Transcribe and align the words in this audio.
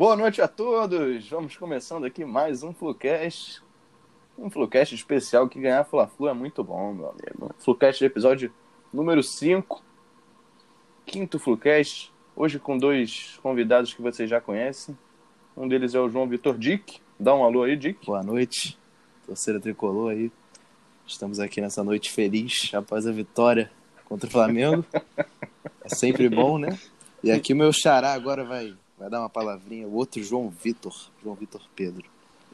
Boa 0.00 0.16
noite 0.16 0.40
a 0.40 0.48
todos! 0.48 1.28
Vamos 1.28 1.58
começando 1.58 2.06
aqui 2.06 2.24
mais 2.24 2.62
um 2.62 2.72
Flucast. 2.72 3.62
Um 4.38 4.48
Flucast 4.48 4.94
especial 4.94 5.46
que 5.46 5.60
ganhar 5.60 5.84
Fla-Flu 5.84 6.26
é 6.26 6.32
muito 6.32 6.64
bom, 6.64 6.94
meu 6.94 7.10
amigo. 7.10 7.54
Flucast 7.58 8.02
episódio 8.02 8.50
número 8.90 9.22
5. 9.22 9.84
Quinto 11.04 11.38
Flucast. 11.38 12.10
Hoje 12.34 12.58
com 12.58 12.78
dois 12.78 13.38
convidados 13.42 13.92
que 13.92 14.00
vocês 14.00 14.30
já 14.30 14.40
conhecem. 14.40 14.96
Um 15.54 15.68
deles 15.68 15.94
é 15.94 16.00
o 16.00 16.08
João 16.08 16.26
Vitor 16.26 16.56
Dick. 16.56 16.98
Dá 17.18 17.34
um 17.34 17.44
alô 17.44 17.64
aí, 17.64 17.76
Dick. 17.76 18.06
Boa 18.06 18.22
noite, 18.22 18.78
torcida 19.26 19.60
tricolor 19.60 20.12
aí. 20.12 20.32
Estamos 21.06 21.38
aqui 21.38 21.60
nessa 21.60 21.84
noite 21.84 22.10
feliz 22.10 22.70
após 22.72 23.06
a 23.06 23.12
vitória 23.12 23.70
contra 24.06 24.26
o 24.26 24.32
Flamengo. 24.32 24.82
É 25.82 25.94
sempre 25.94 26.28
bom, 26.28 26.58
né? 26.58 26.78
E 27.22 27.30
aqui 27.30 27.52
o 27.52 27.56
meu 27.56 27.72
xará 27.72 28.12
agora 28.12 28.44
vai, 28.44 28.74
vai 29.00 29.08
dar 29.10 29.20
uma 29.20 29.30
palavrinha. 29.30 29.88
O 29.88 29.94
outro 29.94 30.22
João 30.22 30.50
Vitor, 30.50 30.94
João 31.22 31.34
Vitor 31.34 31.62
Pedro. 31.74 32.04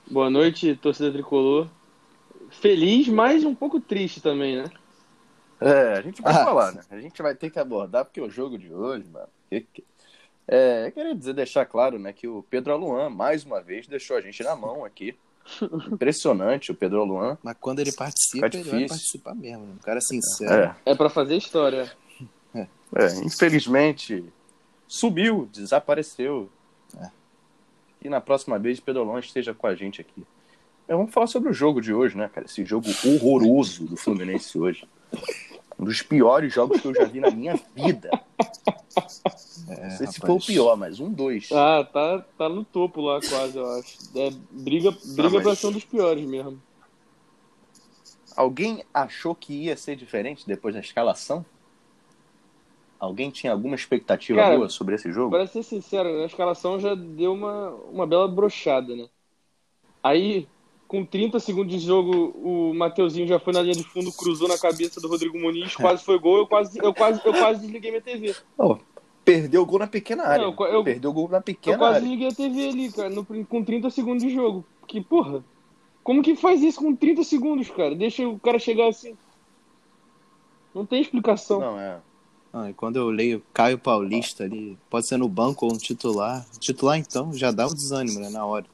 Boa 0.09 0.31
noite, 0.31 0.77
torcida 0.77 1.11
tricolor. 1.13 1.69
Feliz, 2.51 3.09
mas 3.09 3.45
um 3.45 3.55
pouco 3.55 3.81
triste 3.81 4.21
também, 4.23 4.57
né? 4.63 4.71
É, 5.61 5.95
a 5.95 6.01
gente 6.03 6.23
vai 6.23 6.33
Ah, 6.33 6.45
falar, 6.45 6.73
né? 6.73 6.83
A 6.91 7.01
gente 7.01 7.21
vai 7.21 7.35
ter 7.35 7.51
que 7.51 7.59
abordar, 7.59 8.05
porque 8.05 8.21
o 8.21 8.31
jogo 8.31 8.57
de 8.57 8.73
hoje, 8.73 9.05
mano. 9.13 9.27
É, 10.49 10.87
eu 10.87 10.93
queria 10.93 11.15
dizer, 11.15 11.33
deixar 11.35 11.67
claro, 11.67 11.99
né, 11.99 12.13
que 12.13 12.29
o 12.29 12.45
Pedro 12.49 12.73
Aluan, 12.73 13.11
mais 13.11 13.43
uma 13.45 13.61
vez, 13.61 13.89
deixou 13.89 14.17
a 14.17 14.21
gente 14.21 14.43
na 14.45 14.55
mão 14.55 14.85
aqui. 14.85 15.17
Impressionante 15.91 16.71
o 16.71 16.75
Pedro 16.75 17.01
Aluan. 17.01 17.37
Mas 17.43 17.57
quando 17.61 17.81
ele 17.81 17.91
participa, 17.91 18.47
ele 18.47 18.59
vai 18.59 18.63
difícil. 18.63 18.89
participar 18.89 19.35
mesmo. 19.35 19.65
Né? 19.67 19.73
Um 19.75 19.83
cara 19.83 20.01
sincero. 20.01 20.53
É, 20.85 20.93
É 20.93 20.95
pra 20.95 21.11
fazer 21.11 21.37
história. 21.37 21.91
é, 22.55 22.67
infelizmente, 23.25 24.25
subiu, 24.87 25.49
desapareceu. 25.53 26.49
É. 27.01 27.11
E 28.03 28.09
na 28.09 28.21
próxima 28.21 28.59
vez, 28.59 28.79
Pedro 28.81 29.03
Aluan 29.03 29.21
esteja 29.21 29.53
com 29.55 29.67
a 29.67 29.75
gente 29.75 30.01
aqui. 30.01 30.25
É, 30.89 30.95
vamos 30.95 31.13
falar 31.13 31.27
sobre 31.27 31.51
o 31.51 31.53
jogo 31.53 31.81
de 31.81 31.93
hoje, 31.93 32.17
né, 32.17 32.29
cara? 32.33 32.47
Esse 32.47 32.65
jogo 32.65 32.87
horroroso 33.05 33.85
do 33.87 33.97
Fluminense 33.97 34.57
hoje. 34.59 34.89
Um 35.79 35.85
dos 35.85 36.01
piores 36.03 36.53
jogos 36.55 36.81
que 36.81 36.87
eu 36.87 36.95
já 36.95 37.05
vi 37.05 37.21
na 37.21 37.31
minha 37.31 37.55
vida. 37.75 38.11
É, 39.69 39.83
Não 39.89 39.91
sei 39.91 40.07
se 40.07 40.19
rapaz. 40.21 40.21
foi 40.21 40.35
o 40.37 40.41
pior, 40.41 40.77
mas 40.77 41.01
um, 41.01 41.11
dois. 41.13 41.51
Ah, 41.53 41.85
tá, 41.93 42.25
tá 42.39 42.49
no 42.49 42.65
topo 42.65 43.01
lá 43.01 43.21
quase, 43.21 43.57
eu 43.59 43.69
acho. 43.73 43.99
É, 44.15 44.31
briga 44.51 44.91
briga 44.91 45.31
mas- 45.31 45.43
pra 45.43 45.55
ser 45.57 45.67
um 45.67 45.73
dos 45.73 45.85
piores 45.85 46.25
mesmo. 46.25 46.63
Alguém 48.37 48.85
achou 48.93 49.35
que 49.35 49.53
ia 49.65 49.77
ser 49.77 49.97
diferente 49.97 50.47
depois 50.47 50.75
da 50.75 50.81
escalação? 50.81 51.45
Alguém 52.99 53.31
tinha 53.31 53.53
alguma 53.53 53.75
expectativa 53.75 54.41
Cara, 54.41 54.57
boa 54.57 54.69
sobre 54.69 54.95
esse 54.95 55.13
jogo? 55.13 55.31
Para 55.31 55.47
ser 55.47 55.63
sincero, 55.63 56.09
a 56.09 56.25
escalação 56.27 56.81
já 56.81 56.95
deu 56.95 57.33
uma, 57.35 57.71
uma 57.93 58.07
bela 58.07 58.27
brochada, 58.27 58.97
né? 58.97 59.07
Aí, 60.03 60.49
com 60.89 61.05
30 61.05 61.39
segundos 61.41 61.73
de 61.73 61.85
jogo, 61.87 62.33
o 62.43 62.73
Mateuzinho 62.75 63.27
já 63.27 63.39
foi 63.39 63.53
na 63.53 63.61
linha 63.61 63.75
de 63.75 63.83
fundo, 63.85 64.13
cruzou 64.13 64.49
na 64.49 64.59
cabeça 64.59 65.01
do 65.01 65.09
Rodrigo 65.09 65.39
Muniz, 65.39 65.77
quase 65.77 66.03
foi 66.05 66.19
gol, 66.19 66.39
eu 66.39 66.47
quase, 66.47 66.79
eu 66.83 66.95
quase, 66.95 67.21
eu 67.25 67.33
quase 67.35 67.61
desliguei 67.61 67.91
minha 67.91 68.01
TV. 68.01 68.35
Oh, 68.57 68.79
perdeu 69.25 69.63
o 69.63 69.67
gol 69.67 69.81
na 69.81 69.87
pequena 69.87 70.25
área. 70.25 70.47
Não, 70.47 70.67
eu- 70.67 70.85
perdeu 70.85 71.11
o 71.11 71.15
gol 71.15 71.29
na 71.29 71.39
Eu 71.39 71.43
pequena 71.43 71.79
quase 71.79 71.97
área. 71.97 72.09
liguei 72.09 72.29
a 72.29 72.33
TV 72.33 72.69
ali, 72.69 72.93
cara, 72.93 73.11
no- 73.11 73.25
com 73.25 73.65
30 73.65 73.91
segundos 73.91 74.23
de 74.23 74.31
jogo. 74.31 74.65
Que, 74.87 75.01
porra, 75.01 75.45
como 76.03 76.23
que 76.23 76.37
faz 76.37 76.63
isso 76.63 76.79
com 76.79 76.95
30 76.95 77.25
segundos, 77.25 77.69
cara? 77.69 77.95
Deixa 77.95 78.27
o 78.27 78.39
cara 78.39 78.59
chegar 78.59 78.89
assim. 78.89 79.17
Não 80.73 80.87
tem 80.87 81.01
explicação. 81.01 81.61
Não, 81.61 81.81
é. 81.81 81.99
Ah, 82.59 82.71
e 82.71 82.73
quando 82.73 82.97
eu 82.97 83.11
leio 83.11 83.43
Caio 83.53 83.79
Paulista 83.79 84.45
ali, 84.45 84.79
pode 84.89 85.07
ser 85.07 85.19
no 85.19 85.29
banco 85.29 85.67
ou 85.67 85.73
no 85.73 85.79
titular. 85.79 86.43
Titular, 86.59 86.97
então, 86.97 87.31
já 87.35 87.51
dá 87.51 87.67
o 87.67 87.75
desânimo, 87.75 88.19
né? 88.19 88.31
Na 88.31 88.47
hora. 88.47 88.65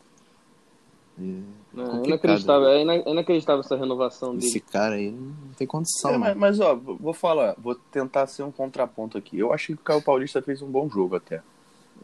E 1.19 1.43
Não, 1.75 1.83
é 1.83 1.87
complicado. 1.89 2.07
inacreditável, 2.07 2.69
é 2.69 2.81
é 2.81 3.11
inacreditável 3.11 3.61
essa 3.61 3.77
renovação 3.77 4.37
esse 4.39 4.53
dele. 4.61 4.65
cara 4.71 4.95
aí 4.95 5.11
não 5.11 5.53
tem 5.57 5.67
condição. 5.67 6.13
É, 6.13 6.19
mas, 6.19 6.37
mas, 6.37 6.61
ó, 6.61 6.77
vou 6.77 7.13
falar, 7.13 7.57
vou 7.59 7.75
tentar 7.75 8.29
ser 8.29 8.45
um 8.45 8.53
contraponto 8.53 9.19
aqui. 9.19 9.37
Eu 9.37 9.53
achei 9.53 9.75
que 9.75 9.83
o 9.83 9.85
Caio 9.85 10.01
Paulista 10.01 10.41
fez 10.41 10.63
um 10.63 10.71
bom 10.71 10.89
jogo 10.89 11.17
até. 11.17 11.43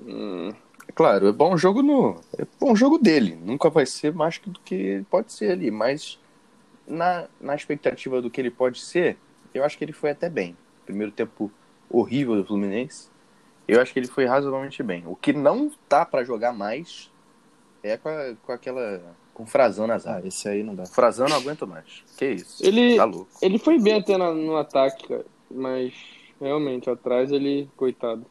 Hum, 0.04 0.52
Claro, 0.96 1.28
é 1.28 1.32
bom 1.32 1.56
jogo 1.56 1.80
no. 1.80 2.16
É 2.36 2.44
bom 2.58 2.74
jogo 2.74 2.98
dele. 2.98 3.38
Nunca 3.44 3.70
vai 3.70 3.86
ser 3.86 4.12
mais 4.12 4.38
do 4.38 4.58
que 4.60 5.04
pode 5.10 5.32
ser 5.32 5.52
ali. 5.52 5.70
Mas 5.70 6.18
na, 6.86 7.26
na 7.40 7.54
expectativa 7.54 8.20
do 8.20 8.30
que 8.30 8.40
ele 8.40 8.50
pode 8.50 8.80
ser, 8.80 9.16
eu 9.54 9.62
acho 9.62 9.76
que 9.78 9.84
ele 9.84 9.92
foi 9.92 10.10
até 10.10 10.28
bem. 10.28 10.56
Primeiro 10.86 11.12
tempo 11.12 11.52
horrível 11.90 12.36
do 12.36 12.44
Fluminense. 12.44 13.08
Eu 13.66 13.80
acho 13.80 13.92
que 13.92 13.98
ele 13.98 14.08
foi 14.08 14.24
razoavelmente 14.24 14.82
bem. 14.82 15.04
O 15.06 15.14
que 15.14 15.32
não 15.32 15.70
tá 15.88 16.04
pra 16.06 16.24
jogar 16.24 16.52
mais 16.52 17.10
é 17.82 17.96
com, 17.96 18.08
a- 18.08 18.34
com 18.42 18.52
aquela. 18.52 19.02
com 19.34 19.42
o 19.42 19.46
Frazão 19.46 19.86
na 19.86 19.94
Ah, 19.94 19.98
zaga. 19.98 20.26
esse 20.26 20.48
aí 20.48 20.62
não 20.62 20.74
dá. 20.74 20.84
Frazão 20.86 21.28
não 21.28 21.36
aguento 21.36 21.66
mais. 21.66 22.02
Que 22.16 22.32
isso? 22.32 22.64
Ele- 22.64 22.96
Tá 22.96 23.04
louco. 23.04 23.28
ele 23.42 23.58
foi 23.58 23.78
bem 23.78 23.94
até 23.94 24.16
na- 24.16 24.32
no 24.34 24.56
ataque, 24.56 25.06
cara, 25.06 25.24
mas 25.50 25.92
realmente 26.40 26.88
atrás 26.90 27.30
ele, 27.30 27.68
coitado. 27.76 28.24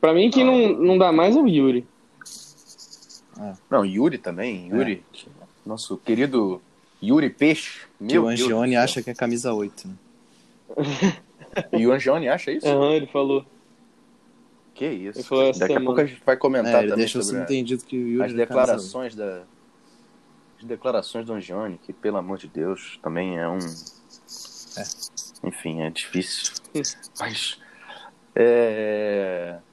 Pra 0.00 0.12
mim, 0.14 0.30
quem 0.30 0.44
não, 0.44 0.68
não 0.84 0.98
dá 0.98 1.12
mais 1.12 1.36
é 1.36 1.40
o 1.40 1.46
Yuri. 1.48 1.86
Não, 3.70 3.84
Yuri 3.84 4.18
também. 4.18 4.68
Yuri. 4.68 5.04
Nosso 5.66 5.96
querido 5.98 6.60
Yuri 7.02 7.30
Peixe. 7.30 7.86
Que 7.98 8.14
Meu 8.14 8.24
o 8.24 8.26
Deus 8.28 8.40
do 8.40 8.44
Angione 8.46 8.76
acha 8.76 9.02
que 9.02 9.10
é 9.10 9.14
camisa 9.14 9.52
8, 9.52 9.86
né? 9.88 9.94
E 11.72 11.86
o 11.86 11.92
Angione 11.92 12.28
acha 12.28 12.50
isso? 12.50 12.66
Aham, 12.66 12.92
ele 12.92 13.06
falou. 13.06 13.44
Que 14.74 14.86
isso. 14.86 15.18
Daqui 15.34 15.50
a 15.50 15.66
semana. 15.66 15.84
pouco 15.86 16.00
a 16.00 16.06
gente 16.06 16.22
vai 16.24 16.36
comentar 16.36 16.74
É, 16.74 16.78
ele 16.78 16.88
também 16.90 17.04
deixou 17.04 17.22
sobre 17.22 17.38
a- 17.38 17.46
subentendido 17.46 17.84
que 17.84 18.16
o 18.16 18.22
as 18.22 18.32
declarações 18.32 19.14
da 19.14 19.42
as 20.58 20.64
declarações 20.64 21.24
do 21.26 21.32
Angione, 21.32 21.78
que 21.78 21.92
pelo 21.92 22.16
amor 22.16 22.38
de 22.38 22.48
Deus, 22.48 22.98
também 23.02 23.38
é 23.38 23.48
um 23.48 23.58
enfim, 25.44 25.82
é 25.82 25.90
difícil. 25.90 26.52
Mas 27.18 27.58
é... 28.34 29.58
8. 29.58 29.68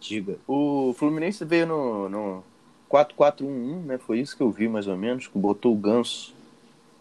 Diga. 0.00 0.38
o 0.48 0.94
Fluminense 0.98 1.44
veio 1.44 1.66
no, 1.66 2.08
no 2.08 2.44
4-4-1-1, 2.90 3.84
né? 3.84 3.98
Foi 3.98 4.18
isso 4.18 4.36
que 4.36 4.42
eu 4.42 4.50
vi 4.50 4.68
mais 4.68 4.86
ou 4.88 4.96
menos, 4.96 5.28
que 5.28 5.38
botou 5.38 5.72
o 5.72 5.76
Ganso 5.76 6.34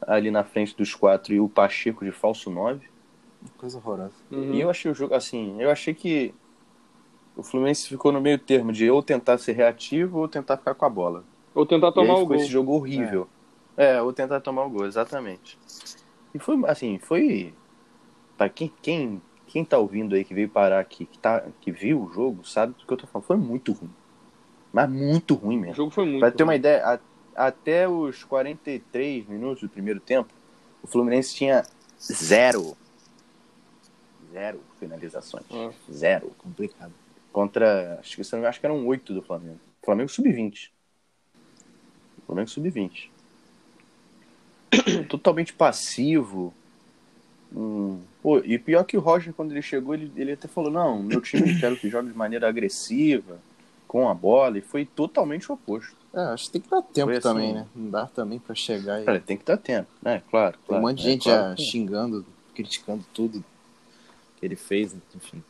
ali 0.01 0.29
na 0.31 0.43
frente 0.43 0.75
dos 0.75 0.93
quatro 0.93 1.33
e 1.33 1.39
o 1.39 1.49
Pacheco 1.49 2.05
de 2.05 2.11
falso 2.11 2.49
9. 2.49 2.90
Coisa 3.57 3.77
horrorosa. 3.77 4.13
Uhum. 4.31 4.53
E 4.53 4.61
eu 4.61 4.69
achei 4.69 4.91
o 4.91 4.95
jogo 4.95 5.13
assim, 5.13 5.61
eu 5.61 5.69
achei 5.71 5.93
que 5.93 6.33
o 7.35 7.43
Fluminense 7.43 7.87
ficou 7.87 8.11
no 8.11 8.19
meio 8.21 8.37
termo 8.37 8.71
de 8.71 8.89
ou 8.89 9.01
tentar 9.01 9.37
ser 9.37 9.53
reativo 9.53 10.19
ou 10.19 10.27
tentar 10.27 10.57
ficar 10.57 10.73
com 10.75 10.85
a 10.85 10.89
bola. 10.89 11.23
Ou 11.55 11.65
tentar 11.65 11.87
E 11.87 11.89
aí 11.89 11.93
tomar 11.93 12.15
o 12.19 12.25
gol. 12.25 12.35
esse 12.37 12.47
jogo 12.47 12.73
horrível. 12.73 13.27
É. 13.77 14.01
ou 14.01 14.11
tentar 14.13 14.41
tomar 14.41 14.65
o 14.65 14.69
gol, 14.69 14.85
exatamente. 14.85 15.57
E 16.33 16.39
foi 16.39 16.59
assim, 16.67 16.99
foi. 16.99 17.53
Pra 18.37 18.47
quem, 18.49 18.71
quem, 18.81 19.21
quem 19.47 19.63
tá 19.65 19.77
ouvindo 19.77 20.13
aí 20.15 20.23
que 20.23 20.33
veio 20.33 20.49
parar 20.49 20.79
aqui, 20.79 21.05
que, 21.05 21.17
tá, 21.17 21.43
que 21.61 21.71
viu 21.71 22.03
o 22.03 22.11
jogo, 22.13 22.45
sabe 22.45 22.73
do 22.77 22.85
que 22.85 22.91
eu 22.93 22.97
tô 22.97 23.07
falando. 23.07 23.25
Foi 23.27 23.37
muito 23.37 23.71
ruim. 23.71 23.89
Mas 24.73 24.89
muito 24.89 25.33
ruim 25.35 25.57
O 25.57 25.61
mesmo. 25.61 25.75
jogo 25.75 25.91
foi 25.91 26.05
muito. 26.05 26.19
Pra 26.19 26.31
ter 26.31 26.43
uma 26.43 26.51
ruim. 26.51 26.59
ideia, 26.59 26.85
a- 26.85 26.99
até 27.47 27.87
os 27.87 28.23
43 28.23 29.27
minutos 29.27 29.61
do 29.63 29.69
primeiro 29.69 29.99
tempo, 29.99 30.29
o 30.83 30.87
Fluminense 30.87 31.33
tinha 31.35 31.63
zero. 31.99 32.75
Zero 34.31 34.61
finalizações. 34.79 35.45
Ah. 35.51 35.71
Zero. 35.91 36.31
Complicado. 36.37 36.93
Contra. 37.31 37.99
Acho 37.99 38.15
que, 38.15 38.35
acho 38.35 38.59
que 38.59 38.65
eram 38.65 38.85
oito 38.87 39.13
do 39.13 39.21
Flamengo. 39.21 39.59
Flamengo 39.83 40.09
sub-20. 40.09 40.69
Flamengo 42.25 42.49
sub-20. 42.49 43.09
Totalmente 45.09 45.53
passivo. 45.53 46.53
Hum, 47.53 47.99
pô, 48.21 48.39
e 48.39 48.57
pior 48.57 48.83
que 48.85 48.95
o 48.95 49.01
Roger, 49.01 49.33
quando 49.33 49.51
ele 49.51 49.61
chegou, 49.61 49.93
ele, 49.93 50.11
ele 50.15 50.31
até 50.31 50.47
falou: 50.47 50.71
Não, 50.71 51.03
meu 51.03 51.19
time 51.21 51.59
quero 51.59 51.75
que 51.75 51.89
jogue 51.89 52.09
de 52.09 52.17
maneira 52.17 52.47
agressiva, 52.47 53.39
com 53.87 54.07
a 54.07 54.13
bola, 54.13 54.57
e 54.57 54.61
foi 54.61 54.85
totalmente 54.85 55.51
o 55.51 55.55
oposto. 55.55 55.97
É, 56.13 56.21
acho 56.33 56.45
que 56.45 56.51
tem 56.51 56.61
que 56.61 56.69
dar 56.69 56.81
tempo 56.81 57.11
assim. 57.11 57.21
também, 57.21 57.53
né? 57.53 57.67
Não 57.75 57.89
dá 57.89 58.05
também 58.05 58.39
pra 58.39 58.55
chegar 58.55 59.01
e. 59.01 59.05
Cara, 59.05 59.19
tem 59.19 59.37
que 59.37 59.45
dar 59.45 59.57
tempo, 59.57 59.89
né? 60.01 60.21
Claro. 60.29 60.53
Tem 60.53 60.61
um 60.63 60.67
claro. 60.67 60.81
monte 60.83 61.01
de 61.01 61.07
É, 61.07 61.11
gente 61.11 61.23
claro 61.23 61.57
já 61.57 61.63
xingando, 61.63 62.25
criticando 62.55 63.03
tudo 63.13 63.43
que 64.41 64.45
ele 64.47 64.55
fez, 64.55 64.97
enfim. 65.15 65.41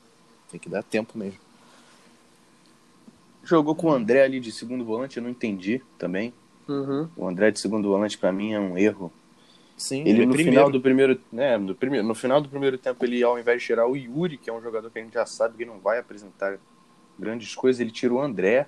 Tem 0.52 0.60
que 0.60 0.70
dar 0.70 0.84
tempo 0.84 1.18
mesmo. 1.18 1.40
Jogou 3.42 3.74
com 3.74 3.88
o 3.88 3.92
André 3.92 4.22
ali 4.22 4.40
de 4.40 4.52
segundo 4.52 4.84
volante, 4.84 5.18
eu 5.18 5.24
não 5.24 5.30
entendi 5.30 5.82
também. 5.98 6.34
Uhum. 6.68 7.10
O 7.16 7.28
André 7.28 7.50
de 7.52 7.60
segundo 7.60 7.88
volante, 7.88 8.18
pra 8.18 8.32
mim, 8.32 8.52
é 8.52 8.60
um 8.60 8.78
erro. 8.78 9.12
Sim, 9.78 10.02
Ele 10.02 10.24
é 10.24 10.26
no 10.26 10.34
primeiro. 10.34 10.52
final 10.52 10.70
do 10.70 10.82
primeiro, 10.82 11.22
né, 11.32 11.58
no 11.58 11.74
primeiro, 11.74 12.06
no 12.06 12.14
final 12.14 12.40
do 12.40 12.48
primeiro 12.48 12.78
tempo 12.78 13.04
ele 13.04 13.24
ao 13.24 13.40
invés 13.40 13.60
de 13.62 13.66
tirar 13.66 13.88
o 13.88 13.96
Yuri, 13.96 14.38
que 14.38 14.48
é 14.48 14.54
um 14.54 14.62
jogador 14.62 14.92
que 14.92 15.00
a 15.00 15.02
gente 15.02 15.14
já 15.14 15.26
sabe 15.26 15.58
que 15.58 15.66
não 15.66 15.80
vai 15.80 15.98
apresentar 15.98 16.60
grandes 17.18 17.56
coisas, 17.56 17.80
ele 17.80 17.90
tira 17.90 18.14
o 18.14 18.22
André. 18.22 18.68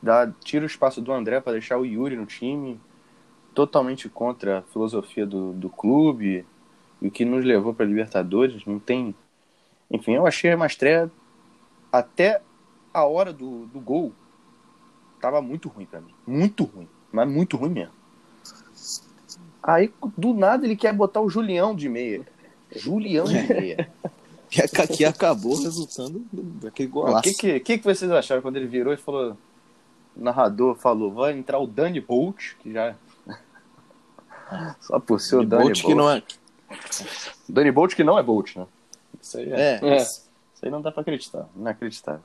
Dá, 0.00 0.30
tira 0.44 0.62
o 0.62 0.66
espaço 0.66 1.00
do 1.00 1.12
André 1.12 1.40
para 1.40 1.52
deixar 1.54 1.78
o 1.78 1.84
Yuri 1.84 2.14
no 2.14 2.26
time. 2.26 2.78
Totalmente 3.52 4.08
contra 4.08 4.58
a 4.58 4.62
filosofia 4.62 5.26
do, 5.26 5.52
do 5.54 5.68
clube 5.68 6.44
e 7.00 7.08
o 7.08 7.10
que 7.10 7.24
nos 7.24 7.44
levou 7.44 7.74
para 7.74 7.86
Libertadores, 7.86 8.64
não 8.66 8.78
tem 8.78 9.14
Enfim, 9.90 10.12
eu 10.12 10.26
achei 10.26 10.54
uma 10.54 10.66
estreia 10.66 11.10
até 11.92 12.40
a 12.92 13.04
hora 13.04 13.32
do, 13.32 13.66
do 13.66 13.80
gol, 13.80 14.12
tava 15.20 15.40
muito 15.42 15.68
ruim 15.68 15.86
pra 15.86 16.00
mim. 16.00 16.14
Muito 16.26 16.64
ruim. 16.64 16.88
Mas 17.12 17.28
muito 17.28 17.56
ruim 17.56 17.70
mesmo. 17.70 17.92
Aí, 19.62 19.92
do 20.16 20.32
nada, 20.32 20.64
ele 20.64 20.76
quer 20.76 20.92
botar 20.92 21.20
o 21.20 21.28
Julião 21.28 21.74
de 21.74 21.88
meia. 21.88 22.26
Julião 22.74 23.24
de 23.24 23.42
meia. 23.42 23.90
E 24.48 24.80
aqui 24.80 25.04
acabou 25.04 25.60
resultando 25.60 26.24
daquele 26.32 26.88
O 26.88 26.92
golaço. 26.92 27.22
que, 27.22 27.34
que, 27.34 27.60
que, 27.60 27.78
que 27.78 27.84
vocês 27.84 28.08
acharam 28.10 28.40
quando 28.40 28.56
ele 28.56 28.68
virou 28.68 28.92
e 28.92 28.96
falou? 28.96 29.36
O 30.16 30.22
narrador 30.22 30.76
falou: 30.76 31.12
vai 31.12 31.36
entrar 31.36 31.58
o 31.58 31.66
Danny 31.66 32.00
Bolt, 32.00 32.54
que 32.60 32.72
já. 32.72 32.94
Só 34.80 35.00
por 35.00 35.20
ser 35.20 35.36
o 35.36 35.44
Danny 35.44 35.64
Bolt 35.64 35.82
Bolt. 35.82 35.86
que 35.86 35.94
não 35.96 36.08
é. 36.08 36.22
Danny 37.48 37.70
Bolt 37.70 37.94
que 37.94 38.04
não 38.04 38.18
é 38.18 38.22
Bolt, 38.22 38.56
né? 38.56 38.66
Isso 39.20 39.38
aí 39.38 39.52
é. 39.52 39.80
É, 39.82 39.88
É. 39.88 39.96
Isso 39.96 40.64
aí 40.64 40.70
não 40.70 40.80
dá 40.80 40.90
pra 40.90 41.02
acreditar. 41.02 41.48
Inacreditável. 41.54 42.22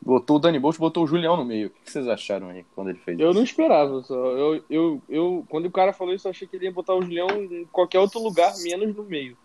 Botou 0.00 0.36
o 0.36 0.38
Danny 0.38 0.58
Bolt, 0.58 0.76
botou 0.78 1.04
o 1.04 1.06
Julião 1.06 1.36
no 1.36 1.44
meio. 1.44 1.68
O 1.68 1.70
que 1.70 1.90
vocês 1.90 2.06
acharam 2.06 2.48
aí 2.50 2.64
quando 2.74 2.90
ele 2.90 2.98
fez 2.98 3.18
Eu 3.18 3.30
isso? 3.30 3.36
não 3.38 3.44
esperava. 3.44 4.02
Só. 4.02 4.14
Eu, 4.14 4.64
eu, 4.70 5.02
eu, 5.08 5.46
quando 5.48 5.66
o 5.66 5.70
cara 5.70 5.92
falou 5.92 6.14
isso, 6.14 6.28
eu 6.28 6.30
achei 6.30 6.46
que 6.46 6.54
ele 6.56 6.66
ia 6.66 6.72
botar 6.72 6.94
o 6.94 7.02
Julião 7.02 7.26
em 7.28 7.64
qualquer 7.72 7.98
outro 7.98 8.22
lugar, 8.22 8.52
menos 8.62 8.94
no 8.94 9.02
meio. 9.02 9.36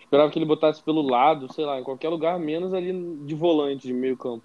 Esperava 0.00 0.30
que 0.30 0.38
ele 0.38 0.44
botasse 0.44 0.82
pelo 0.82 1.02
lado, 1.02 1.52
sei 1.52 1.64
lá, 1.64 1.78
em 1.80 1.84
qualquer 1.84 2.08
lugar, 2.08 2.38
menos 2.38 2.74
ali 2.74 2.92
de 3.24 3.34
volante, 3.34 3.86
de 3.86 3.92
meio 3.94 4.16
campo. 4.16 4.44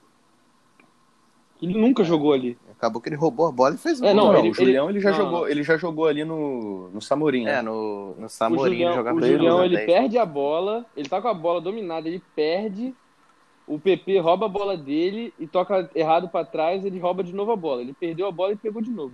Ele 1.62 1.74
nunca 1.80 2.04
jogou 2.04 2.34
ali. 2.34 2.58
acabou 2.72 3.02
que 3.02 3.10
ele 3.10 3.16
roubou 3.16 3.48
a 3.48 3.52
bola 3.52 3.74
e 3.74 3.78
fez 3.78 4.00
É, 4.02 4.06
gol. 4.14 4.16
não, 4.16 4.32
Não, 4.34 4.40
ele- 4.40 4.50
o 4.52 4.54
Julião 4.54 4.90
ele, 4.90 5.00
já 5.00 5.10
não, 5.10 5.18
jogou, 5.18 5.40
não. 5.40 5.48
ele 5.50 5.64
já 5.64 5.78
jogou 5.78 6.06
ali 6.06 6.24
no, 6.24 6.90
no 6.90 7.02
Samorim, 7.02 7.46
né? 7.46 7.56
É, 7.56 7.62
no, 7.64 8.14
no 8.16 8.26
O 8.28 8.30
Samorim 8.30 8.62
ele 8.62 8.76
Julião, 8.76 8.94
jogava 8.94 9.16
o 9.18 9.20
ele 9.26 9.32
Julião 9.34 9.66
ele 9.66 9.76
10. 9.78 9.86
perde 9.88 10.18
a 10.20 10.26
bola, 10.26 10.86
ele 10.96 11.10
tá 11.10 11.20
com 11.20 11.28
a 11.28 11.34
bola 11.34 11.60
dominada, 11.60 12.08
ele 12.08 12.22
perde, 12.36 12.94
o 13.68 13.80
PP 13.80 14.20
rouba 14.20 14.46
a 14.46 14.50
bola 14.50 14.78
dele 14.78 15.34
e 15.40 15.48
toca 15.48 15.90
errado 15.96 16.30
pra 16.30 16.46
trás, 16.46 16.86
ele 16.86 17.00
rouba 17.00 17.24
de 17.24 17.34
novo 17.34 17.52
a 17.52 17.56
bola. 17.56 17.82
Ele 17.82 17.94
perdeu 17.94 18.28
a 18.28 18.32
bola 18.32 18.54
e 18.54 18.58
pegou 18.58 18.82
de 18.82 18.92
novo. 18.92 19.14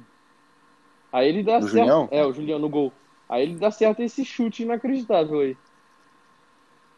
Aí 1.11 1.29
ele 1.29 1.41
dá 1.43 1.59
O 1.59 1.61
certo. 1.61 1.69
Julião? 1.77 2.07
É, 2.11 2.25
o 2.25 2.33
Julião 2.33 2.59
no 2.59 2.67
gol. 2.67 2.91
Aí 3.29 3.43
ele 3.43 3.55
dá 3.55 3.71
certo 3.71 4.01
esse 4.01 4.25
chute 4.25 4.63
inacreditável 4.63 5.39
aí. 5.39 5.55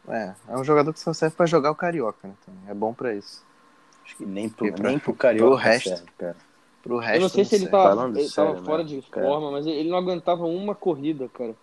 É, 0.08 0.34
é 0.48 0.56
um 0.56 0.64
jogador 0.64 0.92
que 0.92 1.00
só 1.00 1.12
serve 1.12 1.34
pra 1.36 1.46
jogar 1.46 1.70
o 1.70 1.74
Carioca, 1.74 2.28
né? 2.28 2.34
É 2.68 2.74
bom 2.74 2.92
pra 2.92 3.14
isso. 3.14 3.44
Acho 4.06 4.16
que 4.16 4.24
nem 4.24 4.48
pro, 4.48 4.72
pra- 4.72 4.88
nem 4.88 4.98
pro 4.98 5.12
Carioca 5.14 5.50
pro 5.50 5.56
resto. 5.56 5.88
serve, 5.90 6.06
cara. 6.16 6.36
Pro 6.82 6.98
resto. 6.98 7.16
Eu 7.16 7.20
não 7.22 7.28
sei 7.28 7.44
se 7.44 7.54
ele 7.56 7.66
tava, 7.68 7.88
Falando 7.88 8.16
ele 8.16 8.28
sério 8.28 8.52
tava 8.54 8.64
fora 8.64 8.82
mesmo, 8.84 9.00
de 9.02 9.10
cara. 9.10 9.26
forma, 9.26 9.50
mas 9.50 9.66
ele 9.66 9.88
não 9.90 9.98
aguentava 9.98 10.44
uma 10.46 10.74
corrida, 10.74 11.28
cara. 11.28 11.54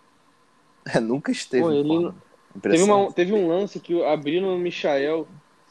É, 0.86 1.00
nunca 1.00 1.32
esteve 1.32 1.62
Pô, 1.62 1.72
em 1.72 1.78
ele 1.78 1.88
forma. 1.88 2.14
Teve, 2.60 2.82
uma, 2.82 3.12
teve 3.12 3.32
um 3.32 3.48
lance 3.48 3.80
que 3.80 4.04
abriram 4.04 4.48
no 4.50 4.58
Michael. 4.58 5.26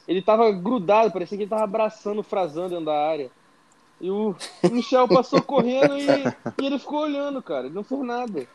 Ele 0.07 0.21
tava 0.21 0.51
grudado, 0.51 1.11
parecia 1.13 1.37
que 1.37 1.43
ele 1.43 1.49
tava 1.49 1.63
abraçando 1.63 2.19
o 2.19 2.23
Frazan 2.23 2.67
dentro 2.67 2.85
da 2.85 3.07
área. 3.07 3.29
E 4.01 4.09
o, 4.11 4.35
o 4.63 4.69
Michel 4.69 5.07
passou 5.07 5.41
correndo 5.41 5.97
e, 5.97 6.07
e 6.61 6.65
ele 6.65 6.77
ficou 6.79 7.03
olhando, 7.03 7.41
cara. 7.41 7.67
Ele 7.67 7.75
não 7.75 7.83
fez 7.85 8.01
nada. 8.01 8.45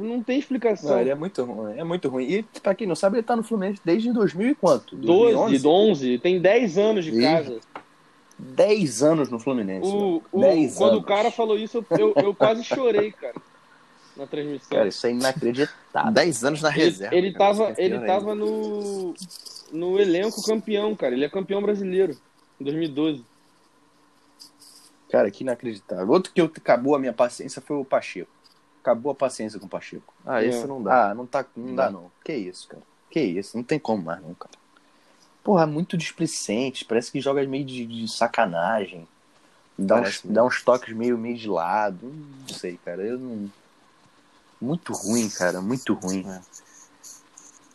Não 0.00 0.22
tem 0.22 0.38
explicação. 0.38 0.90
Não, 0.90 1.00
ele 1.00 1.10
é 1.10 1.14
muito 1.14 1.44
ruim, 1.44 1.78
é 1.78 1.84
muito 1.84 2.08
ruim. 2.08 2.24
E 2.24 2.42
pra 2.62 2.74
quem 2.74 2.86
não 2.86 2.94
sabe, 2.94 3.16
ele 3.18 3.22
tá 3.22 3.36
no 3.36 3.42
Fluminense 3.42 3.80
desde 3.84 4.10
2000 4.12 4.48
e 4.48 4.54
quanto? 4.54 4.96
12, 4.96 5.34
2011? 5.34 5.68
11, 5.68 6.18
tem 6.18 6.40
10 6.40 6.78
anos 6.78 7.04
de 7.04 7.20
casa. 7.20 7.60
10 8.38 9.02
anos 9.02 9.28
no 9.28 9.38
Fluminense. 9.38 9.86
O, 9.86 10.22
o- 10.32 10.40
10 10.40 10.76
quando 10.76 10.92
anos. 10.92 11.02
o 11.02 11.06
cara 11.06 11.30
falou 11.30 11.58
isso, 11.58 11.84
eu, 11.90 11.98
eu, 11.98 12.14
eu 12.24 12.34
quase 12.34 12.64
chorei, 12.64 13.12
cara, 13.12 13.34
na 14.16 14.26
transmissão. 14.26 14.70
Cara, 14.70 14.88
isso 14.88 15.06
é 15.06 15.10
inacreditável. 15.10 16.12
10 16.12 16.44
anos 16.44 16.62
na 16.62 16.70
ele, 16.70 16.78
reserva. 16.84 17.14
ele 17.14 17.32
cara, 17.32 17.54
tava, 17.54 17.74
ele 17.76 17.98
tava 18.00 18.34
no, 18.34 19.14
no 19.70 20.00
elenco 20.00 20.42
campeão, 20.42 20.96
cara. 20.96 21.14
Ele 21.14 21.26
é 21.26 21.28
campeão 21.28 21.60
brasileiro 21.60 22.16
em 22.58 22.64
2012. 22.64 23.22
Cara, 25.10 25.30
que 25.30 25.42
inacreditável. 25.44 26.08
Outro 26.08 26.32
que 26.32 26.40
eu, 26.40 26.46
acabou 26.46 26.94
a 26.94 26.98
minha 26.98 27.12
paciência 27.12 27.60
foi 27.60 27.76
o 27.76 27.84
Pacheco. 27.84 28.30
Acabou 28.82 29.12
a 29.12 29.14
paciência 29.14 29.58
com 29.60 29.66
o 29.66 29.68
Pacheco. 29.68 30.12
Ah, 30.24 30.42
isso 30.42 30.64
É. 30.64 30.66
não 30.66 30.82
dá. 30.82 31.10
Ah, 31.10 31.14
não, 31.14 31.26
tá, 31.26 31.44
não 31.56 31.66
Não 31.68 31.74
dá 31.74 31.90
não. 31.90 32.10
Que 32.24 32.32
isso, 32.34 32.66
cara. 32.68 32.82
Que 33.10 33.20
isso, 33.20 33.56
não 33.56 33.64
tem 33.64 33.78
como 33.78 34.02
mais 34.04 34.20
não, 34.22 34.34
cara. 34.34 34.54
Porra, 35.42 35.66
muito 35.66 35.96
displicente, 35.96 36.84
parece 36.84 37.10
que 37.10 37.20
joga 37.20 37.42
meio 37.46 37.64
de, 37.64 37.84
de 37.86 38.08
sacanagem. 38.08 39.06
Dá 39.78 39.96
uns, 39.96 40.02
mesmo. 40.22 40.32
dá 40.32 40.44
uns 40.44 40.62
toques 40.62 40.94
meio, 40.94 41.16
meio 41.16 41.36
de 41.36 41.48
lado. 41.48 42.06
Não 42.06 42.48
sei, 42.54 42.78
cara. 42.84 43.02
Eu 43.02 43.18
não. 43.18 43.50
Muito 44.60 44.92
ruim, 44.92 45.28
cara. 45.30 45.60
Muito 45.62 45.94
ruim. 45.94 46.26
É. 46.28 46.40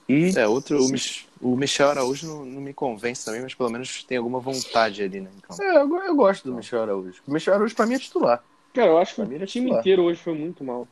E 0.07 0.37
É, 0.37 0.47
outro, 0.47 0.83
o, 0.83 0.89
Mich- 0.89 1.27
o 1.41 1.55
Michel 1.57 1.89
Araújo 1.89 2.27
não, 2.27 2.45
não 2.45 2.61
me 2.61 2.73
convence 2.73 3.25
também, 3.25 3.41
mas 3.41 3.55
pelo 3.55 3.71
menos 3.71 4.03
tem 4.03 4.17
alguma 4.19 4.39
vontade 4.39 5.01
ali, 5.01 5.19
né? 5.19 5.31
Então, 5.37 5.57
é, 5.65 5.77
eu, 5.77 5.95
eu 6.03 6.15
gosto 6.15 6.43
do 6.47 6.55
Michel 6.55 6.83
Araújo. 6.83 7.21
O 7.27 7.31
Michel 7.33 7.55
Araújo 7.55 7.75
pra 7.75 7.87
mim 7.87 7.95
é 7.95 7.99
titular. 7.99 8.43
Cara, 8.73 8.87
eu 8.89 8.97
acho 8.99 9.15
que 9.15 9.21
ele 9.21 9.35
é 9.35 9.43
o 9.43 9.47
time 9.47 9.65
titular. 9.65 9.79
inteiro 9.79 10.03
hoje 10.03 10.21
foi 10.21 10.35
muito 10.37 10.63
mal. 10.63 10.87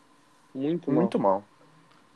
Muito 0.53 0.91
mal. 0.91 0.99
Muito 1.01 1.19
mal. 1.19 1.43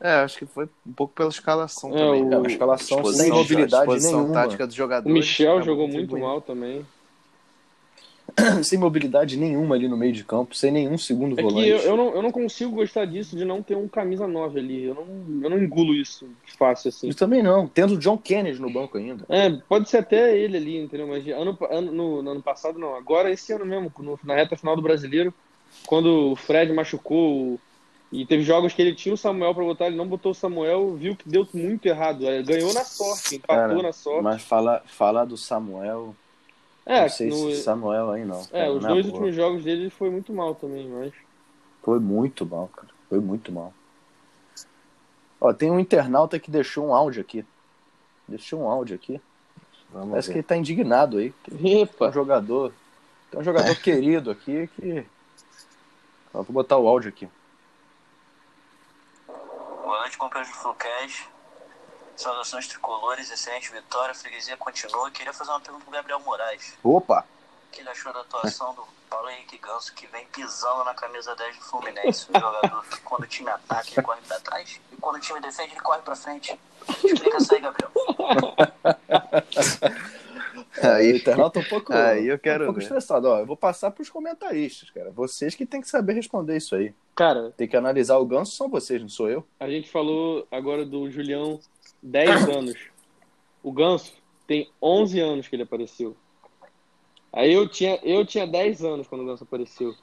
é, 0.00 0.12
acho 0.20 0.38
que 0.38 0.46
foi 0.46 0.66
um 0.86 0.92
pouco 0.92 1.12
pela 1.14 1.28
escalação 1.28 1.90
É, 1.90 1.98
também. 1.98 2.22
o- 2.22 2.38
uma 2.38 2.46
escalação 2.46 2.98
Disposição- 2.98 3.24
sem 3.26 3.32
mobilidade 3.34 4.00
nenhuma. 4.04 4.32
tática 4.32 4.66
dos 4.66 4.74
O 4.74 4.78
jogadores. 4.78 5.12
Michel 5.12 5.56
acabou 5.56 5.64
jogou 5.66 5.88
muito 5.88 6.16
mal 6.18 6.40
também. 6.40 6.86
sem 8.62 8.78
mobilidade 8.78 9.36
nenhuma 9.36 9.74
ali 9.74 9.88
no 9.88 9.96
meio 9.96 10.12
de 10.12 10.22
campo, 10.22 10.54
sem 10.54 10.70
nenhum 10.70 10.96
segundo 10.98 11.38
É 11.38 11.42
volante. 11.42 11.64
que 11.64 11.70
eu, 11.70 11.78
eu, 11.78 11.96
não, 11.96 12.14
eu 12.14 12.22
não 12.22 12.30
consigo 12.30 12.72
gostar 12.72 13.04
disso 13.06 13.34
de 13.36 13.44
não 13.44 13.62
ter 13.62 13.74
um 13.76 13.88
camisa 13.88 14.28
9 14.28 14.60
ali. 14.60 14.84
Eu 14.84 14.94
não, 14.94 15.42
eu 15.42 15.50
não 15.50 15.58
engulo 15.58 15.94
isso 15.94 16.28
fácil 16.58 16.90
assim. 16.90 17.08
Eu 17.08 17.14
também 17.16 17.42
não. 17.42 17.66
Tendo 17.66 17.94
o 17.94 17.98
John 17.98 18.18
Kennedy 18.18 18.60
no 18.60 18.70
banco 18.70 18.98
ainda. 18.98 19.24
É, 19.28 19.50
pode 19.68 19.88
ser 19.88 19.98
até 19.98 20.36
ele 20.38 20.56
ali, 20.58 20.76
entendeu? 20.78 21.08
Mas 21.08 21.26
ano, 21.26 21.58
ano, 21.70 21.90
no, 21.92 22.22
no 22.22 22.30
ano 22.32 22.42
passado 22.42 22.78
não. 22.78 22.94
Agora 22.94 23.30
esse 23.32 23.52
ano 23.52 23.64
mesmo, 23.66 23.90
no- 23.98 24.20
na 24.22 24.34
reta 24.36 24.56
final 24.56 24.76
do 24.76 24.82
brasileiro, 24.82 25.32
quando 25.86 26.32
o 26.32 26.36
Fred 26.36 26.72
machucou 26.72 27.54
o- 27.54 27.60
e 28.10 28.24
teve 28.24 28.42
jogos 28.42 28.72
que 28.72 28.80
ele 28.80 28.94
tinha 28.94 29.14
o 29.14 29.18
Samuel 29.18 29.54
pra 29.54 29.64
botar, 29.64 29.86
ele 29.86 29.96
não 29.96 30.06
botou 30.06 30.32
o 30.32 30.34
Samuel, 30.34 30.94
viu 30.96 31.14
que 31.14 31.28
deu 31.28 31.46
muito 31.52 31.84
errado. 31.86 32.26
É, 32.26 32.42
Ganhou 32.42 32.72
na 32.72 32.84
sorte, 32.84 33.36
empatou 33.36 33.68
Cara, 33.76 33.82
na 33.82 33.92
sorte. 33.92 34.22
Mas 34.22 34.42
falar 34.42 34.82
falar 34.86 35.24
do 35.26 35.36
Samuel. 35.36 36.14
é, 36.86 37.02
não 37.02 37.08
sei 37.10 37.28
no- 37.28 37.36
se 37.50 37.62
Samuel 37.62 38.10
aí 38.10 38.24
não. 38.24 38.40
é, 38.52 38.60
cara, 38.60 38.72
os 38.72 38.82
na 38.82 38.88
dois 38.90 39.04
boa. 39.06 39.14
últimos 39.18 39.36
jogos 39.36 39.62
dele 39.64 39.90
foi 39.90 40.08
muito 40.10 40.32
mal 40.32 40.54
também, 40.54 40.88
mas. 40.88 41.12
Foi 41.82 41.98
muito 42.00 42.44
mal, 42.46 42.68
cara. 42.68 42.88
Foi 43.08 43.20
muito 43.20 43.52
mal. 43.52 43.72
Ó, 45.40 45.52
tem 45.52 45.70
um 45.70 45.78
internauta 45.78 46.38
que 46.38 46.50
deixou 46.50 46.86
um 46.88 46.94
áudio 46.94 47.20
aqui. 47.20 47.44
Deixou 48.26 48.60
um 48.62 48.68
áudio 48.68 48.94
aqui. 48.96 49.20
Vamos 49.92 50.10
Parece 50.10 50.28
ver. 50.28 50.32
que 50.34 50.38
ele 50.40 50.46
tá 50.46 50.56
indignado 50.56 51.18
aí. 51.18 51.32
Tem 51.48 51.88
um 52.00 52.12
jogador. 52.12 52.72
Tem 53.30 53.40
um 53.40 53.44
jogador 53.44 53.74
querido 53.80 54.30
aqui 54.30 54.68
que. 54.76 55.04
Ó, 56.34 56.42
vou 56.42 56.52
botar 56.52 56.76
o 56.76 56.86
áudio 56.88 57.08
aqui. 57.10 57.28
Boa 59.88 60.00
noite, 60.00 60.18
companheiros 60.18 60.54
do 60.54 60.60
Flucast. 60.60 61.30
Saudações 62.14 62.68
tricolores, 62.68 63.30
excelente 63.30 63.72
vitória. 63.72 64.10
A 64.10 64.14
freguesia 64.14 64.54
continua. 64.54 65.10
Queria 65.10 65.32
fazer 65.32 65.50
uma 65.50 65.60
pergunta 65.60 65.82
pro 65.82 65.94
Gabriel 65.94 66.20
Moraes. 66.20 66.76
Opa! 66.84 67.24
O 67.66 67.70
que 67.72 67.80
ele 67.80 67.88
achou 67.88 68.12
da 68.12 68.20
atuação 68.20 68.74
do 68.74 68.86
Paulo 69.08 69.30
Henrique 69.30 69.56
Ganso, 69.56 69.94
que 69.94 70.06
vem 70.08 70.26
pisando 70.26 70.84
na 70.84 70.92
camisa 70.92 71.34
10 71.34 71.56
do 71.56 71.64
Fluminense? 71.64 72.26
Um 72.28 72.38
jogador 72.38 72.84
que 72.84 73.00
quando 73.00 73.22
o 73.22 73.26
time 73.26 73.48
ataca, 73.48 73.88
ele 73.90 74.02
corre 74.02 74.20
pra 74.28 74.38
trás. 74.40 74.78
E 74.92 74.96
quando 74.96 75.16
o 75.16 75.20
time 75.20 75.40
defende, 75.40 75.72
ele 75.72 75.80
corre 75.80 76.02
pra 76.02 76.14
frente. 76.14 76.60
Explica 77.02 77.38
isso 77.38 77.54
aí, 77.54 77.60
Gabriel. 77.62 77.90
Aí- 80.82 81.12
o 81.12 81.16
internauta 81.16 81.60
um 81.60 81.64
pouco, 81.64 81.92
aí 81.94 82.26
eu 82.28 82.38
quero 82.38 82.64
um 82.64 82.66
pouco 82.68 82.80
ver. 82.80 82.84
estressado. 82.84 83.28
Ó, 83.28 83.38
eu 83.40 83.46
vou 83.46 83.56
passar 83.56 83.90
pros 83.90 84.08
comentaristas, 84.10 84.90
cara. 84.90 85.10
Vocês 85.10 85.54
que 85.54 85.64
tem 85.66 85.80
que 85.80 85.88
saber 85.88 86.12
responder 86.14 86.56
isso 86.56 86.74
aí. 86.74 86.94
Cara, 87.14 87.52
Tem 87.56 87.66
que 87.66 87.76
analisar 87.76 88.16
o 88.18 88.24
ganso, 88.26 88.52
são 88.52 88.68
vocês, 88.68 89.00
não 89.02 89.08
sou 89.08 89.28
eu. 89.28 89.44
a 89.58 89.68
gente 89.68 89.90
falou 89.90 90.46
agora 90.52 90.84
do 90.84 91.10
Julião 91.10 91.58
10 92.02 92.30
anos. 92.48 92.76
O 93.62 93.72
Ganso 93.72 94.12
tem 94.46 94.70
11 94.80 95.18
anos 95.18 95.48
que 95.48 95.56
ele 95.56 95.64
apareceu. 95.64 96.16
Aí 97.32 97.52
eu 97.52 97.68
tinha, 97.68 97.98
eu 98.04 98.24
tinha 98.24 98.46
10 98.46 98.84
anos 98.84 99.06
quando 99.08 99.22
o 99.22 99.26
Ganso 99.26 99.42
apareceu. 99.44 99.94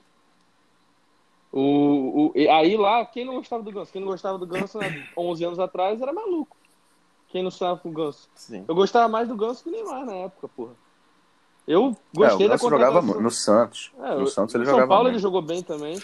O, 1.51 2.27
o, 2.27 2.32
e 2.36 2.48
aí 2.50 2.75
lá, 2.75 3.05
quem 3.05 3.24
não 3.24 3.36
gostava 3.36 3.63
do 3.63 3.72
Ganso? 3.72 3.91
Quem 3.91 4.01
não 4.01 4.10
gostava 4.10 4.38
do 4.38 4.46
Ganso 4.46 4.77
há 4.79 4.84
11 5.17 5.46
anos 5.46 5.60
atrás 5.60 6.01
era 6.01 6.12
maluco. 6.12 6.58
Quem 7.36 7.44
não 7.44 7.50
estava 7.50 7.77
com 7.77 7.89
o 7.89 7.92
Ganso? 7.92 8.30
Sim. 8.34 8.63
Eu 8.65 8.74
gostava 8.74 9.10
mais 9.10 9.27
do 9.27 9.36
Ganso 9.36 9.62
que 9.62 9.68
o 9.68 9.72
Neymar 9.74 10.06
na 10.06 10.13
época, 10.13 10.48
porra. 10.56 10.72
Eu 11.68 11.88
É, 12.15 12.18
gostei 12.18 12.46
o 12.46 12.50
da 12.50 12.56
Ganso 12.56 12.70
jogava 12.70 12.94
contratação. 13.01 13.22
no 13.22 13.30
Santos. 13.30 13.92
É, 14.01 14.15
no 14.15 14.27
Santos 14.27 14.56
ele 14.56 14.63
no 14.63 14.70
São 14.70 14.75
jogava 14.75 14.88
Paulo 14.88 15.04
muito. 15.04 15.15
ele 15.15 15.22
jogou 15.22 15.42
bem 15.42 15.62
também. 15.62 16.01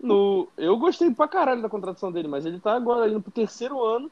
No, 0.00 0.48
eu 0.58 0.76
gostei 0.76 1.08
pra 1.12 1.28
caralho 1.28 1.62
da 1.62 1.68
contratação 1.68 2.10
dele, 2.10 2.26
mas 2.26 2.44
ele 2.44 2.58
tá 2.58 2.74
agora 2.74 3.08
indo 3.08 3.20
pro 3.20 3.30
terceiro 3.30 3.80
ano 3.80 4.10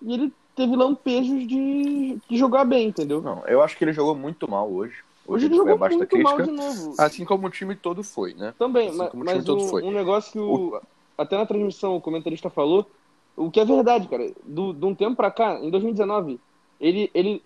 e 0.00 0.14
ele 0.14 0.32
teve 0.56 0.74
lampejos 0.74 1.46
de, 1.46 2.18
de 2.26 2.36
jogar 2.38 2.64
bem, 2.64 2.88
entendeu? 2.88 3.20
Não, 3.20 3.46
eu 3.46 3.60
acho 3.62 3.76
que 3.76 3.84
ele 3.84 3.92
jogou 3.92 4.14
muito 4.14 4.50
mal 4.50 4.72
hoje. 4.72 4.94
Hoje 5.26 5.44
ele 5.44 5.56
foi 5.58 5.66
jogou 5.68 5.78
da 5.88 5.94
muito 5.94 6.18
mal 6.22 6.36
crítica. 6.36 6.56
de 6.56 6.56
novo. 6.56 6.94
Assim 6.98 7.26
como 7.26 7.48
o 7.48 7.50
time 7.50 7.76
todo 7.76 8.02
foi, 8.02 8.32
né? 8.32 8.54
Também, 8.58 8.88
assim 8.88 8.96
mas, 8.96 9.10
como 9.10 9.22
o 9.24 9.26
time 9.26 9.36
mas 9.36 9.44
todo 9.44 9.62
um, 9.62 9.68
foi. 9.68 9.82
um 9.82 9.90
negócio 9.90 10.32
que 10.32 10.38
o, 10.38 10.80
até 11.18 11.36
na 11.36 11.44
transmissão 11.44 11.94
o 11.94 12.00
comentarista 12.00 12.48
falou, 12.48 12.86
o 13.36 13.50
que 13.50 13.60
é 13.60 13.64
verdade, 13.64 14.08
cara, 14.08 14.30
do, 14.44 14.72
de 14.72 14.84
um 14.84 14.94
tempo 14.94 15.16
pra 15.16 15.30
cá, 15.30 15.58
em 15.60 15.70
2019, 15.70 16.38
ele, 16.80 17.10
ele 17.14 17.42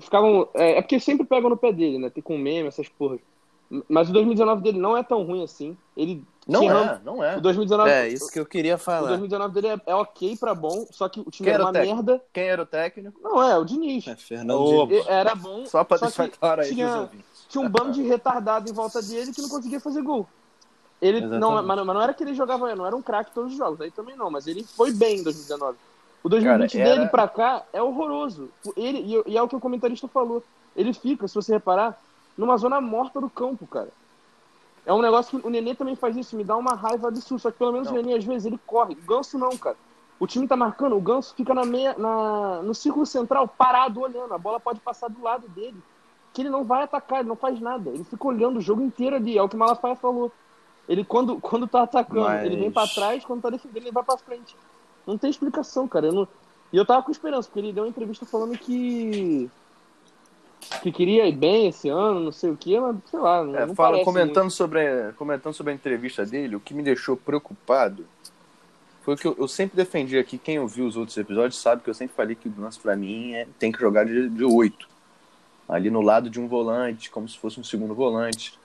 ficavam. 0.00 0.48
É, 0.54 0.78
é 0.78 0.82
porque 0.82 0.98
sempre 1.00 1.26
pegam 1.26 1.50
no 1.50 1.56
pé 1.56 1.72
dele, 1.72 1.98
né? 1.98 2.10
Tem 2.10 2.22
com 2.22 2.36
meme, 2.38 2.68
essas 2.68 2.88
porras. 2.88 3.20
Mas 3.88 4.10
o 4.10 4.12
2019 4.12 4.62
dele 4.62 4.78
não 4.80 4.96
é 4.96 5.02
tão 5.04 5.22
ruim 5.22 5.44
assim. 5.44 5.76
Ele 5.96 6.24
Não 6.44 6.58
tinha- 6.60 6.72
é, 7.00 7.04
não 7.04 7.22
é. 7.22 7.36
O 7.36 7.40
2019, 7.40 7.88
É, 7.88 8.08
isso 8.08 8.28
que 8.28 8.40
eu 8.40 8.44
queria 8.44 8.74
o 8.74 8.78
falar. 8.78 9.06
2019 9.10 9.54
dele 9.54 9.68
é, 9.68 9.80
é 9.92 9.94
ok 9.94 10.36
pra 10.36 10.52
bom, 10.56 10.84
só 10.90 11.08
que 11.08 11.20
o 11.20 11.30
time 11.30 11.46
Quem 11.46 11.54
era 11.54 11.62
era 11.62 11.64
uma 11.64 11.70
o 11.70 11.72
técnico? 11.72 11.94
merda. 11.96 12.24
Quem 12.32 12.44
era 12.44 12.62
o 12.62 12.66
técnico? 12.66 13.20
Não, 13.22 13.40
é, 13.40 13.56
o 13.56 13.64
Diniz. 13.64 14.08
É, 14.08 14.16
Fernando 14.16 14.88
Diniz. 14.88 15.06
Era 15.06 15.36
bom, 15.36 15.64
Só 15.66 15.84
pra 15.84 15.98
só 15.98 16.06
deixar 16.06 16.28
que 16.28 16.36
claro 16.38 16.62
aí 16.62 16.68
tinha- 16.70 17.08
tinha 17.48 17.64
um 17.64 17.68
bando 17.68 17.92
de 17.92 18.02
retardado 18.02 18.68
em 18.68 18.74
volta 18.74 19.00
dele 19.00 19.32
que 19.32 19.40
não 19.40 19.48
conseguia 19.48 19.78
fazer 19.78 20.02
gol. 20.02 20.26
Ele 21.00 21.18
Exatamente. 21.18 21.40
não, 21.40 21.62
mas, 21.62 21.86
não- 21.86 22.02
era 22.02 22.12
que 22.12 22.22
ele 22.22 22.34
jogava, 22.34 22.74
não 22.74 22.84
era 22.86 22.94
um 22.94 23.00
craque 23.02 23.32
todos 23.32 23.52
os 23.52 23.58
jogos, 23.58 23.80
aí 23.80 23.90
também 23.90 24.16
não, 24.16 24.30
mas 24.30 24.46
ele 24.46 24.62
foi 24.64 24.92
bem 24.92 25.18
em 25.20 25.22
2019. 25.22 25.78
O 26.22 26.28
2020 26.28 26.72
Cara, 26.72 26.84
era- 26.88 26.96
dele 26.98 27.08
pra 27.10 27.26
cá 27.26 27.62
é 27.72 27.82
horroroso. 27.82 28.50
Ele, 28.76 28.98
e, 29.26 29.32
e 29.32 29.36
é 29.38 29.42
o 29.42 29.48
que 29.48 29.56
o 29.56 29.60
comentarista 29.60 30.06
falou. 30.08 30.42
Ele 30.76 30.92
fica, 30.92 31.26
se 31.26 31.34
você 31.34 31.52
reparar, 31.54 31.98
numa 32.36 32.56
zona 32.58 32.80
morta 32.80 33.20
do 33.20 33.30
campo, 33.30 33.66
cara. 33.66 33.88
É 34.84 34.92
um 34.92 35.00
negócio 35.02 35.38
que 35.40 35.46
o 35.46 35.50
Nenê 35.50 35.74
também 35.74 35.94
faz 35.96 36.16
isso, 36.16 36.36
me 36.36 36.44
dá 36.44 36.56
uma 36.56 36.74
raiva 36.74 37.08
absurda. 37.08 37.42
Só 37.42 37.50
que 37.50 37.58
pelo 37.58 37.72
menos 37.72 37.88
Não. 37.90 37.94
o 37.98 38.02
Nenê, 38.02 38.16
às 38.18 38.24
vezes, 38.24 38.46
ele 38.46 38.58
corre. 38.66 38.94
O 38.94 39.06
Ganso 39.06 39.38
não, 39.38 39.56
cara. 39.56 39.76
O 40.18 40.26
time 40.26 40.46
tá 40.46 40.56
marcando, 40.56 40.96
o 40.96 41.00
Ganso 41.00 41.34
fica 41.34 41.54
na 41.54 41.64
meia, 41.64 41.94
na, 41.96 42.60
no 42.62 42.74
círculo 42.74 43.06
central, 43.06 43.48
parado, 43.48 44.00
olhando. 44.00 44.34
A 44.34 44.38
bola 44.38 44.60
pode 44.60 44.80
passar 44.80 45.08
do 45.08 45.22
lado 45.22 45.48
dele. 45.48 45.76
Que 46.32 46.42
ele 46.42 46.50
não 46.50 46.64
vai 46.64 46.82
atacar, 46.82 47.20
ele 47.20 47.28
não 47.28 47.36
faz 47.36 47.58
nada. 47.60 47.88
Ele 47.90 48.04
fica 48.04 48.26
olhando 48.26 48.58
o 48.58 48.60
jogo 48.62 48.82
inteiro 48.82 49.16
ali. 49.16 49.36
É 49.38 49.42
o 49.42 49.48
que 49.48 49.56
o 49.56 49.58
Malafaia 49.58 49.96
falou. 49.96 50.30
Ele, 50.90 51.04
quando, 51.04 51.40
quando 51.40 51.68
tá 51.68 51.82
atacando, 51.84 52.22
Mas- 52.22 52.44
ele 52.44 52.56
vem 52.56 52.70
pra 52.70 52.84
trás, 52.84 53.24
quando 53.24 53.40
tá 53.40 53.48
defendendo, 53.48 53.84
ele 53.84 53.92
vai 53.92 54.02
pra 54.02 54.18
frente. 54.18 54.56
Não 55.06 55.16
tem 55.16 55.30
explicação, 55.30 55.86
cara. 55.86 56.08
Eu 56.08 56.12
não... 56.12 56.28
E 56.72 56.76
eu 56.76 56.84
tava 56.84 57.04
com 57.04 57.12
esperança, 57.12 57.48
porque 57.48 57.60
ele 57.60 57.72
deu 57.72 57.84
uma 57.84 57.88
entrevista 57.88 58.26
falando 58.26 58.58
que. 58.58 59.48
que 60.82 60.92
queria 60.92 61.26
ir 61.26 61.36
bem 61.36 61.68
esse 61.68 61.88
ano, 61.88 62.20
não 62.20 62.32
sei 62.32 62.50
o 62.50 62.56
quê, 62.56 62.78
mas 62.78 62.96
sei 63.08 63.18
lá. 63.20 63.44
Não, 63.44 63.56
É, 63.56 63.66
não 63.66 63.74
fala, 63.74 64.04
comentando, 64.04 64.50
sobre, 64.50 65.12
comentando 65.16 65.54
sobre 65.54 65.72
a 65.72 65.74
entrevista 65.74 66.26
dele, 66.26 66.56
o 66.56 66.60
que 66.60 66.74
me 66.74 66.82
deixou 66.82 67.16
preocupado 67.16 68.04
foi 69.02 69.16
que 69.16 69.26
eu, 69.26 69.34
eu 69.38 69.48
sempre 69.48 69.76
defendi 69.76 70.18
aqui, 70.18 70.38
quem 70.38 70.58
ouviu 70.58 70.86
os 70.86 70.96
outros 70.96 71.16
episódios 71.16 71.60
sabe 71.60 71.82
que 71.82 71.90
eu 71.90 71.94
sempre 71.94 72.14
falei 72.14 72.36
que 72.36 72.48
o 72.48 72.52
Ganso, 72.52 72.80
pra 72.80 72.94
mim, 72.94 73.32
é, 73.32 73.48
tem 73.58 73.72
que 73.72 73.80
jogar 73.80 74.04
de, 74.04 74.28
de 74.28 74.44
8. 74.44 74.88
Ali 75.68 75.90
no 75.90 76.00
lado 76.02 76.28
de 76.28 76.40
um 76.40 76.46
volante, 76.46 77.10
como 77.10 77.28
se 77.28 77.38
fosse 77.38 77.58
um 77.58 77.64
segundo 77.64 77.94
volante, 77.94 78.58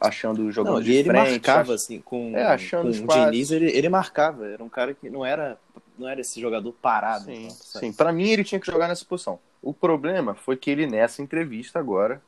achando, 0.00 0.50
jogando 0.50 0.74
Não, 0.74 0.80
de 0.82 0.90
e 0.92 0.96
ele 0.96 1.08
frente. 1.08 1.30
marcava, 1.30 1.74
assim, 1.74 2.00
com, 2.00 2.36
É, 2.36 2.44
achando 2.44 2.96
com 3.06 3.12
o. 3.12 3.24
Diniz, 3.30 3.50
ele, 3.50 3.70
ele 3.70 3.88
marcava. 3.88 4.46
Era 4.46 4.62
um 4.62 4.68
cara 4.68 4.94
que 4.94 5.08
não 5.10 5.24
era, 5.24 5.58
não 5.98 6.08
era 6.08 6.20
esse 6.20 6.40
jogador 6.40 6.72
parado. 6.72 7.24
Sim, 7.24 7.44
então, 7.46 7.56
sim. 7.80 7.92
Pra 7.92 8.12
mim 8.12 8.28
ele 8.28 8.44
tinha 8.44 8.60
que 8.60 8.66
jogar 8.70 8.88
nessa 8.88 9.04
posição. 9.04 9.38
O 9.62 9.72
problema 9.74 10.34
foi 10.34 10.56
que 10.56 10.70
ele 10.70 10.86
nessa 10.86 11.20
entrevista 11.22 11.78
agora, 11.78 12.22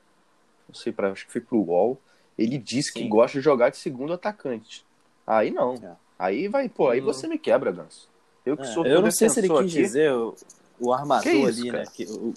não 0.69 0.75
sei, 0.75 0.93
pra, 0.93 1.11
acho 1.13 1.27
que 1.27 1.33
foi 1.33 1.41
pro 1.41 1.59
UOL, 1.59 1.99
ele 2.37 2.59
disse 2.59 2.93
que 2.93 3.01
Sim. 3.01 3.09
gosta 3.09 3.39
de 3.39 3.45
jogar 3.45 3.71
de 3.71 3.77
segundo 3.77 4.13
atacante. 4.13 4.85
Aí 5.27 5.51
não. 5.51 5.75
É. 5.75 5.93
Aí 6.19 6.49
vai, 6.49 6.69
pô, 6.69 6.89
aí 6.91 7.01
Hum. 7.01 7.05
você 7.05 7.29
me 7.29 7.39
quebra, 7.39 7.71
Ganso. 7.71 8.09
Eu 8.45 8.57
que 8.57 8.63
É, 8.65 8.67
sou 8.67 8.85
eu 8.87 9.01
não 9.01 9.11
sei 9.11 9.29
se 9.29 9.39
ele 9.41 9.49
quis 9.49 9.59
aqui, 9.59 9.67
dizer 9.69 10.13
o, 10.13 10.35
o 10.81 10.93
armador 10.93 11.23
Que 11.23 11.31
isso, 11.31 11.61
ali, 11.61 11.71
cara? 11.71 11.85
né? 11.85 11.91
Que, 11.95 12.05
o, 12.05 12.35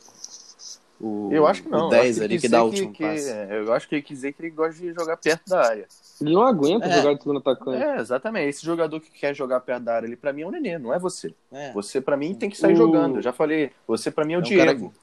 o, 1.05 1.29
Eu 1.33 1.45
acho 1.45 1.63
que 1.63 1.69
não. 1.69 1.81
O 1.81 1.83
eu 1.85 1.89
10 1.89 2.15
acho 2.17 2.23
ali 2.23 2.33
ele 2.35 2.41
que 2.41 2.47
dá 2.47 2.63
o 2.63 2.67
último 2.67 2.93
que- 2.93 3.03
passe. 3.03 3.29
é, 3.29 3.59
eu 3.59 3.73
acho 3.73 3.87
que 3.89 3.95
ele 3.95 4.01
quis 4.01 4.17
dizer 4.17 4.33
que 4.33 4.41
ele 4.41 4.49
gosta 4.51 4.81
de 4.81 4.93
jogar 4.93 5.17
perto 5.17 5.49
da 5.49 5.61
área. 5.67 5.87
Ele 6.21 6.33
não 6.33 6.41
aguenta 6.43 6.85
É. 6.87 7.01
jogar 7.01 7.13
de 7.15 7.19
segundo 7.23 7.39
atacante. 7.39 7.83
É, 7.83 7.97
exatamente. 7.99 8.49
Esse 8.49 8.65
jogador 8.65 8.99
que 9.01 9.11
quer 9.11 9.35
jogar 9.35 9.59
perto 9.59 9.83
da 9.83 9.95
área 9.95 10.07
ali, 10.07 10.15
pra 10.15 10.31
mim, 10.31 10.43
é 10.43 10.47
o 10.47 10.51
Nenê, 10.51 10.77
não 10.77 10.93
é 10.93 10.99
você. 10.99 11.33
É. 11.51 11.71
Você, 11.73 11.99
pra 11.99 12.15
mim, 12.15 12.33
tem 12.33 12.49
que 12.49 12.57
sair 12.57 12.73
O- 12.73 12.77
jogando. 12.77 13.17
Eu 13.17 13.21
já 13.21 13.33
falei, 13.33 13.71
você, 13.87 14.09
pra 14.09 14.23
mim, 14.23 14.33
é 14.33 14.37
o 14.37 14.39
É 14.39 14.43
um 14.45 14.57
cara 14.57 14.75
Diego. 14.75 14.93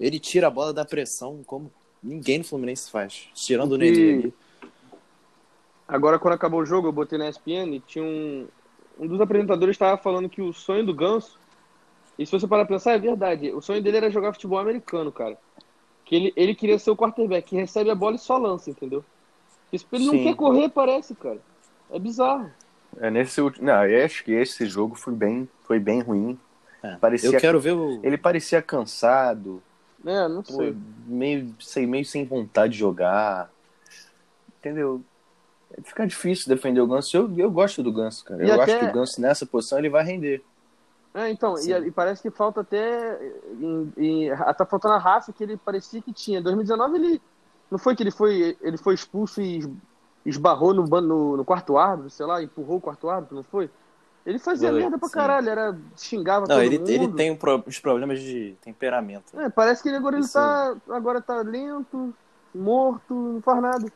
Ele 0.00 0.18
tira 0.18 0.48
a 0.48 0.50
bola 0.50 0.72
da 0.72 0.84
pressão 0.84 1.40
como 1.46 1.70
ninguém 2.02 2.38
no 2.38 2.44
Fluminense 2.44 2.90
faz. 2.90 3.28
Tirando 3.34 3.72
o 3.72 3.74
O 3.76 3.78
que- 3.78 3.90
Nenê 3.90 4.12
ali. 4.14 4.34
Agora, 5.86 6.18
quando 6.18 6.34
acabou 6.34 6.60
o 6.60 6.66
jogo, 6.66 6.88
eu 6.88 6.92
botei 6.92 7.18
na 7.18 7.28
ESPN 7.28 7.76
e 7.76 7.80
tinha 7.80 8.04
um. 8.04 8.46
Um 9.00 9.06
dos 9.06 9.20
apresentadores 9.20 9.74
estava 9.76 9.96
falando 9.96 10.28
que 10.28 10.42
o 10.42 10.52
sonho 10.52 10.84
do 10.84 10.92
Ganso. 10.92 11.38
E 12.18 12.26
se 12.26 12.32
você 12.32 12.46
parar 12.48 12.64
pra 12.64 12.76
pensar, 12.76 12.92
é 12.92 12.98
verdade. 12.98 13.52
O 13.52 13.60
sonho 13.62 13.82
dele 13.82 13.98
era 13.98 14.10
jogar 14.10 14.32
futebol 14.32 14.58
americano, 14.58 15.12
cara. 15.12 15.38
Que 16.04 16.16
ele, 16.16 16.32
ele 16.36 16.54
queria 16.54 16.78
ser 16.78 16.90
o 16.90 16.96
quarterback, 16.96 17.48
que 17.50 17.56
recebe 17.56 17.90
a 17.90 17.94
bola 17.94 18.16
e 18.16 18.18
só 18.18 18.36
lança, 18.36 18.70
entendeu? 18.70 19.04
Isso, 19.72 19.86
ele 19.92 20.06
não 20.06 20.12
Sim. 20.14 20.24
quer 20.24 20.34
correr, 20.34 20.68
parece, 20.70 21.14
cara. 21.14 21.38
É 21.90 21.98
bizarro. 21.98 22.50
É 22.98 23.10
nesse 23.10 23.40
último. 23.40 23.66
Não, 23.66 23.84
eu 23.86 24.04
acho 24.04 24.24
que 24.24 24.32
esse 24.32 24.66
jogo 24.66 24.94
foi 24.94 25.12
bem, 25.14 25.48
foi 25.64 25.78
bem 25.78 26.00
ruim. 26.00 26.38
É. 26.82 26.96
Parecia- 26.96 27.28
Eu 27.30 27.38
quero 27.40 27.60
ver 27.60 27.72
o. 27.72 28.00
Ele 28.02 28.16
parecia 28.16 28.62
cansado, 28.62 29.62
É, 30.06 30.26
não 30.28 30.42
pô, 30.42 30.52
sei. 30.54 30.76
meio, 31.06 31.54
sei, 31.60 31.86
meio 31.86 32.04
sem 32.04 32.24
vontade 32.24 32.72
de 32.72 32.78
jogar. 32.78 33.50
Entendeu? 34.58 35.02
Fica 35.84 36.06
difícil 36.06 36.48
defender 36.48 36.80
o 36.80 36.86
Ganso. 36.86 37.16
Eu, 37.16 37.38
eu 37.38 37.50
gosto 37.50 37.82
do 37.82 37.92
Ganso, 37.92 38.24
cara. 38.24 38.44
E 38.44 38.48
eu 38.48 38.60
até- 38.60 38.72
acho 38.72 38.80
que 38.80 38.90
o 38.90 38.92
Ganso 38.92 39.20
nessa 39.20 39.44
posição 39.46 39.78
ele 39.78 39.90
vai 39.90 40.04
render. 40.04 40.42
É, 41.14 41.30
então, 41.30 41.58
e, 41.58 41.70
e 41.70 41.90
parece 41.90 42.22
que 42.22 42.30
falta 42.30 42.60
até. 42.60 43.18
Em- 43.96 44.30
tá 44.56 44.66
faltando 44.66 44.94
a 44.94 44.98
raça 44.98 45.32
que 45.32 45.42
ele 45.42 45.56
parecia 45.56 46.02
que 46.02 46.12
tinha. 46.12 46.38
Em 46.38 46.42
2019 46.42 46.96
ele. 46.96 47.22
Não 47.70 47.78
foi 47.78 47.94
que 47.94 48.02
ele 48.02 48.10
foi, 48.10 48.56
ele 48.62 48.78
foi 48.78 48.94
expulso 48.94 49.42
e 49.42 49.58
es- 49.58 49.68
esbarrou 50.24 50.72
no, 50.72 50.84
no, 50.84 51.36
no 51.36 51.44
quarto 51.44 51.76
árbitro, 51.76 52.10
sei 52.10 52.24
lá, 52.24 52.42
empurrou 52.42 52.78
o 52.78 52.80
quarto 52.80 53.08
árbitro, 53.10 53.36
não 53.36 53.42
foi? 53.42 53.70
Ele 54.24 54.38
fazia 54.38 54.70
Foi, 54.70 54.80
merda 54.80 54.98
pra 54.98 55.08
sim. 55.08 55.14
caralho, 55.14 55.48
era, 55.48 55.78
xingava 55.96 56.46
Não, 56.46 56.56
todo 56.56 56.64
ele, 56.64 56.78
mundo. 56.78 56.90
ele 56.90 57.08
tem 57.14 57.30
uns 57.30 57.78
problemas 57.78 58.20
de 58.20 58.56
temperamento. 58.62 59.38
É, 59.40 59.48
parece 59.48 59.82
que 59.82 59.88
ele 59.88 59.96
agora 59.96 60.16
ele 60.18 60.28
tá. 60.28 60.76
Agora 60.90 61.20
tá 61.20 61.40
lento, 61.40 62.14
morto, 62.54 63.14
não 63.14 63.40
faz 63.42 63.62
nada. 63.62 63.92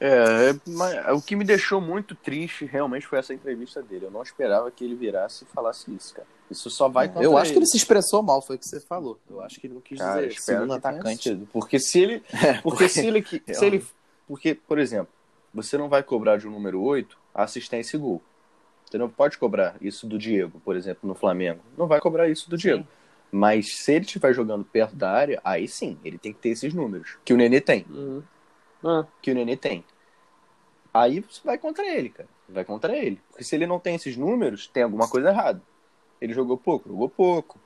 É, 0.00 0.50
é, 0.50 0.60
mas 0.66 1.16
o 1.16 1.22
que 1.22 1.34
me 1.34 1.44
deixou 1.44 1.80
muito 1.80 2.14
triste 2.14 2.64
realmente 2.64 3.06
foi 3.06 3.18
essa 3.18 3.32
entrevista 3.32 3.82
dele. 3.82 4.06
Eu 4.06 4.10
não 4.10 4.22
esperava 4.22 4.70
que 4.70 4.84
ele 4.84 4.94
virasse 4.94 5.44
e 5.44 5.46
falasse 5.46 5.92
isso, 5.94 6.14
cara. 6.14 6.26
Isso 6.50 6.70
só 6.70 6.88
vai 6.88 7.08
contra 7.08 7.24
eu 7.24 7.36
acho 7.36 7.52
que 7.52 7.58
ele 7.58 7.66
se 7.66 7.76
expressou 7.76 8.22
mal, 8.22 8.40
foi 8.40 8.56
o 8.56 8.58
que 8.58 8.66
você 8.66 8.80
falou. 8.80 9.18
Eu 9.28 9.40
acho 9.40 9.60
que 9.60 9.66
ele 9.66 9.74
não 9.74 9.80
quis 9.80 9.98
Cara, 9.98 10.26
dizer 10.26 10.40
segundo 10.40 10.66
tenha 10.66 10.76
atacante. 10.76 11.22
sido. 11.22 11.48
Porque 11.52 11.78
se 11.78 12.00
ele. 12.00 12.22
É, 12.32 12.60
Porque 12.60 12.88
se 12.88 13.06
ele. 13.06 13.24
se 13.52 13.64
ele 13.64 13.84
porque, 14.26 14.54
por 14.54 14.78
exemplo, 14.78 15.12
você 15.54 15.78
não 15.78 15.88
vai 15.88 16.02
cobrar 16.02 16.36
de 16.36 16.46
um 16.48 16.50
número 16.50 16.80
8 16.82 17.16
a 17.34 17.44
assistência 17.44 17.96
e 17.96 18.00
gol. 18.00 18.20
Você 18.84 18.98
não 18.98 19.08
pode 19.08 19.38
cobrar 19.38 19.76
isso 19.80 20.06
do 20.06 20.18
Diego, 20.18 20.60
por 20.64 20.76
exemplo, 20.76 21.08
no 21.08 21.14
Flamengo. 21.14 21.60
Não 21.76 21.86
vai 21.86 22.00
cobrar 22.00 22.28
isso 22.28 22.48
do 22.48 22.56
Diego. 22.56 22.86
Mas 23.30 23.76
se 23.78 23.92
ele 23.92 24.04
estiver 24.04 24.32
jogando 24.32 24.64
perto 24.64 24.94
da 24.94 25.10
área, 25.10 25.40
aí 25.44 25.66
sim, 25.66 25.98
ele 26.04 26.18
tem 26.18 26.32
que 26.32 26.38
ter 26.38 26.50
esses 26.50 26.72
números. 26.72 27.18
Que 27.24 27.32
o 27.32 27.36
Nenê 27.36 27.60
tem. 27.60 27.84
Uhum. 27.90 28.22
É. 28.86 29.06
Que 29.20 29.30
o 29.30 29.34
Nenê 29.34 29.56
tem. 29.56 29.84
Aí 30.94 31.20
você 31.20 31.40
vai 31.44 31.58
contra 31.58 31.84
ele, 31.86 32.08
cara. 32.10 32.28
Vai 32.48 32.64
contra 32.64 32.96
ele. 32.96 33.20
Porque 33.28 33.44
se 33.44 33.54
ele 33.54 33.66
não 33.66 33.78
tem 33.78 33.96
esses 33.96 34.16
números, 34.16 34.66
tem 34.68 34.82
alguma 34.82 35.08
coisa 35.08 35.28
errada. 35.30 35.60
Ele 36.20 36.32
jogou 36.32 36.56
pouco, 36.56 36.88
jogou 36.88 37.08
pouco. 37.08 37.58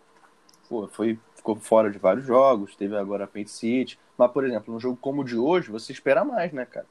Pô, 0.69 0.89
foi, 0.89 1.19
ficou 1.37 1.57
fora 1.57 1.91
de 1.91 1.99
vários 1.99 2.25
jogos, 2.25 2.75
teve 2.75 2.97
agora 2.97 3.25
a 3.25 3.27
Paint 3.29 3.49
City. 3.49 3.99
Mas, 4.17 4.31
por 4.33 4.45
exemplo, 4.45 4.73
num 4.73 4.81
jogo 4.81 4.97
como 5.01 5.23
o 5.23 5.25
de 5.25 5.37
hoje, 5.37 5.71
você 5.71 5.93
espera 5.93 6.25
mais, 6.25 6.53
né, 6.53 6.65
cara? 6.65 6.87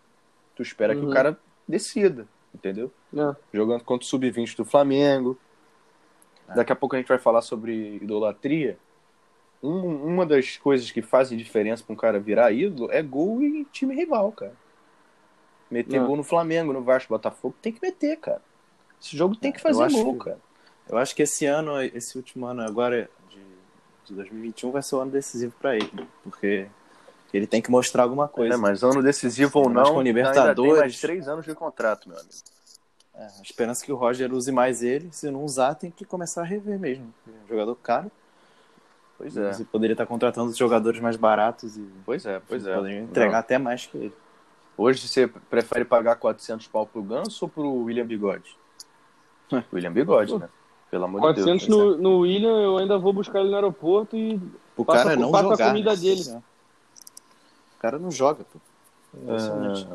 Tu 0.56 0.62
espera 0.62 0.94
que 0.96 1.02
Uhum. 1.02 1.10
o 1.10 1.14
cara 1.14 1.38
decida, 1.68 2.28
entendeu? 2.54 2.92
É. 3.14 3.36
Jogando 3.54 3.84
contra 3.84 4.06
o 4.06 4.08
Sub-20 4.08 4.56
do 4.56 4.66
Flamengo. 4.66 5.38
É. 6.48 6.56
Daqui 6.56 6.72
a 6.72 6.76
pouco 6.76 6.96
a 6.96 7.00
gente 7.00 7.08
vai 7.08 7.20
falar 7.20 7.42
sobre 7.42 7.96
idolatria. 7.96 8.78
Um- 9.62 10.06
uma 10.06 10.26
das 10.26 10.58
coisas 10.58 10.90
que 10.92 11.02
fazem 11.02 11.38
diferença 11.38 11.84
pra 11.84 11.94
um 11.94 11.98
cara 11.98 12.20
virar 12.20 12.52
ídolo 12.52 12.90
é 12.92 13.02
gol 13.04 13.42
em 13.42 13.64
time 13.66 13.94
rival, 13.94 14.32
cara. 14.32 14.54
Meter 15.70 16.00
Não. 16.00 16.08
gol 16.08 16.18
no 16.18 16.24
Flamengo, 16.24 16.74
no 16.74 16.82
Vasco, 16.82 17.10
Botafogo, 17.14 17.56
tem 17.62 17.72
que 17.72 17.82
meter, 17.82 18.18
cara. 18.18 18.42
Esse 19.02 19.16
jogo 19.16 19.36
tem 19.36 19.52
que 19.52 19.60
Eu 19.60 19.62
fazer 19.62 19.92
gol, 19.92 20.14
que- 20.18 20.26
cara. 20.26 20.40
Eu 20.90 20.98
acho 20.98 21.16
que 21.16 21.22
esse 21.24 21.46
ano, 21.46 21.80
esse 21.82 22.18
último 22.18 22.48
ano 22.48 22.62
agora 22.64 23.08
de, 23.30 23.40
de 24.06 24.14
2021 24.16 24.72
vai 24.72 24.82
ser 24.82 24.96
o 24.96 25.00
ano 25.00 25.12
decisivo 25.12 25.54
pra 25.60 25.76
ele, 25.76 25.90
né? 25.94 26.08
porque 26.24 26.68
ele 27.32 27.46
tem 27.46 27.62
que 27.62 27.70
mostrar 27.70 28.04
alguma 28.04 28.28
coisa. 28.28 28.56
É, 28.56 28.58
mas 28.58 28.82
ano 28.84 29.04
decisivo 29.04 29.60
ou 29.60 29.68
Ainda 29.68 29.82
não, 29.82 29.84
com 29.94 30.00
ainda 30.00 30.04
tem 30.04 30.14
Libertadores. 30.14 30.80
mais 30.80 31.00
três 31.00 31.28
anos 31.28 31.46
de 31.46 31.54
contrato, 31.54 32.10
meu 32.10 32.18
amigo. 32.18 32.34
É, 33.14 33.24
a 33.24 33.42
esperança 33.44 33.84
é 33.84 33.86
que 33.86 33.92
o 33.92 33.96
Roger 33.96 34.34
use 34.34 34.52
mais 34.52 34.82
ele, 34.82 35.10
se 35.12 35.30
não 35.30 35.44
usar, 35.44 35.76
tem 35.76 35.92
que 35.92 36.06
começar 36.06 36.42
a 36.42 36.46
rever 36.46 36.80
mesmo. 36.80 37.14
É 37.28 37.32
um 37.46 37.48
jogador 37.48 37.76
caro, 37.76 38.10
Pois 39.20 39.36
é, 39.36 39.52
você 39.52 39.66
poderia 39.66 39.94
estar 39.94 40.06
contratando 40.06 40.56
jogadores 40.56 41.02
mais 41.02 41.18
baratos 41.18 41.76
e 41.76 41.86
pois 42.06 42.26
é, 42.26 42.42
pois 42.48 42.66
é. 42.66 42.74
poderiam 42.74 43.04
entregar 43.04 43.34
Não. 43.34 43.40
até 43.40 43.58
mais 43.58 43.86
que 43.86 43.98
ele. 43.98 44.14
Hoje 44.78 45.06
você 45.06 45.28
prefere 45.28 45.84
pagar 45.84 46.16
400 46.16 46.66
pau 46.68 46.88
pro 46.88 47.04
Ganso 47.04 47.44
ou 47.44 47.50
pro 47.50 47.70
William 47.84 48.06
Bigode? 48.06 48.58
É. 49.52 49.62
William 49.76 49.92
Bigode, 49.92 50.40
né? 50.40 50.48
Pelo 50.90 51.04
amor 51.04 51.20
de 51.20 51.42
400 51.44 51.68
Deus. 51.68 51.78
no, 51.78 51.98
no 51.98 52.20
William, 52.20 52.62
eu 52.62 52.78
ainda 52.78 52.98
vou 52.98 53.12
buscar 53.12 53.42
ele 53.42 53.50
no 53.50 53.56
aeroporto 53.56 54.16
e. 54.16 54.42
O 54.78 54.86
Passa 54.86 55.04
cara 55.04 55.16
não 55.18 55.32
passa 55.32 55.48
a 55.48 55.50
jogar. 55.50 55.68
comida 55.68 55.98
dele. 55.98 56.22
O 56.22 57.82
cara 57.82 58.00
não 58.00 58.10
joga, 58.10 58.46
pô. 58.46 58.58
Impressionante. 59.22 59.86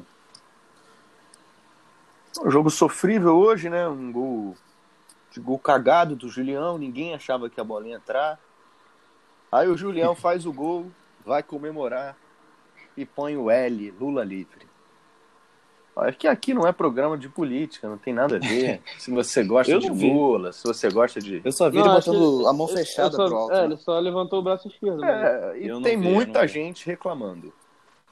Um 2.45 2.51
jogo 2.51 2.69
sofrível 2.69 3.39
hoje, 3.39 3.71
né? 3.71 3.89
Um 3.89 4.13
gol, 4.13 4.55
de 5.31 5.41
gol 5.41 5.59
cagado 5.59 6.15
do 6.15 6.29
Julião. 6.29 6.77
Ninguém 6.77 7.15
achava 7.15 7.49
que 7.49 7.59
a 7.59 7.65
bola 7.65 7.89
ia 7.89 7.97
entrar. 7.97 8.39
Aí 9.55 9.69
o 9.69 9.77
Julião 9.77 10.17
faz 10.17 10.47
o 10.47 10.53
gol, 10.53 10.87
vai 11.25 11.41
comemorar 11.43 12.17
e 12.97 13.07
põe 13.07 13.37
o 13.37 13.49
L, 13.51 13.95
Lula 14.01 14.25
livre. 14.25 14.67
Olha 15.97 16.13
que 16.13 16.27
aqui 16.27 16.53
não 16.53 16.67
é 16.67 16.73
programa 16.73 17.17
de 17.17 17.29
política, 17.29 17.89
não 17.89 17.97
tem 17.97 18.13
nada 18.13 18.37
a 18.37 18.39
ver. 18.41 18.83
Se 18.99 19.13
você 19.13 19.45
gosta 19.45 19.79
de 19.79 19.93
vi. 19.93 20.13
Lula, 20.13 20.53
se 20.53 20.65
você 20.65 20.91
gosta 20.91 21.21
de. 21.21 21.41
Eu 21.45 21.53
só 21.53 21.71
vi 21.71 21.79
Não, 21.79 21.87
ele 21.87 21.97
acho 21.99 22.11
botando 22.13 22.41
que- 22.43 22.47
a 22.49 22.53
mão 22.53 22.67
fechada 22.67 23.15
só- 23.17 23.27
pro 23.29 23.37
alto. 23.37 23.53
É, 23.55 23.59
né? 23.61 23.65
ele 23.67 23.77
só 23.77 23.97
levantou 24.01 24.41
o 24.41 24.43
braço 24.43 24.67
esquerdo. 24.67 24.99
né? 24.99 25.53
É, 25.55 25.59
e 25.61 25.83
tem 25.83 25.97
vi, 26.01 26.09
muita 26.09 26.41
não 26.41 26.47
vi. 26.49 26.53
gente 26.53 26.85
reclamando. 26.85 27.53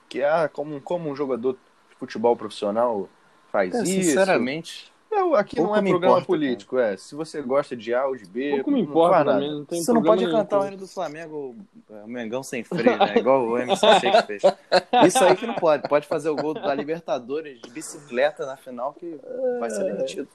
Que 0.09 0.23
ah, 0.23 0.49
como, 0.49 0.81
como 0.81 1.11
um 1.11 1.17
jogador 1.17 1.55
de 1.55 1.97
futebol 1.97 2.37
profissional 2.37 3.09
faz 3.51 3.75
É, 3.75 3.83
isso. 3.83 3.87
sinceramente, 3.87 4.93
Eu, 5.15 5.35
aqui 5.37 5.57
pouco 5.57 5.71
não 5.73 5.77
é 5.79 5.83
me 5.83 5.91
programa 5.91 6.15
importa, 6.15 6.27
político, 6.27 6.79
é. 6.79 6.97
Se 6.97 7.15
você 7.15 7.43
gosta 7.43 7.77
de 7.77 7.93
A 7.93 8.07
ou 8.07 8.17
de 8.17 8.25
B, 8.27 8.51
Pouco 8.57 8.71
me 8.71 8.83
não 8.83 8.89
importa 8.91 9.15
faz 9.15 9.27
nada. 9.27 9.39
também, 9.39 9.55
não 9.59 9.65
tem 9.67 9.83
você 9.83 9.93
não 9.93 10.03
pode 10.03 10.25
nenhum, 10.25 10.39
cantar 10.39 10.57
o 10.57 10.61
cara. 10.61 10.73
hino 10.73 10.81
do 10.81 10.89
Flamengo, 10.89 11.55
o 11.91 12.07
Mengão 12.09 12.43
sem 12.43 12.65
freio, 12.65 12.97
né? 12.97 13.19
Igual 13.19 13.47
o 13.47 13.59
MC 13.59 13.87
Shake 14.01 14.27
fez. 14.27 14.43
Isso 15.07 15.23
aí 15.23 15.37
que 15.37 15.47
não 15.47 15.55
pode. 15.55 15.87
Pode 15.87 16.07
fazer 16.07 16.31
o 16.31 16.37
gol 16.37 16.55
da 16.55 16.75
Libertadores 16.75 17.61
de 17.61 17.71
bicicleta 17.71 18.47
na 18.47 18.57
final 18.57 18.95
que 18.95 19.21
vai 19.61 19.69
ser 19.71 19.85
demitido. 19.85 20.27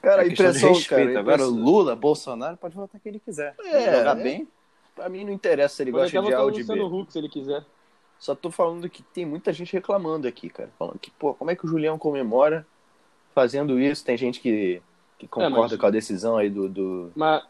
Cara, 0.00 0.22
a 0.22 0.24
É 0.24 0.28
impressão, 0.28 0.70
respeito. 0.72 1.08
cara, 1.08 1.20
Agora 1.20 1.44
Lula, 1.44 1.94
Bolsonaro, 1.94 2.56
pode 2.56 2.74
votar 2.74 2.98
quem 3.02 3.10
ele 3.10 3.20
quiser. 3.20 3.54
É, 3.66 3.98
jogar 3.98 4.18
é. 4.18 4.22
bem. 4.22 4.48
Pra 4.96 5.08
mim 5.10 5.24
não 5.24 5.32
interessa 5.32 5.76
se 5.76 5.82
ele 5.82 5.92
Pode 5.92 6.10
gosta 6.10 6.28
de 6.28 6.34
A 6.34 6.42
ou 6.42 6.50
de 6.50 6.64
B. 6.64 6.80
Huck 6.80 7.12
se 7.12 7.18
ele 7.18 7.28
quiser. 7.28 7.62
Só 8.18 8.34
tô 8.34 8.50
falando 8.50 8.88
que 8.88 9.02
tem 9.02 9.26
muita 9.26 9.52
gente 9.52 9.72
reclamando 9.72 10.26
aqui, 10.26 10.48
cara. 10.48 10.70
Falando 10.78 10.98
que, 10.98 11.10
pô, 11.10 11.34
como 11.34 11.50
é 11.50 11.56
que 11.56 11.64
o 11.64 11.68
Julião 11.68 11.98
comemora 11.98 12.66
fazendo 13.40 13.80
isso? 13.80 14.04
Tem 14.04 14.16
gente 14.16 14.38
que, 14.40 14.82
que 15.18 15.26
concorda 15.26 15.56
É, 15.56 15.60
mas- 15.60 15.76
com 15.76 15.86
a 15.86 15.90
decisão 15.90 16.36
aí 16.36 16.50
do, 16.50 16.68
do, 16.68 17.10
Mas, 17.16 17.42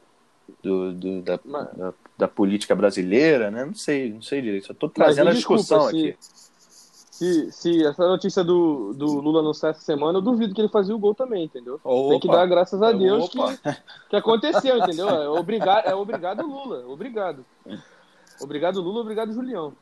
do- 0.63 0.93
do- 0.93 1.23
da, 1.23 1.41
Mas- 1.45 1.69
da, 1.77 1.93
da 2.19 2.29
política 2.29 2.75
brasileira, 2.77 3.51
né? 3.51 3.65
Não 3.65 3.75
sei, 3.75 4.13
não 4.13 4.23
sei 4.23 4.41
direito. 4.41 4.67
Só 4.69 4.75
tô 4.75 4.89
trazendo 4.89 5.31
a 5.31 5.33
discussão 5.33 5.91
desculpa, 5.91 6.09
aqui. 6.09 6.17
Se, 7.11 7.53
se 7.53 7.85
essa 7.85 8.07
notícia 8.09 8.43
do, 8.43 8.95
do 8.95 9.21
Lula 9.21 9.43
não 9.43 9.53
sair 9.53 9.73
essa 9.73 9.81
semana, 9.83 10.19
eu 10.19 10.23
duvido 10.23 10.55
que 10.55 10.61
ele 10.63 10.71
fazia 10.71 10.95
o 10.95 10.99
gol 10.99 11.15
também, 11.15 11.45
entendeu? 11.45 11.79
Tem 12.09 12.19
que 12.21 12.29
Opa. 12.29 12.37
dar 12.39 12.47
graças 12.47 12.81
a 12.81 12.93
Deus 12.93 13.29
que, 13.29 13.39
Opa. 13.39 13.59
que 14.09 14.17
aconteceu, 14.17 14.79
entendeu? 14.79 15.07
É 15.09 15.29
obrigado, 15.29 15.87
é 15.87 15.95
obrigado 15.95 16.47
Lula, 16.47 16.87
obrigado. 16.89 17.45
Obrigado 18.41 18.81
Lula, 18.81 19.01
obrigado 19.01 19.35
Julião. 19.35 19.75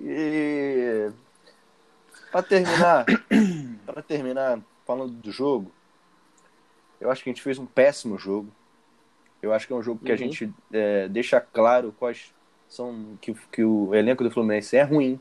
E 0.00 1.10
para 2.32 2.42
terminar, 2.42 3.04
para 3.84 4.02
terminar 4.02 4.58
falando 4.88 5.12
do 5.12 5.30
jogo, 5.30 5.70
eu 6.98 7.10
acho 7.10 7.22
que 7.22 7.28
a 7.28 7.32
gente 7.32 7.42
fez 7.42 7.58
um 7.58 7.66
péssimo 7.66 8.18
jogo. 8.18 8.48
Eu 9.42 9.52
acho 9.52 9.66
que 9.66 9.72
é 9.74 9.76
um 9.76 9.82
jogo 9.82 10.00
que 10.02 10.10
a 10.10 10.14
Uhum. 10.14 10.18
gente 10.18 10.50
é, 10.72 11.06
deixa 11.08 11.38
claro 11.40 11.94
quais 11.98 12.32
são 12.66 13.16
que, 13.20 13.34
que 13.52 13.62
o 13.62 13.94
elenco 13.94 14.24
do 14.24 14.30
Fluminense 14.30 14.76
é 14.76 14.82
ruim, 14.82 15.20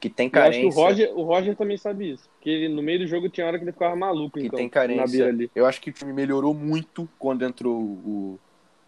que 0.00 0.10
tem 0.10 0.28
Eu 0.32 0.42
acho 0.42 0.58
que 0.60 0.70
carência, 0.70 0.80
o 0.80 0.84
Roger, 0.84 1.18
o 1.18 1.22
Roger 1.22 1.56
também 1.56 1.76
sabe 1.76 2.10
isso. 2.10 2.28
Porque 2.34 2.50
ele, 2.50 2.68
no 2.74 2.82
meio 2.82 2.98
do 2.98 3.06
jogo 3.06 3.28
tinha 3.28 3.46
hora 3.46 3.56
que 3.56 3.64
ele 3.64 3.72
ficava 3.72 3.94
maluco, 3.94 4.38
que 4.38 4.46
então, 4.46 4.58
tem 4.58 4.68
carência. 4.68 5.28
ali. 5.28 5.48
Eu 5.54 5.64
acho 5.64 5.80
que 5.80 5.90
o 5.90 5.92
time 5.92 6.12
melhorou 6.12 6.52
muito 6.52 7.08
quando 7.18 7.44
entrou 7.44 7.80
o, 7.80 8.40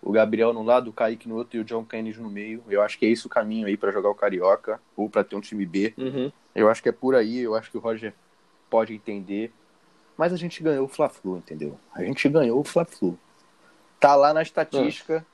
o 0.03 0.11
Gabriel 0.11 0.53
no 0.53 0.63
lado, 0.65 0.91
o 0.91 0.93
Kaique 0.93 1.29
no 1.29 1.37
outro 1.37 1.57
e 1.57 1.61
o 1.61 1.65
John 1.65 1.85
Kennedy 1.85 2.21
no 2.21 2.29
meio. 2.29 2.65
Eu 2.69 2.83
acho 2.83 2.99
que 2.99 3.07
é 3.07 3.09
esse 3.09 3.25
o 3.27 3.31
caminho 3.31 3.67
aí 3.69 3.77
para 3.77 3.93
jogar 3.93 4.11
o 4.11 4.15
Carioca 4.15 4.81
ou 4.97 5.09
para 5.09 5.23
ter 5.25 5.37
um 5.37 5.41
time 5.41 5.65
B. 5.65 5.95
Uhum. 5.97 6.33
Eu 6.55 6.69
acho 6.69 6.83
que 6.83 6.89
é 6.89 6.93
por 6.93 7.15
aí, 7.15 7.39
eu 7.39 7.55
acho 7.55 7.71
que 7.71 7.79
o 7.79 7.81
Roger 7.81 8.13
pode 8.69 8.93
entender. 8.93 9.53
Mas 10.17 10.33
a 10.33 10.37
gente 10.37 10.63
ganhou 10.63 10.87
o 10.87 10.89
Fla-Flu, 10.89 11.37
entendeu? 11.37 11.79
A 11.95 12.03
gente 12.03 12.29
ganhou 12.29 12.61
o 12.61 12.65
Fla-Flu. 12.65 13.19
Tá 14.01 14.15
lá 14.15 14.33
na 14.33 14.43
estatística, 14.43 15.25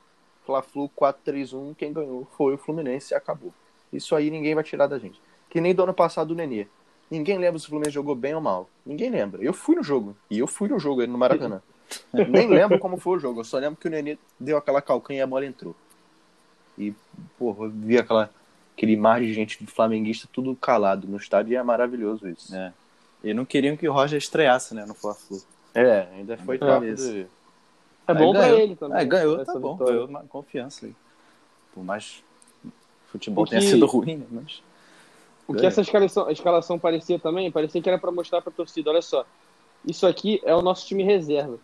Fla-Flu 0.45 0.89
4-3-1, 0.89 1.75
quem 1.75 1.93
ganhou 1.93 2.27
foi 2.37 2.53
o 2.53 2.57
Fluminense 2.57 3.13
e 3.13 3.15
acabou. 3.15 3.53
Isso 3.91 4.15
aí 4.15 4.29
ninguém 4.29 4.55
vai 4.55 4.63
tirar 4.63 4.87
da 4.87 4.97
gente. 4.97 5.21
Que 5.49 5.61
nem 5.61 5.73
do 5.73 5.83
ano 5.83 5.93
passado 5.93 6.31
o 6.31 6.35
Nenê. 6.35 6.67
Ninguém 7.09 7.37
lembra 7.37 7.59
se 7.59 7.65
o 7.65 7.69
Fluminense 7.69 7.93
jogou 7.93 8.15
bem 8.15 8.33
ou 8.33 8.41
mal. 8.41 8.69
Ninguém 8.85 9.09
lembra. 9.09 9.43
Eu 9.43 9.53
fui 9.53 9.75
no 9.75 9.83
jogo. 9.83 10.15
E 10.29 10.39
eu 10.39 10.47
fui 10.47 10.67
no 10.67 10.79
jogo 10.79 11.01
aí 11.01 11.07
no 11.07 11.17
Maracanã. 11.17 11.61
Nem 12.11 12.47
lembro 12.47 12.79
como 12.79 12.97
foi 12.97 13.17
o 13.17 13.19
jogo. 13.19 13.41
Eu 13.41 13.45
só 13.45 13.57
lembro 13.57 13.79
que 13.79 13.87
o 13.87 13.91
Nenê 13.91 14.17
deu 14.39 14.57
aquela 14.57 14.81
calcanha 14.81 15.19
e 15.19 15.21
a 15.21 15.27
bola 15.27 15.45
entrou. 15.45 15.75
E, 16.77 16.93
porra, 17.37 17.65
eu 17.65 17.69
vi 17.69 17.97
aquela, 17.97 18.31
aquele 18.75 18.97
mar 18.97 19.21
de 19.21 19.31
gente 19.31 19.63
de 19.63 19.71
flamenguista 19.71 20.27
tudo 20.31 20.55
calado 20.55 21.07
no 21.07 21.17
estádio 21.17 21.53
e 21.53 21.55
é 21.55 21.61
maravilhoso 21.61 22.27
isso. 22.27 22.55
É. 22.55 22.73
E 23.23 23.33
não 23.33 23.45
queriam 23.45 23.75
que 23.77 23.87
o 23.87 23.93
Roger 23.93 24.17
estreasse, 24.17 24.73
né, 24.75 24.85
no 24.85 24.93
Fla-Flu. 24.93 25.41
É, 25.73 26.07
ainda 26.15 26.37
foi 26.37 26.59
É. 26.61 26.85
Isso. 26.89 27.11
de... 27.11 27.27
É 28.05 28.13
bom 28.13 28.31
pra 28.33 28.41
ganhou. 28.41 28.59
ele 28.59 28.75
também. 28.75 28.97
Ah, 28.99 29.03
ganhou, 29.05 29.45
tá 29.45 29.53
bom. 29.57 29.73
vitória. 29.73 29.93
Ganhou 29.93 30.07
uma 30.09 30.23
confiança 30.23 30.85
aí. 30.85 30.93
Por 31.73 31.83
mais 31.83 32.21
futebol 33.07 33.43
O 33.45 33.47
tenha 33.47 33.61
que- 33.61 33.67
sido 33.67 33.85
ruim, 33.85 34.17
né, 34.17 34.25
mas... 34.29 34.61
O 35.47 35.53
que 35.53 35.65
essa 35.65 35.81
escalação, 35.81 36.25
a 36.27 36.31
escalação 36.31 36.79
parecia 36.79 37.19
também, 37.19 37.51
parecia 37.51 37.81
que 37.81 37.89
era 37.89 37.97
pra 37.99 38.11
mostrar 38.11 38.41
pra 38.41 38.51
torcida, 38.51 38.89
olha 38.89 39.01
só, 39.01 39.25
isso 39.85 40.07
aqui 40.07 40.41
é 40.45 40.55
o 40.55 40.61
nosso 40.61 40.85
time 40.87 41.03
reserva. 41.03 41.57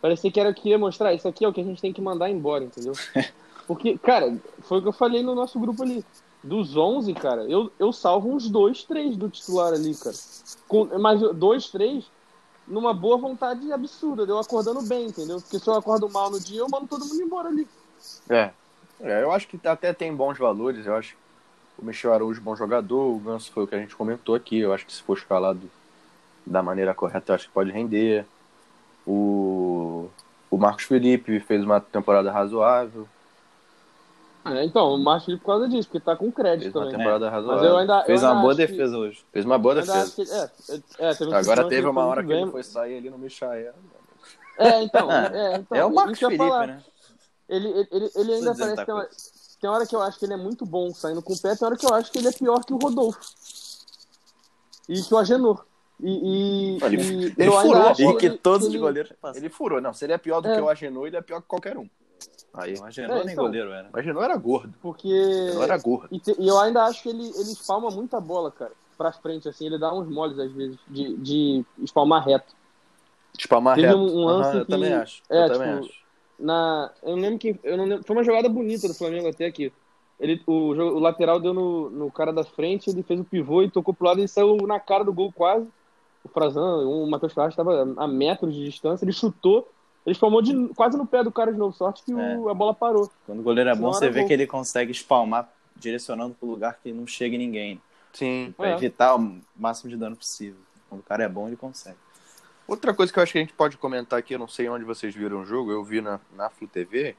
Parecia 0.00 0.30
que 0.32 0.40
era 0.40 0.52
que 0.54 0.70
ia 0.70 0.78
mostrar, 0.78 1.12
isso 1.12 1.28
aqui 1.28 1.44
é 1.44 1.48
o 1.48 1.52
que 1.52 1.60
a 1.60 1.64
gente 1.64 1.80
tem 1.82 1.92
que 1.92 2.00
mandar 2.00 2.30
embora, 2.30 2.64
entendeu? 2.64 2.92
Porque, 3.66 3.98
cara, 3.98 4.34
foi 4.60 4.78
o 4.78 4.82
que 4.82 4.88
eu 4.88 4.92
falei 4.92 5.22
no 5.22 5.34
nosso 5.34 5.58
grupo 5.60 5.82
ali. 5.82 6.02
Dos 6.42 6.76
11, 6.76 7.14
cara, 7.14 7.42
eu, 7.44 7.70
eu 7.78 7.92
salvo 7.92 8.32
uns 8.32 8.48
dois, 8.48 8.84
três 8.84 9.16
do 9.16 9.28
titular 9.28 9.72
ali, 9.72 9.94
cara. 9.94 10.16
Com, 10.68 10.84
mas 10.98 11.20
dois, 11.34 11.68
três, 11.68 12.04
numa 12.66 12.94
boa 12.94 13.16
vontade 13.16 13.72
absurda, 13.72 14.22
eu 14.22 14.38
acordando 14.38 14.80
bem, 14.82 15.06
entendeu? 15.06 15.40
Porque 15.40 15.58
se 15.58 15.68
eu 15.68 15.74
acordo 15.74 16.08
mal 16.08 16.30
no 16.30 16.38
dia, 16.38 16.60
eu 16.60 16.68
mando 16.70 16.86
todo 16.86 17.04
mundo 17.04 17.20
embora 17.20 17.48
ali. 17.48 17.66
É. 18.28 18.50
É, 19.00 19.22
eu 19.22 19.32
acho 19.32 19.46
que 19.46 19.60
até 19.66 19.92
tem 19.92 20.14
bons 20.14 20.38
valores. 20.38 20.86
Eu 20.86 20.94
acho 20.94 21.16
o 21.78 21.84
Michel 21.84 22.12
Araújo 22.12 22.40
é 22.40 22.42
bom 22.42 22.56
jogador. 22.56 23.14
O 23.14 23.18
Ganso 23.18 23.52
foi 23.52 23.62
o 23.62 23.66
que 23.66 23.74
a 23.74 23.78
gente 23.78 23.94
comentou 23.94 24.34
aqui. 24.34 24.58
Eu 24.58 24.72
acho 24.72 24.84
que 24.84 24.92
se 24.92 25.02
for 25.02 25.16
escalado 25.16 25.70
da 26.44 26.62
maneira 26.62 26.92
correta, 26.92 27.30
eu 27.30 27.36
acho 27.36 27.46
que 27.46 27.52
pode 27.52 27.70
render. 27.70 28.26
O, 29.06 30.10
o 30.50 30.58
Marcos 30.58 30.84
Felipe 30.84 31.38
fez 31.40 31.64
uma 31.64 31.80
temporada 31.80 32.32
razoável. 32.32 33.08
É, 34.56 34.64
então, 34.64 34.94
o 34.94 34.98
Felipe 35.24 35.40
por 35.42 35.46
causa 35.46 35.68
disso, 35.68 35.88
porque 35.88 36.04
tá 36.04 36.16
com 36.16 36.30
crédito 36.32 36.64
Fez 36.64 36.74
uma 36.74 36.82
também. 36.84 36.98
temporada 36.98 37.24
Mas 37.26 37.34
razoável. 37.34 37.64
eu 37.70 37.76
ainda. 37.78 38.04
Fez 38.04 38.22
eu 38.22 38.28
uma 38.28 38.32
ainda 38.34 38.40
boa 38.42 38.52
acho 38.52 38.60
que- 38.62 38.66
defesa 38.72 38.98
hoje. 38.98 39.24
Fez 39.32 39.44
uma 39.44 39.58
boa 39.58 39.74
ainda 39.74 39.86
defesa. 39.92 40.12
que 40.14 40.22
é, 41.02 41.08
é, 41.10 41.14
teve 41.14 41.34
Agora 41.34 41.62
lance 41.62 41.74
teve 41.74 41.86
uma 41.88 42.04
hora 42.06 42.24
que 42.24 42.32
ele 42.32 42.50
foi 42.50 42.62
sair 42.62 42.96
ali 42.98 43.10
no 43.10 43.18
Michael. 43.18 43.74
É, 44.58 44.82
então. 44.82 45.08
É, 45.34 45.56
então 45.56 45.78
é 45.78 45.84
o 45.84 45.94
Marcos 45.94 46.18
que 46.18 46.24
Felipe, 46.26 46.44
falar. 46.44 46.66
né? 46.66 46.82
Ele, 47.48 47.68
ele, 47.68 47.88
ele, 47.90 48.10
ele 48.14 48.34
ainda 48.34 48.54
parece. 48.54 48.84
Tem, 48.84 48.94
uma, 48.94 49.08
tem 49.60 49.70
hora 49.70 49.86
que 49.86 49.96
eu 49.96 50.02
acho 50.02 50.18
que 50.18 50.24
ele 50.26 50.34
é 50.34 50.36
muito 50.36 50.66
bom 50.66 50.92
saindo 50.92 51.22
com 51.22 51.32
o 51.32 51.38
pé, 51.40 51.54
tem 51.56 51.66
hora 51.66 51.76
que 51.76 51.86
eu 51.86 51.94
acho 51.94 52.12
que 52.12 52.18
ele 52.18 52.28
é 52.28 52.32
pior 52.32 52.64
que 52.64 52.72
o 52.74 52.78
Rodolfo. 52.78 53.18
E 54.88 55.02
que 55.02 55.12
o 55.14 55.18
Agenor. 55.18 55.64
E, 56.00 56.76
e, 56.76 56.84
Ele- 56.84 56.96
e 57.02 57.24
ele 57.24 57.34
eu 57.38 57.58
ainda 57.58 57.74
furou, 57.74 57.88
acho 57.90 58.02
E 58.02 58.16
que 58.18 58.26
ele- 58.26 58.38
todos 58.38 58.66
ele- 58.68 58.76
os 58.76 58.80
goleiros. 58.82 59.12
Ele 59.34 59.48
furou. 59.48 59.80
Não, 59.80 59.92
se 59.92 60.04
ele 60.04 60.12
é 60.12 60.18
pior 60.18 60.40
do 60.40 60.48
É. 60.48 60.54
que 60.54 60.60
o 60.60 60.68
Agenor, 60.68 61.06
ele 61.08 61.16
é 61.16 61.20
pior 61.22 61.40
que 61.40 61.48
qualquer 61.48 61.76
um. 61.76 61.88
Aí, 62.54 62.74
O 62.78 62.84
Agenor 62.84 63.18
É, 63.18 63.24
nem 63.24 63.32
então. 63.32 63.44
goleiro 63.44 63.70
era. 63.70 63.88
o 63.92 63.98
Agenor 63.98 64.24
era 64.24 64.36
gordo. 64.36 64.74
Porque. 64.80 65.08
Agenor 65.08 65.64
era 65.64 65.78
gordo. 65.78 66.08
E, 66.10 66.18
te- 66.18 66.36
e 66.38 66.48
eu 66.48 66.58
ainda 66.58 66.84
acho 66.84 67.02
que 67.02 67.08
ele, 67.08 67.22
ele 67.24 67.52
espalma 67.52 67.90
muita 67.90 68.20
bola, 68.20 68.50
cara. 68.50 68.72
Pra 68.96 69.12
frente, 69.12 69.48
assim. 69.48 69.66
Ele 69.66 69.78
dá 69.78 69.92
uns 69.94 70.08
moles, 70.08 70.38
às 70.38 70.50
vezes, 70.50 70.76
de, 70.88 71.16
de 71.18 71.64
espalmar 71.78 72.24
reto. 72.26 72.52
Espalmar 73.38 73.76
Teve 73.76 73.86
reto. 73.88 73.98
um- 73.98 74.18
um 74.20 74.24
lance 74.24 74.56
eu 74.58 74.64
que- 74.64 74.70
também 74.72 74.92
acho. 74.92 75.22
é, 75.30 75.44
eu 75.44 75.52
também 75.52 75.72
tipo, 75.74 75.84
acho. 75.84 75.98
na 76.38 76.90
eu 77.02 77.10
não 77.16 77.22
lembro 77.22 77.38
quem 77.38 77.60
eu 77.62 77.76
não 77.76 77.84
lembro, 77.84 78.04
foi 78.04 78.16
uma 78.16 78.24
jogada 78.24 78.48
bonita 78.48 78.88
do 78.88 78.94
Flamengo 78.94 79.28
até 79.28 79.46
aqui 79.46 79.72
ele 80.18 80.42
o, 80.46 80.52
o 80.72 80.98
lateral 80.98 81.38
deu 81.38 81.54
no, 81.54 81.90
no 81.90 82.10
cara 82.10 82.32
da 82.32 82.42
frente 82.42 82.90
ele 82.90 83.02
fez 83.04 83.20
o 83.20 83.24
pivô 83.24 83.62
e 83.62 83.70
tocou 83.70 83.94
pro 83.94 84.06
lado 84.08 84.20
e 84.20 84.26
saiu 84.26 84.56
na 84.66 84.80
cara 84.80 85.04
do 85.04 85.12
gol 85.12 85.30
quase 85.32 85.66
o 86.24 86.28
Frazan 86.28 86.78
o 86.88 87.06
Matheus 87.08 87.32
Ferraz 87.32 87.52
estava 87.52 87.94
a 87.96 88.08
metros 88.08 88.52
de 88.54 88.64
distância 88.64 89.04
ele 89.04 89.12
chutou 89.12 89.68
ele 90.06 90.12
espalmou 90.14 90.40
de, 90.42 90.68
quase 90.74 90.96
no 90.96 91.06
pé 91.06 91.22
do 91.22 91.30
cara 91.32 91.52
de 91.52 91.58
novo 91.58 91.76
sorte 91.76 92.02
que 92.04 92.14
o- 92.14 92.48
a 92.48 92.54
bola 92.54 92.72
parou 92.74 93.10
Quando 93.26 93.40
o 93.40 93.42
goleiro 93.42 93.70
é 93.70 93.74
bom, 93.74 93.92
você 93.92 94.08
vê 94.08 94.20
gol. 94.20 94.28
que 94.28 94.32
ele 94.32 94.46
consegue 94.46 94.90
espalmar 94.92 95.48
direcionando 95.76 96.34
pro 96.34 96.48
lugar 96.48 96.78
que 96.82 96.92
não 96.92 97.06
chegue 97.06 97.36
ninguém. 97.38 97.80
Sim. 98.12 98.52
Pra 98.56 98.68
É. 98.70 98.74
evitar 98.74 99.14
o 99.16 99.38
máximo 99.56 99.90
de 99.90 99.96
dano 99.96 100.16
possível. 100.16 100.58
Quando 100.88 101.00
o 101.02 101.04
cara 101.04 101.22
é 101.24 101.28
bom, 101.28 101.46
ele 101.46 101.56
consegue. 101.56 101.96
Outra 102.66 102.92
coisa 102.94 103.12
que 103.12 103.18
eu 103.18 103.22
acho 103.22 103.32
que 103.32 103.38
a 103.38 103.40
gente 103.42 103.52
pode 103.52 103.76
comentar 103.76 104.18
aqui, 104.18 104.34
eu 104.34 104.38
não 104.38 104.48
sei 104.48 104.68
onde 104.68 104.84
vocês 104.84 105.14
viram 105.14 105.40
o 105.40 105.44
jogo, 105.44 105.70
eu 105.70 105.84
vi 105.84 106.00
na, 106.00 106.18
na 106.36 106.50
Flu 106.50 106.66
TV, 106.66 107.14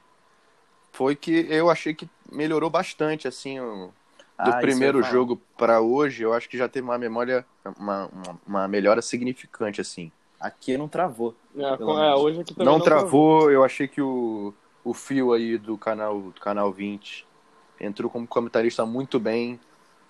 foi 0.92 1.14
que 1.16 1.46
eu 1.48 1.70
achei 1.70 1.94
que 1.94 2.08
melhorou 2.30 2.68
bastante, 2.70 3.26
assim, 3.28 3.58
o, 3.60 3.86
do 3.86 3.92
Ah, 4.38 4.58
primeiro 4.60 5.02
jogo 5.02 5.40
para 5.56 5.80
hoje, 5.80 6.22
eu 6.22 6.32
acho 6.32 6.48
que 6.48 6.56
já 6.58 6.68
teve 6.68 6.84
uma 6.86 6.98
memória, 6.98 7.44
uma, 7.78 8.06
uma, 8.06 8.40
uma 8.46 8.68
melhora 8.68 9.00
significante, 9.02 9.80
assim. 9.80 10.10
Aqui 10.40 10.76
não 10.76 10.88
travou. 10.88 11.34
é, 11.56 11.62
é, 11.62 12.14
hoje 12.16 12.40
aqui 12.40 12.54
também 12.54 12.72
Não, 12.72 12.80
travou, 12.80 13.50
eu 13.50 13.62
achei 13.62 13.86
que 13.86 14.00
o, 14.00 14.54
o 14.84 14.94
fio 14.94 15.32
aí 15.32 15.58
do 15.58 15.76
canal, 15.76 16.20
do 16.20 16.40
canal 16.40 16.72
20 16.72 17.26
entrou 17.78 18.10
como 18.10 18.26
comentarista 18.26 18.84
muito 18.84 19.18
bem, 19.18 19.58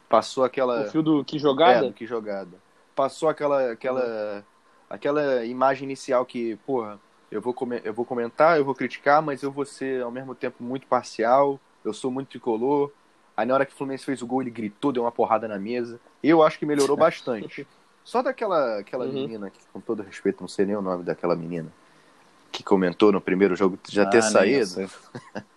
passou 0.08 0.44
aquela... 0.44 0.82
o 0.82 0.90
fio 0.90 1.02
do 1.02 1.24
que 1.24 1.36
É, 1.36 1.40
jogada 1.40 1.86
do 1.88 1.92
que 1.92 2.06
jogada. 2.06 2.58
Passou 2.94 3.28
aquela, 3.28 3.72
aquela, 3.72 4.44
aquela 4.88 5.44
imagem 5.44 5.84
inicial 5.84 6.24
que, 6.26 6.56
porra, 6.66 6.98
eu 7.30 7.40
vou, 7.40 7.54
come- 7.54 7.80
eu 7.84 7.94
vou 7.94 8.04
comentar, 8.04 8.58
eu 8.58 8.64
vou 8.64 8.74
criticar, 8.74 9.22
mas 9.22 9.42
eu 9.42 9.50
vou 9.50 9.64
ser 9.64 10.02
ao 10.02 10.10
mesmo 10.10 10.34
tempo 10.34 10.62
muito 10.62 10.86
parcial. 10.86 11.60
eu 11.84 11.92
sou 11.94 12.10
muito 12.10 12.28
tricolor. 12.28 12.90
Aí 13.36 13.46
na 13.46 13.54
hora 13.54 13.64
que 13.64 13.72
o 13.72 13.76
Fluminense 13.76 14.04
fez 14.04 14.20
o 14.20 14.26
gol, 14.26 14.42
ele 14.42 14.50
gritou, 14.50 14.92
deu 14.92 15.04
uma 15.04 15.12
porrada 15.12 15.48
na 15.48 15.58
mesa. 15.58 16.00
Eu 16.22 16.42
acho 16.42 16.58
que 16.58 16.66
melhorou 16.66 16.96
bastante. 16.98 17.66
Só 18.04 18.22
daquela 18.22 18.78
aquela 18.78 19.04
Uhum. 19.04 19.12
menina, 19.12 19.50
que, 19.50 19.58
com 19.72 19.80
todo 19.80 20.02
respeito, 20.02 20.40
não 20.40 20.48
sei 20.48 20.66
nem 20.66 20.74
o 20.76 20.82
nome 20.82 21.04
daquela 21.04 21.36
menina, 21.36 21.70
que 22.50 22.62
comentou 22.64 23.12
no 23.12 23.20
primeiro 23.20 23.54
jogo 23.54 23.78
já 23.88 24.04
ter 24.06 24.18
Ah, 24.18 24.22
saído. 24.22 24.90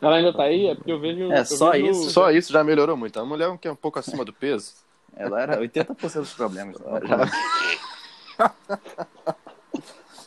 Ela 0.00 0.16
ainda 0.16 0.32
tá 0.32 0.42
aí? 0.44 0.66
É 0.66 0.74
porque 0.74 0.92
eu 0.92 1.00
vejo. 1.00 1.32
É, 1.32 1.40
eu 1.40 1.44
só 1.46 1.70
vejo- 1.72 1.90
isso. 1.90 2.10
Só 2.10 2.30
isso 2.30 2.52
já 2.52 2.62
melhorou 2.62 2.96
muito. 2.96 3.18
A 3.18 3.24
mulher 3.24 3.56
que 3.58 3.66
é 3.66 3.72
um 3.72 3.76
pouco 3.76 3.98
acima 3.98 4.24
do 4.24 4.32
peso. 4.32 4.74
Ela 5.16 5.40
era 5.40 5.58
80% 5.58 6.20
dos 6.20 6.32
problemas. 6.34 6.76
Já- 6.76 7.24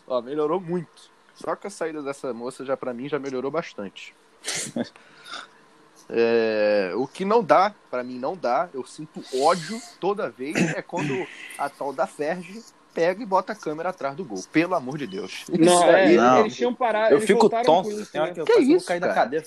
Ó, 0.08 0.22
melhorou 0.22 0.60
muito. 0.60 1.12
Só 1.36 1.56
com 1.56 1.68
a 1.68 1.70
saída 1.70 2.02
dessa 2.02 2.34
moça 2.34 2.66
já 2.66 2.76
pra 2.78 2.94
mim 2.94 3.08
já 3.10 3.20
melhorou 3.20 3.52
bastante. 3.52 4.16
É, 6.10 6.92
o 6.96 7.06
que 7.08 7.26
não 7.26 7.44
dá, 7.44 7.74
pra 7.90 8.04
mim 8.04 8.18
não 8.18 8.36
dá, 8.36 8.70
eu 8.74 8.86
sinto 8.86 9.22
ódio 9.42 9.80
toda 10.00 10.30
vez 10.30 10.56
é 10.76 10.82
quando 10.82 11.28
a 11.58 11.70
tal 11.70 11.92
da 11.92 12.08
Ferge 12.08 12.64
pega 12.94 13.22
e 13.22 13.26
bota 13.26 13.52
a 13.54 13.56
câmera 13.56 13.90
atrás 13.90 14.16
do 14.16 14.24
gol. 14.26 14.42
Pelo 14.52 14.74
amor 14.76 14.98
de 14.98 15.06
Deus. 15.06 15.46
Não, 15.50 15.84
é, 15.84 16.14
não. 16.16 16.40
eles 16.42 16.56
tinham 16.56 16.74
parado. 16.74 17.12
Eu 17.14 17.18
eles 17.18 17.28
fico 17.28 17.42
voltaram 17.42 17.66
tonto. 17.66 17.92
isso, 17.92 18.12
Tem 18.12 18.22
hora 18.22 18.30
né? 18.30 18.34
que 18.36 18.42
eu 18.42 18.46
Que 18.46 18.60
isso, 18.60 18.86
cair 18.86 19.00
da 19.00 19.08
cara? 19.10 19.20
cadeira. 19.22 19.46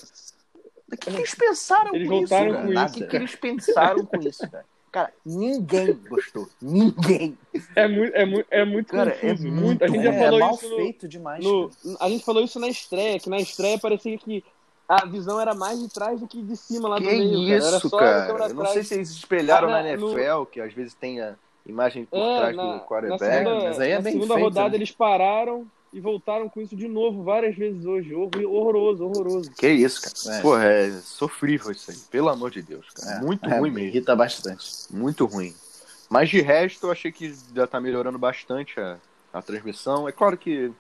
O 0.93 0.97
que 0.97 1.09
eles 1.11 1.35
pensaram 1.35 1.95
Eles 1.95 2.09
com 2.09 2.15
isso? 2.23 2.35
com 2.35 2.73
isso, 2.73 3.05
O 3.05 3.09
que 3.09 3.17
eles 3.17 3.35
pensaram 3.37 4.05
com 4.07 4.17
isso, 4.21 4.51
cara? 4.51 4.65
Cara, 4.93 5.13
ninguém 5.25 5.95
gostou. 6.09 6.49
Ninguém. 6.61 7.39
É 7.77 7.87
muito, 7.87 8.13
é 8.17 8.25
muito, 8.27 8.47
é 8.51 8.65
muito 8.65 8.93
Cara, 8.93 9.11
é 9.13 9.31
confuso. 9.31 9.43
muito 9.49 9.65
muito, 9.65 9.85
a 9.85 9.89
gente 9.89 10.03
já 10.03 10.13
É, 10.13 10.19
falou 10.25 10.41
mal 10.41 10.55
isso 10.55 10.69
no, 10.69 10.77
feito 10.77 11.09
demais. 11.09 11.45
no-. 11.45 11.71
A 12.01 12.09
gente 12.09 12.25
falou 12.25 12.43
isso 12.43 12.59
na 12.59 12.67
estreia, 12.69 13.21
que 13.21 13.31
na 13.31 13.39
estreia 13.39 13.79
parecia 13.79 14.19
que 14.19 14.45
a 14.93 15.05
visão 15.07 15.41
era 15.41 15.55
mais 15.55 15.79
de 15.81 15.89
trás 15.89 16.21
do 16.21 16.27
que 16.27 16.43
de 16.43 16.57
cima 16.57 16.89
lá 16.89 16.97
Que 16.99 17.05
do 17.05 17.11
meio. 17.11 17.31
cara. 17.61 17.69
Era 17.69 17.77
isso, 17.77 17.89
só 17.89 17.97
a 17.97 18.01
cara? 18.01 18.27
câmera 18.27 18.49
Eu 18.49 18.55
não 18.55 18.67
sei 18.67 18.83
se 18.83 18.95
eles 18.95 19.11
espelharam 19.11 19.69
Ah, 19.69 19.71
na 19.71 19.83
na- 19.83 19.97
no- 19.97 20.11
NFL, 20.19 20.45
que 20.51 20.61
às 20.61 20.73
vezes 20.73 20.95
tem 20.95 21.21
a 21.21 21.35
imagem 21.65 22.05
por 22.05 22.19
É, 22.19 22.39
trás 22.39 22.57
na, 22.57 22.63
do 22.63 22.69
na 22.73 22.81
quarterback. 22.81 23.25
segunda, 23.25 23.65
mas 23.65 23.81
aí 23.81 23.91
é 23.91 23.95
na 23.97 24.01
bem 24.01 24.13
segunda 24.15 24.35
feito, 24.35 24.45
rodada 24.45 24.69
né? 24.71 24.77
eles 24.77 24.91
pararam 24.91 25.67
e 25.93 26.01
voltaram 26.01 26.49
com 26.49 26.61
isso 26.61 26.75
de 26.77 26.89
novo 26.89 27.23
várias 27.23 27.55
vezes 27.57 27.85
hoje. 27.85 28.15
Horroroso, 28.15 29.05
horroroso. 29.07 29.51
Que 29.53 29.69
isso, 29.69 30.01
cara? 30.03 30.39
É. 30.39 30.41
Porra, 30.43 30.65
é 30.67 30.91
sofrível 31.03 31.71
isso 31.73 31.91
aí. 31.91 31.97
Pelo 32.11 32.29
amor 32.29 32.51
de 32.51 32.63
Deus, 32.63 32.87
cara. 32.95 33.19
É, 33.19 33.21
Muito 33.21 33.49
é, 33.49 33.59
ruim 33.59 33.71
me 33.71 33.77
mesmo. 33.77 33.89
Irrita 33.91 34.15
bastante. 34.17 34.67
Muito 34.91 35.25
ruim. 35.27 35.55
Mas 36.09 36.29
de 36.29 36.41
resto, 36.41 36.87
eu 36.87 36.91
achei 36.93 37.13
que 37.13 37.33
já 37.55 37.67
tá 37.67 37.81
melhorando 37.81 38.19
bastante 38.19 38.79
a, 38.81 38.99
a 39.33 39.41
transmissão. 39.41 40.09
É 40.09 40.13
claro 40.13 40.37
que 40.37 40.73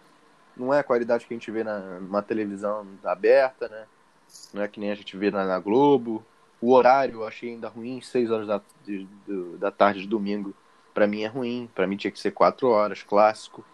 não 0.56 0.74
é 0.74 0.80
a 0.80 0.84
qualidade 0.84 1.24
que 1.26 1.32
a 1.32 1.36
gente 1.36 1.50
vê 1.52 1.62
na, 1.62 1.78
numa 2.00 2.20
televisão 2.22 2.84
aberta, 3.04 3.68
né? 3.68 3.84
Não 4.52 4.62
é 4.62 4.68
que 4.68 4.80
nem 4.80 4.90
a 4.90 4.94
gente 4.94 5.16
vê 5.16 5.30
na, 5.30 5.44
na 5.46 5.58
Globo. 5.58 6.24
O 6.60 6.72
horário 6.72 7.14
eu 7.20 7.26
achei 7.26 7.50
ainda 7.50 7.68
ruim, 7.68 8.00
6 8.00 8.30
horas 8.30 8.46
da, 8.46 8.60
de- 8.84 9.06
do- 9.26 9.56
da 9.56 9.70
tarde 9.70 10.02
de 10.02 10.06
domingo. 10.06 10.54
Pra 10.92 11.06
mim 11.06 11.22
é 11.22 11.26
ruim. 11.26 11.68
Pra 11.74 11.86
mim 11.86 11.96
tinha 11.96 12.10
que 12.10 12.18
ser 12.18 12.32
4 12.32 12.68
horas, 12.68 13.02
clássico. 13.02 13.64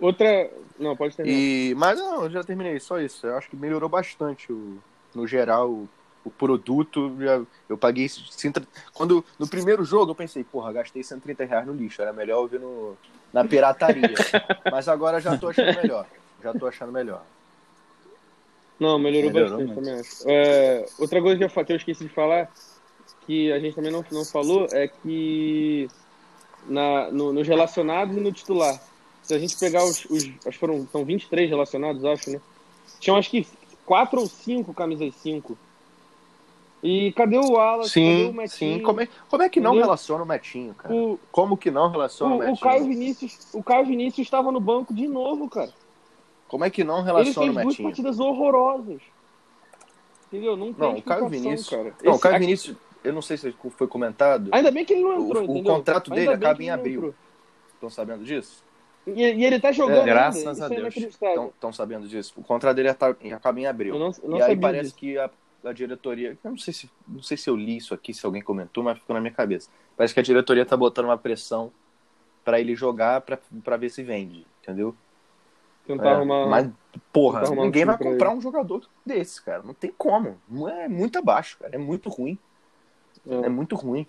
Outra. 0.00 0.50
Não, 0.78 0.96
pode 0.96 1.16
terminar. 1.16 1.38
E, 1.38 1.74
mas 1.76 1.98
não, 1.98 2.24
eu 2.24 2.30
já 2.30 2.42
terminei, 2.42 2.78
só 2.80 2.98
isso. 2.98 3.26
Eu 3.26 3.36
acho 3.36 3.48
que 3.48 3.56
melhorou 3.56 3.88
bastante 3.88 4.52
o, 4.52 4.78
no 5.14 5.26
geral 5.26 5.70
o, 5.70 5.88
o 6.24 6.30
produto. 6.30 7.14
Já, 7.20 7.40
eu 7.68 7.78
paguei. 7.78 8.08
130 8.08 8.66
Quando 8.92 9.24
no 9.38 9.46
primeiro 9.46 9.84
jogo 9.84 10.10
eu 10.12 10.14
pensei, 10.16 10.42
porra, 10.42 10.72
gastei 10.72 11.02
130 11.02 11.44
reais 11.44 11.66
no 11.66 11.72
lixo, 11.72 12.02
era 12.02 12.12
melhor 12.12 12.42
eu 12.42 12.48
ver 12.48 12.60
no, 12.60 12.96
na 13.32 13.44
pirataria. 13.44 14.14
mas 14.70 14.88
agora 14.88 15.20
já 15.20 15.36
tô 15.36 15.48
achando 15.48 15.76
melhor. 15.76 16.06
Já 16.42 16.52
tô 16.54 16.66
achando 16.66 16.92
melhor. 16.92 17.22
Não, 18.80 18.98
melhorou, 18.98 19.30
Melhorou 19.30 19.58
bastante 19.58 19.76
muito. 19.76 19.80
também 19.84 20.00
acho. 20.00 20.22
É, 20.26 20.86
outra 20.98 21.20
coisa 21.20 21.36
que 21.38 21.44
eu, 21.44 21.64
que 21.64 21.72
eu 21.72 21.76
esqueci 21.76 22.04
de 22.04 22.14
falar, 22.14 22.50
que 23.26 23.52
a 23.52 23.60
gente 23.60 23.76
também 23.76 23.92
não, 23.92 24.02
não 24.10 24.24
falou, 24.24 24.66
é 24.72 24.88
que 24.88 25.88
na, 26.66 27.10
no- 27.10 27.32
nos 27.32 27.46
relacionados 27.46 28.16
e 28.16 28.20
no 28.20 28.32
titular. 28.32 28.80
Se 29.22 29.34
a 29.34 29.38
gente 29.38 29.56
pegar 29.58 29.84
os. 29.84 30.04
os 30.06 30.24
acho 30.24 30.50
que 30.50 30.58
foram 30.58 30.86
são 30.90 31.04
23 31.04 31.48
relacionados, 31.50 32.04
acho, 32.04 32.30
né? 32.30 32.40
Tinham 32.98 33.16
acho 33.16 33.30
que 33.30 33.46
4 33.84 34.20
ou 34.20 34.26
5 34.26 34.72
camisas 34.72 35.14
5. 35.16 35.56
E 36.82 37.12
cadê 37.12 37.36
o 37.36 37.52
Wallace? 37.52 37.90
cadê 37.90 38.22
o 38.22 38.28
Sim, 38.28 38.32
Metinho? 38.32 38.76
sim. 38.78 38.82
Como 38.82 39.00
é, 39.02 39.08
como 39.28 39.42
é 39.42 39.48
que 39.50 39.60
não 39.60 39.70
Entendeu? 39.72 39.84
relaciona 39.84 40.24
o 40.24 40.26
Metinho, 40.26 40.74
cara? 40.74 40.94
O, 40.94 41.18
Como 41.30 41.56
que 41.56 41.70
não 41.70 41.90
relaciona 41.90 42.32
o, 42.32 42.36
o, 42.36 42.38
Metinho? 42.40 42.54
o 42.54 42.58
Caio 42.58 42.84
Vinícius, 42.86 43.38
o 43.52 43.62
Caio 43.62 43.86
Vinícius 43.86 44.26
estava 44.26 44.50
no 44.50 44.60
banco 44.60 44.94
de 44.94 45.06
novo, 45.06 45.48
cara. 45.48 45.70
Como 46.50 46.64
é 46.64 46.70
que 46.70 46.82
não 46.82 46.96
Ele 46.96 47.04
relaciona 47.06 47.32
fez 47.32 47.48
o 47.48 47.52
duas 47.52 47.66
Metinho? 47.66 47.88
partidas 47.88 48.18
horrorosas. 48.18 49.00
Entendeu? 50.26 50.56
Não 50.56 50.72
tem 50.72 50.88
Não, 50.88 50.96
o 50.98 51.02
Caio 51.02 51.28
Vinícius. 51.28 51.68
cara. 51.70 51.94
Não, 52.02 52.14
o 52.14 52.18
Caio 52.18 52.38
Vinícius, 52.40 52.76
eu 53.04 53.12
não 53.12 53.22
sei 53.22 53.36
se 53.36 53.54
foi 53.76 53.86
comentado. 53.86 54.50
Ainda 54.52 54.72
bem 54.72 54.84
que 54.84 54.92
ele 54.94 55.04
não 55.04 55.16
O- 55.16 55.26
entrou, 55.26 55.42
o 55.42 55.44
entendeu? 55.44 55.74
contrato 55.74 56.12
Ainda 56.12 56.20
dele 56.32 56.34
acaba 56.34 56.60
em 56.60 56.66
ele 56.66 56.70
abril. 56.72 57.14
Estão 57.74 57.88
sabendo 57.88 58.24
disso? 58.24 58.64
E, 59.06 59.12
e 59.22 59.44
ele 59.44 59.60
tá 59.60 59.70
jogando 59.70 59.98
É, 59.98 60.00
ainda, 60.00 60.10
graças 60.12 60.40
isso 60.42 60.62
a 60.64 60.66
é 60.66 60.68
Deus. 60.68 60.96
Estão 61.54 61.72
sabendo 61.72 62.08
disso? 62.08 62.34
O 62.36 62.42
contrato 62.42 62.74
dele 62.76 62.88
ata- 62.88 63.16
acaba 63.32 63.60
em 63.60 63.66
abril. 63.66 63.96
Não, 63.96 64.10
não 64.24 64.38
e 64.38 64.42
aí 64.42 64.56
parece 64.56 64.82
disso. 64.90 64.96
que 64.96 65.16
a, 65.18 65.30
a 65.64 65.72
diretoria. 65.72 66.36
Eu 66.42 66.50
não 66.50 66.58
sei, 66.58 66.74
se, 66.74 66.90
não 67.06 67.22
sei 67.22 67.36
se 67.36 67.48
eu 67.48 67.54
li 67.56 67.76
isso 67.76 67.94
aqui, 67.94 68.12
se 68.12 68.26
alguém 68.26 68.42
comentou, 68.42 68.82
mas 68.82 68.98
ficou 68.98 69.14
na 69.14 69.20
minha 69.20 69.32
cabeça. 69.32 69.70
Parece 69.96 70.12
que 70.12 70.18
a 70.20 70.22
diretoria 70.22 70.66
tá 70.66 70.76
botando 70.76 71.04
uma 71.06 71.16
pressão 71.16 71.72
pra 72.44 72.58
ele 72.60 72.74
jogar 72.74 73.20
pra 73.20 73.76
ver 73.76 73.88
se 73.88 74.02
vende, 74.02 74.44
entendeu? 74.62 74.94
Tentar 75.96 76.10
É, 76.10 76.12
arrumar... 76.14 76.46
Mas, 76.46 76.70
porra, 77.12 77.40
arrumar 77.40 77.62
um 77.62 77.64
ninguém 77.66 77.82
time 77.82 77.86
vai 77.86 77.98
pra 77.98 78.10
comprar 78.10 78.30
um 78.30 78.40
jogador 78.40 78.82
desse, 79.04 79.42
cara. 79.42 79.62
Não 79.62 79.74
tem 79.74 79.92
como. 79.96 80.38
Não 80.48 80.68
É 80.68 80.88
muito 80.88 81.18
abaixo, 81.18 81.58
cara. 81.58 81.74
É 81.74 81.78
muito 81.78 82.08
ruim. 82.08 82.38
É. 83.28 83.46
É 83.46 83.48
muito 83.48 83.76
ruim. 83.76 84.06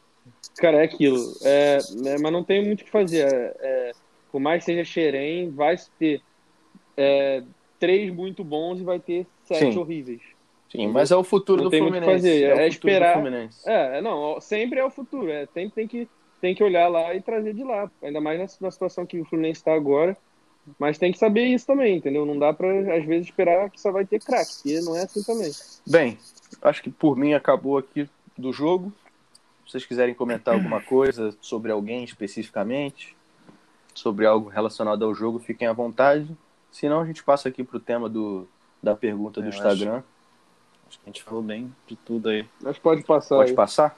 Cara, 0.57 0.77
é 0.81 0.83
aquilo. 0.83 1.19
É, 1.43 1.79
é, 2.05 2.17
mas 2.19 2.31
não 2.31 2.43
tem 2.43 2.65
muito 2.65 2.81
o 2.81 2.85
que 2.85 2.91
fazer. 2.91 3.31
É, 3.31 3.55
é, 3.59 3.91
por 4.31 4.39
mais 4.39 4.59
que 4.59 4.65
seja 4.71 4.83
Xerém, 4.83 5.49
vai 5.49 5.75
ter 5.97 6.21
é, 6.95 7.43
três 7.79 8.13
muito 8.13 8.43
bons 8.43 8.79
e 8.79 8.83
vai 8.83 8.99
ter 8.99 9.25
sete 9.43 9.73
Sim. 9.73 9.79
horríveis. 9.79 10.21
Sim, 10.71 10.87
mas 10.87 11.11
é 11.11 11.15
o 11.17 11.23
futuro 11.23 11.63
Não 11.63 11.65
do 11.65 11.69
tem 11.69 11.81
muito 11.81 11.97
o 11.97 11.99
que 11.99 12.05
Fluminense. 12.05 12.27
fazer, 12.29 12.57
É, 12.57 12.63
é 12.63 12.67
esperar. 12.67 13.25
É, 13.65 13.97
é, 13.97 14.01
não, 14.01 14.39
sempre 14.39 14.79
é 14.79 14.85
o 14.85 14.89
futuro. 14.89 15.29
É, 15.29 15.45
sempre 15.47 15.71
tem 15.71 15.87
que, 15.87 16.07
tem 16.39 16.55
que 16.55 16.63
olhar 16.63 16.87
lá 16.87 17.13
e 17.13 17.21
trazer 17.21 17.53
de 17.53 17.63
lá. 17.63 17.91
Ainda 18.01 18.21
mais 18.21 18.39
na, 18.39 18.67
na 18.67 18.71
situação 18.71 19.05
que 19.05 19.19
o 19.19 19.25
Fluminense 19.25 19.59
está 19.59 19.73
agora. 19.73 20.15
Mas 20.77 20.97
tem 20.97 21.11
que 21.11 21.17
saber 21.17 21.45
isso 21.45 21.65
também, 21.65 21.97
entendeu? 21.97 22.25
Não 22.25 22.37
dá 22.37 22.53
pra, 22.53 22.95
às 22.95 23.05
vezes, 23.05 23.27
esperar 23.27 23.69
que 23.69 23.81
só 23.81 23.91
vai 23.91 24.05
ter 24.05 24.19
craque, 24.21 24.53
porque 24.55 24.79
não 24.81 24.95
é 24.95 25.03
assim 25.03 25.23
também. 25.23 25.51
Bem, 25.87 26.17
acho 26.61 26.81
que 26.83 26.89
por 26.89 27.17
mim 27.17 27.33
acabou 27.33 27.77
aqui 27.77 28.07
do 28.37 28.53
jogo. 28.53 28.93
Se 29.65 29.71
vocês 29.71 29.85
quiserem 29.85 30.13
comentar 30.13 30.53
alguma 30.53 30.81
coisa 30.81 31.35
sobre 31.41 31.71
alguém 31.71 32.03
especificamente, 32.03 33.15
sobre 33.93 34.25
algo 34.25 34.49
relacionado 34.49 35.03
ao 35.03 35.15
jogo, 35.15 35.39
fiquem 35.39 35.67
à 35.67 35.73
vontade. 35.73 36.27
Senão 36.71 37.01
a 37.01 37.05
gente 37.05 37.23
passa 37.23 37.49
aqui 37.49 37.63
pro 37.63 37.79
tema 37.79 38.07
do, 38.07 38.47
da 38.81 38.95
pergunta 38.95 39.41
do 39.41 39.45
É, 39.45 39.49
Eu 39.49 39.53
Instagram. 39.53 40.03
Acho 40.87 40.99
que 40.99 41.03
a 41.05 41.09
gente 41.09 41.23
falou 41.23 41.41
bem 41.41 41.73
de 41.87 41.95
tudo 41.95 42.29
aí. 42.29 42.45
Mas 42.61 42.77
pode 42.77 43.03
passar 43.03 43.35
Pode 43.37 43.51
aí. 43.51 43.55
passar? 43.55 43.97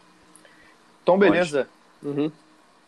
Então, 1.02 1.18
beleza. 1.18 1.68
Uhum. 2.02 2.32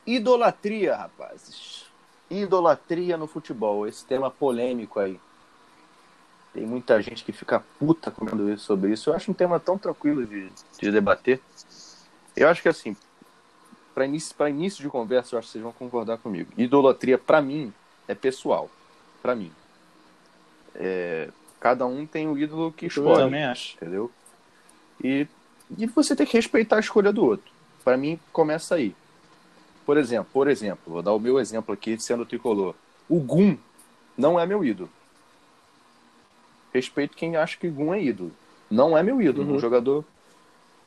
Idolatria, 0.05 0.95
rapazes. 0.95 1.84
Idolatria 2.29 3.17
no 3.17 3.27
futebol. 3.27 3.87
Esse 3.87 4.05
tema 4.05 4.29
polêmico 4.31 4.99
aí. 4.99 5.19
Tem 6.53 6.65
muita 6.65 7.01
gente 7.01 7.23
que 7.23 7.31
fica 7.31 7.63
puta 7.77 8.09
comendo 8.09 8.51
isso 8.51 8.63
sobre 8.63 8.91
isso. 8.93 9.09
Eu 9.09 9.15
acho 9.15 9.29
um 9.29 9.33
tema 9.33 9.59
tão 9.59 9.77
tranquilo 9.77 10.25
de, 10.25 10.49
de 10.79 10.91
debater. 10.91 11.41
Eu 12.35 12.47
acho 12.47 12.61
que 12.61 12.69
assim, 12.69 12.95
para 13.93 14.05
início, 14.05 14.35
pra 14.35 14.49
início 14.49 14.81
de 14.81 14.89
conversa, 14.89 15.35
eu 15.35 15.39
acho 15.39 15.47
que 15.47 15.51
vocês 15.53 15.63
vão 15.63 15.73
concordar 15.73 16.17
comigo. 16.17 16.51
Idolatria, 16.57 17.17
pra 17.17 17.41
mim, 17.41 17.73
é 18.07 18.15
pessoal. 18.15 18.69
Pra 19.21 19.35
mim. 19.35 19.51
É, 20.73 21.29
cada 21.59 21.85
um 21.85 22.05
tem 22.05 22.27
o 22.27 22.37
ídolo 22.37 22.71
que 22.71 22.85
Eu 22.85 22.89
escolhe 22.89 23.23
também 23.23 23.43
acho. 23.45 23.75
entendeu? 23.75 24.11
E, 25.03 25.27
e 25.77 25.85
você 25.87 26.15
tem 26.15 26.25
que 26.25 26.37
respeitar 26.37 26.77
a 26.77 26.79
escolha 26.79 27.11
do 27.11 27.25
outro. 27.25 27.51
Para 27.83 27.97
mim, 27.97 28.19
começa 28.31 28.75
aí. 28.75 28.95
Por 29.85 29.97
exemplo, 29.97 30.27
por 30.33 30.47
exemplo, 30.47 30.93
vou 30.93 31.01
dar 31.01 31.13
o 31.13 31.19
meu 31.19 31.39
exemplo 31.39 31.73
aqui, 31.73 31.99
sendo 31.99 32.25
tricolor. 32.25 32.73
O 33.07 33.19
Gum 33.19 33.57
não 34.17 34.39
é 34.39 34.45
meu 34.45 34.63
ídolo. 34.65 34.89
Respeito 36.73 37.15
quem 37.15 37.35
acha 37.35 37.57
que 37.57 37.69
Gum 37.69 37.93
é 37.93 38.01
ídolo. 38.01 38.31
Não 38.69 38.97
é 38.97 39.03
meu 39.03 39.21
ídolo. 39.21 39.47
Uhum. 39.47 39.55
Um 39.55 39.59
jogador 39.59 40.03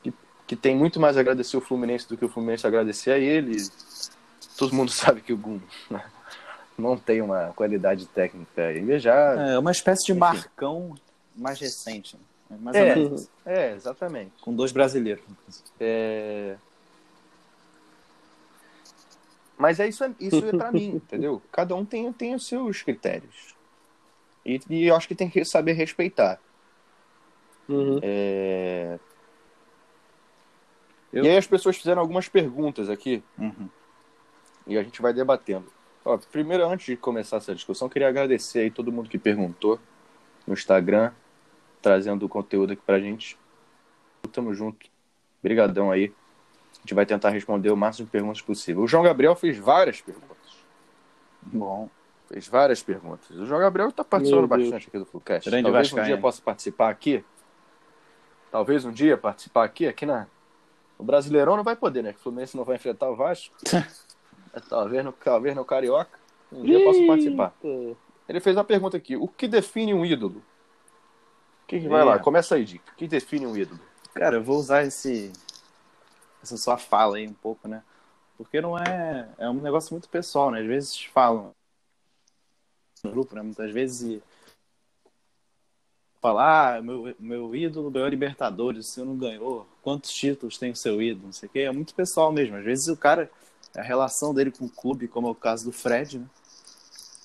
que, 0.03 0.13
que 0.45 0.55
tem 0.55 0.75
muito 0.75 0.99
mais 0.99 1.17
a 1.17 1.21
agradecer 1.21 1.55
o 1.55 1.61
Fluminense 1.61 2.07
do 2.07 2.17
que 2.17 2.25
o 2.25 2.29
Fluminense 2.29 2.67
agradecer 2.67 3.11
a 3.11 3.17
ele. 3.17 3.55
Todo 4.57 4.75
mundo 4.75 4.91
sabe 4.91 5.21
que 5.21 5.31
o 5.31 5.37
Gum 5.37 5.59
não 6.77 6.97
tem 6.97 7.21
uma 7.21 7.53
qualidade 7.55 8.05
técnica 8.07 8.73
invejável. 8.73 9.41
É 9.41 9.59
uma 9.59 9.71
espécie 9.71 10.05
de 10.05 10.11
Enfim. 10.11 10.19
marcão 10.19 10.95
mais 11.35 11.59
recente. 11.59 12.17
né? 12.49 12.57
Mais 12.59 12.75
É. 12.75 12.95
É, 13.45 13.73
exatamente. 13.73 14.33
Com 14.41 14.53
dois 14.53 14.71
brasileiros. 14.71 15.23
É... 15.79 16.57
Mas 19.59 19.79
é 19.79 19.87
isso, 19.89 20.03
é, 20.05 20.11
isso 20.19 20.43
é 20.45 20.51
pra 20.51 20.71
mim, 20.71 20.95
entendeu? 21.05 21.41
Cada 21.51 21.75
um 21.75 21.83
tem, 21.85 22.11
tem 22.13 22.33
os 22.33 22.47
seus 22.47 22.81
critérios. 22.81 23.53
E, 24.45 24.59
e 24.69 24.87
eu 24.87 24.95
acho 24.95 25.07
que 25.07 25.13
tem 25.13 25.29
que 25.29 25.43
saber 25.43 25.73
respeitar. 25.73 26.39
Uhum. 27.67 27.99
É... 28.01 28.97
Eu- 31.11 31.25
E 31.25 31.27
aí 31.29 31.37
as 31.37 31.45
pessoas 31.45 31.75
fizeram 31.77 32.01
algumas 32.01 32.29
perguntas 32.29 32.89
aqui 32.89 33.21
Uhum. 33.37 33.69
e 34.65 34.77
a 34.77 34.83
gente 34.83 35.01
vai 35.01 35.13
debatendo. 35.13 35.67
Ó, 36.05 36.17
primeiro, 36.31 36.65
antes 36.65 36.85
de 36.85 36.95
começar 36.95 37.37
essa 37.37 37.53
discussão, 37.53 37.89
queria 37.89 38.07
agradecer 38.07 38.59
aí 38.59 38.71
todo 38.71 38.91
mundo 38.91 39.09
que 39.09 39.17
perguntou 39.17 39.77
no 40.47 40.53
Instagram, 40.53 41.11
trazendo 41.81 42.25
o 42.25 42.29
conteúdo 42.29 42.73
aqui 42.73 42.81
pra 42.85 42.99
gente. 42.99 43.37
Tamo 44.31 44.53
junto. 44.53 44.87
Obrigadão 45.41 45.91
aí. 45.91 46.13
A 46.79 46.81
gente 46.81 46.93
vai 46.93 47.05
tentar 47.05 47.29
responder 47.29 47.69
o 47.69 47.77
máximo 47.77 48.05
de 48.05 48.11
perguntas 48.11 48.41
possível. 48.41 48.83
O 48.83 48.87
João 48.87 49.03
Gabriel 49.03 49.35
fez 49.35 49.57
várias 49.57 50.01
perguntas. 50.01 50.37
Bom. 51.41 51.89
Fez 52.27 52.47
várias 52.47 52.81
perguntas. 52.81 53.29
O 53.31 53.45
João 53.45 53.59
Gabriel 53.59 53.91
tá 53.91 54.03
participando 54.03 54.47
bastante 54.47 54.87
aqui 54.87 54.97
do 54.97 55.05
Flucast. 55.05 55.49
Grande 55.49 55.63
Talvez 55.63 55.93
um 55.93 56.03
dia 56.03 56.17
possa 56.17 56.41
participar 56.41 56.89
aqui. 56.89 57.23
Talvez 58.51 58.85
um 58.85 58.91
dia 58.91 59.17
participar 59.17 59.63
aqui, 59.65 59.87
aqui 59.87 60.05
na... 60.05 60.27
O 60.97 61.03
Brasileirão 61.03 61.55
não 61.55 61.63
vai 61.63 61.75
poder, 61.75 62.01
né? 62.03 62.13
Que 62.13 62.19
o 62.19 62.21
Fluminense 62.23 62.55
não 62.57 62.63
vai 62.63 62.75
enfrentar 62.75 63.09
o 63.09 63.15
Vasco. 63.15 63.55
É, 64.51 64.59
talvez, 64.59 65.05
no, 65.05 65.11
talvez 65.11 65.55
no 65.55 65.63
Carioca. 65.63 66.17
Um 66.51 66.63
dia 66.63 66.83
possa 66.83 67.05
participar. 67.05 67.53
Ele 68.27 68.39
fez 68.39 68.57
uma 68.57 68.63
pergunta 68.63 68.97
aqui. 68.97 69.15
O 69.15 69.27
que 69.27 69.47
define 69.47 69.93
um 69.93 70.03
ídolo? 70.03 70.41
Que 71.67 71.79
que 71.79 71.87
vai 71.87 72.01
É. 72.01 72.03
lá, 72.03 72.17
começa 72.17 72.55
aí, 72.55 72.65
Dick. 72.65 72.83
O 72.91 72.95
que 72.95 73.07
define 73.07 73.45
um 73.45 73.55
ídolo? 73.55 73.79
Cara, 74.15 74.37
eu 74.37 74.43
vou 74.43 74.57
usar 74.57 74.83
esse 74.83 75.31
essa 76.41 76.57
sua 76.57 76.77
fala 76.77 77.17
aí 77.17 77.27
um 77.27 77.33
pouco, 77.33 77.67
né? 77.67 77.83
Porque 78.37 78.61
não 78.61 78.77
é 78.77 79.29
é 79.37 79.49
um 79.49 79.53
negócio 79.61 79.93
muito 79.93 80.07
pessoal, 80.09 80.51
né? 80.51 80.61
Às 80.61 80.67
vezes 80.67 81.03
falam 81.05 81.51
no 83.03 83.11
grupo, 83.11 83.35
né? 83.35 83.41
Muitas 83.41 83.71
vezes 83.71 84.21
falar, 86.21 86.77
ah, 86.77 86.81
meu 86.81 87.15
meu 87.19 87.55
ídolo 87.55 87.89
ganhou 87.89 88.09
Libertadores, 88.09 88.87
o 88.87 88.91
senhor 88.91 89.05
não 89.05 89.17
ganhou. 89.17 89.67
Quantos 89.81 90.11
títulos 90.11 90.57
tem 90.57 90.71
o 90.71 90.75
seu 90.75 91.01
ídolo? 91.01 91.27
Não 91.27 91.33
sei 91.33 91.47
o 91.47 91.51
quê. 91.51 91.59
É 91.59 91.71
muito 91.71 91.93
pessoal 91.95 92.31
mesmo. 92.31 92.55
Às 92.57 92.63
vezes 92.63 92.87
o 92.87 92.97
cara 92.97 93.29
a 93.75 93.81
relação 93.81 94.33
dele 94.33 94.51
com 94.51 94.65
o 94.65 94.69
clube, 94.69 95.07
como 95.07 95.27
é 95.27 95.31
o 95.31 95.35
caso 95.35 95.65
do 95.65 95.71
Fred, 95.71 96.19
né? 96.19 96.25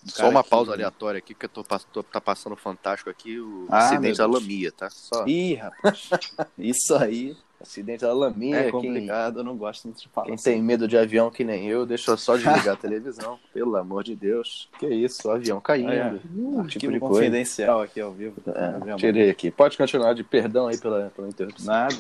Um 0.04 0.10
Só 0.10 0.28
uma 0.28 0.44
que- 0.44 0.50
pausa 0.50 0.72
aleatória 0.72 1.18
aqui, 1.18 1.34
porque 1.34 1.46
eu 1.46 1.50
tô, 1.50 1.64
tô- 1.92 2.02
tá 2.02 2.20
passando 2.20 2.54
fantástico 2.56 3.08
aqui 3.08 3.40
o 3.40 3.66
Ah, 3.70 3.78
acidente 3.78 4.18
da. 4.18 4.26
Lamia, 4.26 4.70
tá? 4.70 4.90
Só 4.90 5.26
Ih, 5.26 5.54
rapaz. 5.54 6.10
Isso 6.58 6.94
aí 6.94 7.34
acidente 7.64 8.02
da 8.02 8.12
Lamia. 8.12 8.56
é 8.56 8.62
quem- 8.64 8.70
complicado, 8.70 9.40
eu 9.40 9.44
não 9.44 9.56
gosto 9.56 9.84
muito 9.86 10.00
de 10.00 10.08
falar. 10.08 10.26
Quem 10.26 10.34
assim. 10.34 10.44
tem 10.44 10.62
medo 10.62 10.86
de 10.86 10.96
avião 10.96 11.30
que 11.30 11.42
nem 11.42 11.66
eu, 11.66 11.84
deixa 11.84 12.10
eu 12.10 12.16
só 12.16 12.36
desligar 12.36 12.74
a 12.74 12.76
televisão. 12.76 13.38
Pelo 13.52 13.76
amor 13.76 14.04
de 14.04 14.14
Deus. 14.14 14.68
Que 14.78 14.86
isso, 14.86 15.26
o 15.28 15.30
avião 15.30 15.60
caindo. 15.60 15.90
Ah, 15.90 15.94
é. 15.94 16.18
Tipo 16.18 16.60
Arquivo 16.60 16.92
de 16.92 17.00
coisa. 17.00 17.14
confidencial 17.14 17.82
aqui 17.82 18.00
ao 18.00 18.12
vivo. 18.12 18.36
É, 18.46 18.96
tirei 18.96 19.30
aqui. 19.30 19.50
Pode 19.50 19.76
continuar 19.76 20.14
de 20.14 20.22
perdão 20.22 20.68
aí 20.68 20.78
pela, 20.78 21.10
pela 21.14 21.28
interrupção. 21.28 21.66
Nada. 21.66 21.96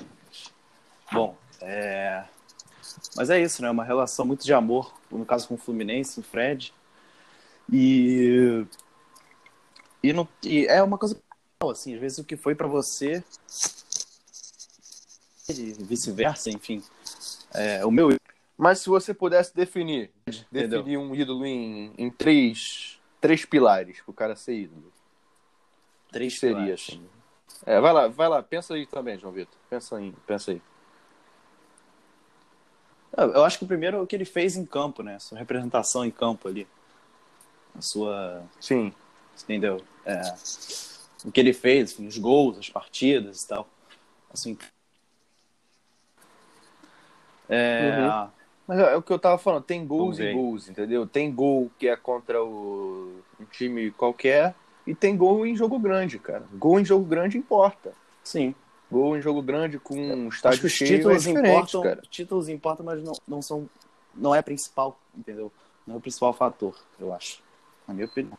Bom, 1.12 1.36
é... 1.60 2.24
mas 3.16 3.30
é 3.30 3.40
isso, 3.40 3.62
né? 3.62 3.70
Uma 3.70 3.84
relação 3.84 4.24
muito 4.24 4.44
de 4.44 4.52
amor, 4.52 4.94
no 5.10 5.24
caso 5.24 5.48
com 5.48 5.54
o 5.54 5.58
Fluminense, 5.58 6.20
o 6.20 6.22
Fred. 6.22 6.72
E, 7.72 8.64
e, 10.02 10.12
não... 10.12 10.28
e 10.42 10.66
é 10.66 10.82
uma 10.82 10.98
coisa 10.98 11.16
assim, 11.70 11.94
às 11.94 12.00
vezes 12.00 12.18
o 12.18 12.24
que 12.24 12.36
foi 12.36 12.54
pra 12.54 12.66
você 12.66 13.24
vice-versa, 15.52 16.50
enfim. 16.50 16.82
É, 17.52 17.84
o 17.84 17.90
meu 17.90 18.16
Mas 18.56 18.80
se 18.80 18.88
você 18.88 19.12
pudesse 19.12 19.54
definir, 19.54 20.10
Entendeu? 20.26 20.82
definir 20.82 20.96
um 20.96 21.14
ídolo 21.14 21.44
em, 21.44 21.92
em 21.98 22.10
três, 22.10 22.98
três 23.20 23.44
pilares 23.44 24.00
pro 24.00 24.12
cara 24.12 24.34
ser 24.36 24.54
ídolo. 24.54 24.92
três 26.10 26.38
seria, 26.38 26.56
pilares. 26.56 26.88
assim? 26.88 27.06
É, 27.66 27.80
vai 27.80 27.92
lá, 27.92 28.08
vai 28.08 28.28
lá, 28.28 28.42
pensa 28.42 28.74
aí 28.74 28.86
também, 28.86 29.18
João 29.18 29.32
Vitor. 29.32 29.54
Pensa 29.68 29.96
aí, 29.96 30.12
pensa 30.26 30.50
aí. 30.50 30.62
Eu 33.16 33.44
acho 33.44 33.58
que 33.58 33.64
o 33.64 33.68
primeiro 33.68 33.98
é 33.98 34.00
o 34.00 34.06
que 34.06 34.16
ele 34.16 34.24
fez 34.24 34.56
em 34.56 34.66
campo, 34.66 35.02
né? 35.02 35.18
Sua 35.20 35.38
representação 35.38 36.04
em 36.04 36.10
campo 36.10 36.48
ali. 36.48 36.66
A 37.76 37.80
sua 37.80 38.42
Sim. 38.60 38.92
entendeu? 39.44 39.80
É, 40.04 40.20
o 41.24 41.30
que 41.30 41.40
ele 41.40 41.52
fez, 41.52 41.92
enfim, 41.92 42.06
os 42.06 42.18
gols, 42.18 42.58
as 42.58 42.68
partidas 42.68 43.42
e 43.42 43.48
tal. 43.48 43.68
Assim. 44.32 44.58
É, 47.48 47.98
Uhum. 47.98 48.28
Mas 48.66 48.78
é 48.78 48.96
o 48.96 49.02
que 49.02 49.12
eu 49.12 49.18
tava 49.18 49.36
falando, 49.36 49.62
tem 49.62 49.86
gols 49.86 50.18
e 50.18 50.32
gols, 50.32 50.68
entendeu? 50.68 51.06
Tem 51.06 51.30
gol 51.30 51.70
que 51.78 51.86
é 51.86 51.96
contra 51.96 52.42
o, 52.42 53.20
um 53.38 53.44
time 53.44 53.90
qualquer 53.90 54.54
e 54.86 54.94
tem 54.94 55.16
gol 55.16 55.46
em 55.46 55.54
jogo 55.54 55.78
grande, 55.78 56.18
cara. 56.18 56.44
Gol 56.54 56.80
em 56.80 56.84
jogo 56.84 57.04
grande 57.04 57.36
importa. 57.36 57.92
Sim. 58.22 58.54
Gol 58.90 59.18
em 59.18 59.20
jogo 59.20 59.42
grande 59.42 59.78
com 59.78 59.94
um 59.94 60.28
Acho 60.28 60.36
estádio 60.36 60.60
que 60.60 60.66
os 60.66 60.72
cheio 60.72 60.94
é 60.94 60.96
títulos 60.96 61.22
diferente, 61.24 61.48
importam, 61.48 61.82
cara. 61.82 62.02
títulos 62.10 62.48
importam, 62.48 62.86
mas 62.86 63.02
não, 63.02 63.12
não 63.28 63.42
são, 63.42 63.68
não 64.14 64.34
é 64.34 64.40
principal, 64.40 64.98
entendeu? 65.14 65.52
Não 65.86 65.96
é 65.96 65.98
o 65.98 66.00
principal 66.00 66.32
fator, 66.32 66.74
eu 66.98 67.12
acho. 67.12 67.42
Na 67.86 67.92
minha 67.92 68.06
opinião. 68.06 68.38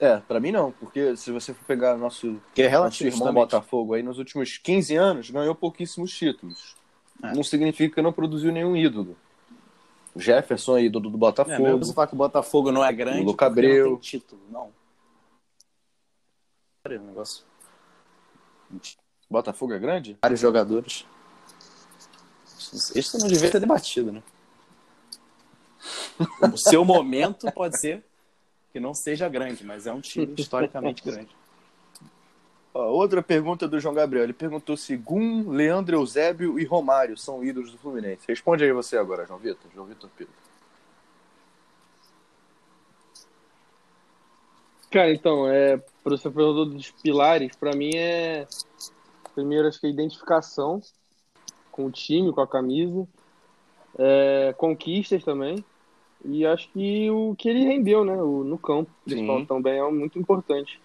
É, 0.00 0.18
pra 0.18 0.38
mim 0.38 0.52
não, 0.52 0.72
porque 0.72 1.16
se 1.16 1.32
você 1.32 1.52
for 1.54 1.64
pegar 1.64 1.96
nosso, 1.96 2.34
Porque 2.46 2.62
é 2.62 2.66
nosso 2.66 2.76
relativo 2.76 3.08
irmão 3.08 3.28
também. 3.28 3.42
Botafogo 3.42 3.94
aí, 3.94 4.02
nos 4.02 4.18
últimos 4.18 4.58
15 4.58 4.94
anos, 4.94 5.30
ganhou 5.30 5.54
pouquíssimos 5.54 6.12
títulos. 6.12 6.76
É. 7.22 7.34
Não 7.34 7.42
significa 7.42 7.96
que 7.96 8.02
não 8.02 8.12
produziu 8.12 8.52
nenhum 8.52 8.76
ídolo. 8.76 9.16
O 10.14 10.20
Jefferson 10.20 10.78
é 10.78 10.84
ídolo 10.84 11.10
do 11.10 11.16
É, 11.16 11.20
Botafogo. 11.20 11.62
mesmo 11.62 11.84
você 11.84 11.92
falar 11.92 12.06
que 12.06 12.14
o 12.14 12.16
Botafogo 12.16 12.72
não 12.72 12.84
é 12.84 12.92
grande, 12.92 13.24
porque 13.24 13.44
não 13.84 13.84
tem 13.84 13.96
título, 13.96 14.40
não. 14.50 14.70
Olha 16.86 17.00
o 17.00 17.04
negócio. 17.04 17.44
Botafogo 19.30 19.74
é 19.74 19.78
grande? 19.78 20.16
Vários 20.22 20.40
jogadores. 20.40 21.04
Isso 22.94 23.18
não 23.18 23.28
devia 23.28 23.50
ter 23.50 23.60
debatido, 23.60 24.12
né? 24.12 24.22
O 26.52 26.56
seu 26.56 26.84
momento 26.84 27.50
pode 27.52 27.78
ser 27.78 28.04
que 28.72 28.80
não 28.80 28.92
seja 28.92 29.28
grande, 29.28 29.64
mas 29.64 29.86
é 29.86 29.92
um 29.92 30.00
time 30.00 30.34
historicamente 30.36 31.02
grande. 31.02 31.37
Outra 32.86 33.22
pergunta 33.22 33.66
do 33.66 33.80
João 33.80 33.94
Gabriel. 33.94 34.24
Ele 34.24 34.32
perguntou 34.32 34.76
se 34.76 34.96
Gum, 34.96 35.50
Leandro 35.50 35.96
Eusébio 35.96 36.58
e 36.60 36.64
Romário 36.64 37.16
são 37.16 37.42
ídolos 37.42 37.72
do 37.72 37.78
Fluminense. 37.78 38.24
Responde 38.28 38.62
aí 38.62 38.72
você 38.72 38.96
agora, 38.96 39.26
João 39.26 39.38
Vitor. 39.38 39.70
João 39.74 39.86
Vitor 39.86 40.08
Pedro. 40.16 40.32
Cara, 44.90 45.12
então, 45.12 45.48
é, 45.48 45.76
para 45.76 46.16
você 46.16 46.30
perguntou 46.30 46.66
dos 46.66 46.90
pilares, 46.90 47.54
pra 47.56 47.72
mim 47.74 47.94
é 47.94 48.46
primeiro 49.34 49.68
acho 49.68 49.80
que 49.80 49.86
a 49.86 49.90
identificação 49.90 50.80
com 51.70 51.86
o 51.86 51.90
time, 51.90 52.32
com 52.32 52.40
a 52.40 52.48
camisa, 52.48 53.06
é, 53.98 54.54
conquistas 54.56 55.22
também, 55.22 55.64
e 56.24 56.44
acho 56.44 56.68
que 56.70 57.08
o 57.10 57.36
que 57.36 57.48
ele 57.48 57.64
rendeu, 57.64 58.04
né, 58.04 58.14
o- 58.14 58.42
no 58.42 58.58
campo, 58.58 58.90
principal, 59.04 59.40
Sim. 59.40 59.46
também 59.46 59.78
é 59.78 59.90
muito 59.90 60.18
importante. 60.18 60.80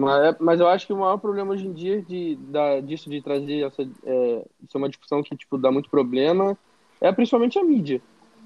Mas, 0.00 0.24
é- 0.34 0.36
mas 0.40 0.60
eu 0.60 0.68
acho 0.68 0.86
que 0.86 0.92
o 0.92 0.96
maior 0.98 1.18
problema 1.18 1.52
hoje 1.52 1.66
em 1.66 1.72
dia 1.72 2.02
de, 2.02 2.36
da, 2.36 2.80
disso 2.80 3.10
de 3.10 3.22
trazer 3.22 3.66
essa, 3.66 3.82
é, 3.82 4.46
isso 4.62 4.76
é 4.76 4.78
uma 4.78 4.88
discussão 4.88 5.22
que 5.22 5.36
tipo 5.36 5.58
dá 5.58 5.70
muito 5.70 5.90
problema, 5.90 6.56
é 7.00 7.12
principalmente 7.12 7.58
a 7.58 7.64
mídia, 7.64 8.00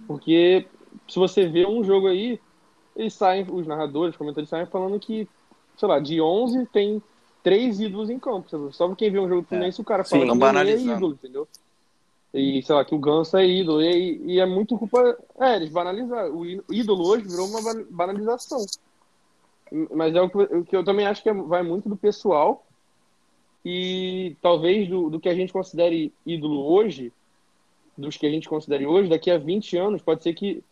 porque 0.07 0.67
se 1.09 1.19
você 1.19 1.47
vê 1.49 1.67
um 1.67 1.85
jogo 1.85 2.09
aí 2.09 2.40
eles 2.97 3.14
saem, 3.14 3.47
os 3.51 3.67
narradores, 3.67 4.14
os 4.14 4.19
comentadores 4.19 4.49
saem 4.49 4.67
falando 4.67 4.99
que, 5.01 5.29
sei 5.77 5.88
lá, 5.88 5.99
de 5.99 6.21
11 6.21 6.64
tem 6.67 7.03
três 7.43 7.81
ídolos 7.81 8.09
em 8.09 8.19
campo. 8.19 8.49
sabe? 8.49 8.75
Só 8.75 8.93
quem 8.95 9.11
vê 9.11 9.19
um 9.19 9.29
jogo 9.29 9.43
do 9.43 9.49
Fluminense, 9.49 9.81
o 9.81 9.85
cara 9.85 10.05
Sim, 10.05 10.11
fala 10.11 10.23
que 10.25 10.29
tão 10.29 10.37
o 10.37 10.38
Nenê 10.38 10.59
é 10.59 10.61
banalizando. 10.62 10.97
ídolo, 10.97 11.14
entendeu? 11.14 11.49
E, 12.33 12.62
sei 12.62 12.75
lá, 12.75 12.85
que 12.85 12.95
o 12.95 12.99
Ganso 12.99 13.37
é 13.37 13.47
ídolo. 13.47 13.83
E, 13.83 14.35
e 14.35 14.40
é 14.40 14.47
muito 14.47 14.77
culpa... 14.77 15.17
É, 15.38 15.57
eles 15.57 15.71
banalizaram. 15.71 16.35
O 16.37 16.45
ídolo 16.73 17.05
hoje 17.07 17.25
virou 17.25 17.47
uma 17.49 17.62
ba- 17.62 17.85
banalização. 17.90 18.64
Mas 19.93 20.15
é 20.15 20.21
o 20.21 20.31
que, 20.31 20.37
o 20.39 20.65
que 20.65 20.77
eu 20.77 20.85
também 20.85 21.07
acho 21.07 21.23
que 21.23 21.29
é- 21.29 21.35
vai 21.35 21.63
muito 21.63 21.89
do 21.89 21.97
pessoal 21.97 22.65
e 23.65 24.37
talvez 24.41 24.89
do, 24.89 25.11
do 25.11 25.19
que 25.19 25.29
a 25.29 25.35
gente 25.35 25.53
considere 25.53 26.13
ídolo 26.25 26.65
hoje, 26.73 27.13
dos 27.97 28.17
que 28.17 28.27
a 28.27 28.31
gente 28.31 28.49
considere 28.49 28.87
hoje, 28.87 29.09
daqui 29.09 29.31
a 29.31 29.39
20 29.39 29.77
anos, 29.77 30.03
pode 30.03 30.23
ser 30.23 30.35
que 30.35 30.63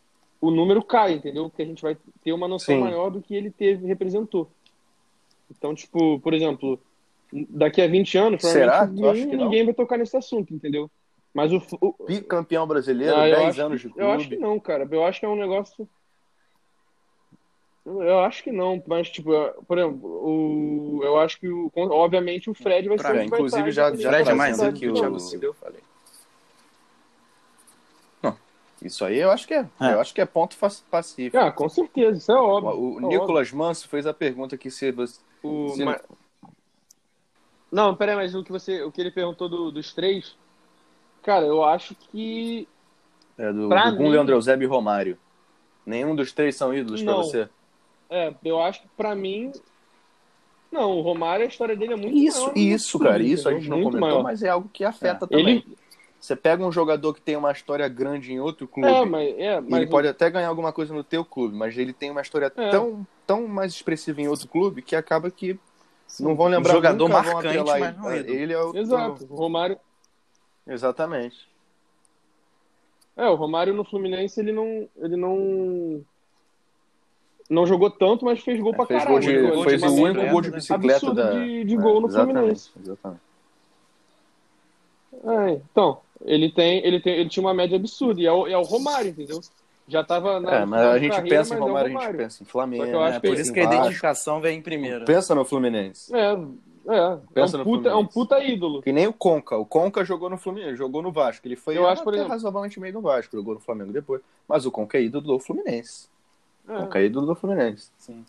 o 0.41 0.51
número 0.51 0.83
caia, 0.83 1.15
entendeu? 1.15 1.49
Porque 1.49 1.63
a 1.63 1.67
gente 1.67 1.83
vai 1.83 1.97
ter 2.23 2.33
uma 2.33 2.47
noção 2.49 2.75
Sim. 2.77 2.81
maior 2.81 3.11
do 3.11 3.21
que 3.23 3.35
ele 3.35 3.51
teve, 3.51 3.87
representou. 3.87 4.49
Então, 5.51 5.75
tipo, 5.75 6.19
por 6.21 6.35
exemplo, 6.35 6.79
daqui 7.49 7.81
a 7.81 7.87
20 7.87 8.17
anos, 8.19 8.43
Será? 8.43 8.87
ninguém, 8.87 9.27
ninguém 9.27 9.65
vai 9.65 9.75
tocar 9.75 9.97
nesse 9.99 10.17
assunto, 10.17 10.53
entendeu? 10.55 10.91
Mas 11.33 11.53
o, 11.53 11.63
o 11.81 12.05
Bicampeão 12.07 12.67
brasileiro, 12.67 13.17
ah, 13.17 13.29
eu 13.29 13.37
10 13.37 13.49
acho 13.51 13.63
anos 13.63 13.83
que- 13.83 13.89
de 13.89 13.95
Eu 13.99 14.11
acho 14.11 14.29
que 14.29 14.37
clube. 14.37 14.43
não, 14.43 14.61
cara. 14.61 14.87
Eu 14.91 15.05
acho 15.05 15.19
que 15.21 15.27
é 15.27 15.29
um 15.29 15.37
negócio. 15.37 15.89
Eu 17.85 18.21
acho 18.21 18.45
que 18.45 18.53
não, 18.53 18.81
mas, 18.87 19.11
tipo, 19.11 19.31
por 19.67 19.77
exemplo, 19.77 20.09
o... 20.09 21.01
eu 21.03 21.19
acho 21.19 21.41
que, 21.41 21.49
o... 21.49 21.71
obviamente, 21.75 22.49
o 22.49 22.55
Fred 22.55 22.89
vai 22.89 22.97
ser 22.97 23.03
Pra- 23.03 23.11
o 23.11 23.13
que 23.13 23.19
vai 23.19 23.39
inclusive, 23.41 23.69
estar, 23.71 23.91
já, 23.91 23.97
já 23.97 24.09
Fred 24.11 24.31
é 24.31 24.35
mais 24.35 24.61
aqui 24.61 24.69
ídolo 24.69 24.79
que 24.79 24.89
o 24.89 24.95
Thiago. 24.95 25.19
Silva, 25.21 25.47
eu 25.47 25.55
falei. 25.55 25.81
Isso 28.81 29.05
aí 29.05 29.17
eu 29.19 29.31
acho 29.31 29.47
que 29.47 29.55
é. 29.55 29.65
É. 29.81 29.93
Eu 29.95 30.01
acho 30.01 30.13
que 30.13 30.21
é 30.21 30.27
ponto 30.27 30.57
pacífico. 30.91 31.37
Ah, 31.39 31.53
com 31.53 31.69
certeza, 31.69 32.19
isso 32.19 32.33
é 32.33 32.35
óbvio. 32.35 32.71
O, 32.73 32.95
o 32.95 32.99
é 32.99 33.17
Nicolas 33.17 33.53
Manso 33.53 33.89
fez 33.89 34.09
a 34.09 34.13
pergunta 34.13 34.57
aqui 34.57 34.73
se 34.73 34.91
você. 34.91 35.21
óbvio. 35.45 35.65
O... 35.67 35.69
se- 35.77 35.85
ma- 35.85 36.01
Não, 37.71 37.95
peraí, 37.95 38.17
mas 38.17 38.35
o 38.35 38.43
que, 38.43 38.51
você, 38.51 38.83
o 38.83 38.91
que 38.91 39.01
ele 39.01 39.13
perguntou 39.13 39.49
do- 39.49 39.71
dos 39.71 39.93
três, 39.95 40.37
cara, 41.23 41.47
eu 41.47 41.63
acho 41.63 41.95
que. 41.95 42.67
É 43.39 43.53
do, 43.53 43.69
do 43.69 43.99
mim- 44.03 44.09
Leandro 44.11 44.35
Eusébio 44.35 44.67
e 44.67 44.69
Romário. 44.69 45.17
Nenhum 45.87 46.17
dos 46.17 46.33
três 46.33 46.57
são 46.57 46.75
ídolos 46.75 47.03
pra 47.05 47.13
Não. 47.13 47.23
você? 47.23 47.49
É, 48.13 48.35
eu 48.45 48.61
acho 48.63 48.83
que 48.83 48.89
pra 48.97 49.15
mim. 49.15 49.51
Não, 50.71 50.91
o 50.99 51.01
Romário, 51.03 51.45
a 51.45 51.49
história 51.49 51.77
dele 51.77 51.93
é 51.93 51.97
muito 51.97 52.17
Isso, 52.17 52.41
maior. 52.43 52.57
isso, 52.57 52.99
cara. 52.99 53.23
Isso 53.23 53.49
a 53.49 53.53
gente 53.53 53.69
não 53.69 53.79
comentou, 53.83 54.01
maior. 54.01 54.23
mas 54.23 54.43
é 54.43 54.49
algo 54.49 54.69
que 54.73 54.85
afeta 54.85 55.25
É. 55.27 55.29
também. 55.29 55.57
Ele. 55.57 55.77
Você 56.19 56.37
pega 56.37 56.65
um 56.65 56.71
jogador 56.71 57.13
que 57.15 57.21
tem 57.21 57.37
uma 57.37 57.51
história 57.51 57.87
grande 57.89 58.33
em 58.33 58.39
outro 58.41 58.69
clube, 58.69 58.89
É, 58.89 59.05
mas. 59.05 59.35
É, 59.39 59.61
mas 59.61 59.73
ele 59.83 59.91
pode 59.91 60.07
até 60.09 60.31
ganhar 60.31 60.49
alguma 60.49 60.73
coisa 60.73 60.95
no 60.95 61.03
teu 61.03 61.25
clube, 61.25 61.55
mas 61.57 61.77
ele 61.77 61.93
tem 61.93 62.11
uma 62.11 62.21
história 62.23 62.53
É. 62.57 62.71
tão, 62.71 63.07
tão 63.27 63.47
mais 63.49 63.73
expressiva 63.73 64.21
em 64.23 64.29
outro 64.29 64.47
clube 64.49 64.83
que 64.83 64.95
acaba 64.95 65.31
que 65.31 65.59
não 66.21 66.37
vão 66.37 66.47
lembrar 66.47 66.71
Um 66.73 66.77
jogador 66.77 67.09
marcante, 67.09 67.59
mas 67.65 67.97
não 67.99 68.11
ele. 68.13 68.21
ídolo. 68.21 68.39
ele 68.39 68.53
é 68.53 68.59
o 68.63 68.77
Exato. 68.77 69.27
O 69.29 69.35
Romário. 69.35 69.79
Exatamente. 70.67 71.49
É, 73.17 73.27
o 73.29 73.35
Romário 73.35 73.75
no 73.75 73.85
Fluminense, 73.85 74.41
ele 74.41 74.53
não. 74.53 74.89
Ele 74.97 75.17
não. 75.17 76.03
Não 77.51 77.67
jogou 77.67 77.91
tanto, 77.91 78.25
mas 78.25 78.41
fez 78.41 78.59
gol 78.61 78.73
pra 78.73 78.85
É, 78.85 78.87
fez 78.87 79.03
caralho. 79.05 79.21
gol 79.21 79.21
de, 79.21 79.33
né? 79.37 79.51
gol 79.51 79.57
de 79.65 79.71
fez 79.71 79.83
o 79.83 79.87
bicicleta, 79.87 80.19
único 80.19 80.33
gol 80.33 80.41
de 80.41 80.51
né? 80.51 80.57
bicicleta 80.57 81.15
da 81.15 81.31
de- 81.33 81.65
de 81.65 81.77
gol 81.77 82.01
no 82.01 82.09
exatamente, 82.09 82.35
Fluminense. 82.35 82.71
Exatamente. 82.83 83.21
É, 85.25 85.51
então, 85.71 85.99
ele 86.25 86.51
tem, 86.51 86.85
ele 86.85 87.01
tem, 87.01 87.15
ele 87.15 87.29
tinha 87.29 87.45
uma 87.45 87.55
média 87.55 87.77
absurda, 87.77 88.21
e 88.21 88.27
é 88.27 88.33
o, 88.33 88.47
é 88.47 88.57
o 88.57 88.63
Romário, 88.63 89.11
entendeu? 89.11 89.41
Já 89.87 90.03
tava 90.03 90.41
na 90.41 90.55
É, 90.61 90.65
mas 90.65 90.81
a 90.81 90.99
gente 90.99 91.11
carreira, 91.11 91.37
pensa 91.39 91.55
em 91.55 91.59
mas 91.59 91.67
é 91.67 91.69
Romário, 91.71 91.99
a 91.99 92.03
gente 92.03 92.17
pensa 92.17 92.43
em 92.43 92.47
Flamengo, 92.47 92.85
É, 93.05 93.21
que 93.21 93.29
por 93.29 93.39
isso 93.39 93.53
que 93.53 93.61
a 93.61 93.65
identificação 93.65 94.41
vem 94.41 94.59
em 94.59 94.63
primeiro. 94.63 95.05
Pensa 95.05 95.35
no 95.35 95.45
Fluminense. 95.45 96.15
É, 96.15 96.33
é, 96.89 96.97
é 96.97 97.19
Pensa 97.35 97.57
um, 97.57 97.59
no 97.59 97.65
puta, 97.65 97.89
é 97.91 97.95
um 97.95 98.07
puta 98.07 98.43
ídolo. 98.43 98.81
Que 98.81 98.93
nem 98.93 99.07
o 99.07 99.13
Conca. 99.13 99.57
O 99.57 99.67
Conca 99.67 100.05
jogou 100.05 100.31
no 100.31 100.39
Fluminense, 100.39 100.77
jogou 100.77 101.03
no 101.03 101.13
Vasco. 101.13 101.47
Ele 101.47 101.57
foi 101.57 101.77
Eu 101.77 101.87
acho, 101.87 102.03
por 102.03 102.15
exemplo- 102.15 102.33
razoavelmente 102.33 102.81
meio 102.81 102.95
no 102.95 103.01
Vasco, 103.03 103.37
jogou 103.37 103.55
no 103.55 103.61
Flamengo 103.61 103.93
depois. 103.93 104.23
Mas 104.49 104.65
o 104.65 104.71
Conca 104.71 104.97
é 104.99 105.03
ídolo 105.03 105.27
do 105.27 105.39
Fluminense. 105.39 106.09
É, 106.73 106.99
é 106.99 107.05
ídolo 107.05 107.27
do 107.27 107.35
Fluminense. 107.35 107.91
Sim. 107.99 108.25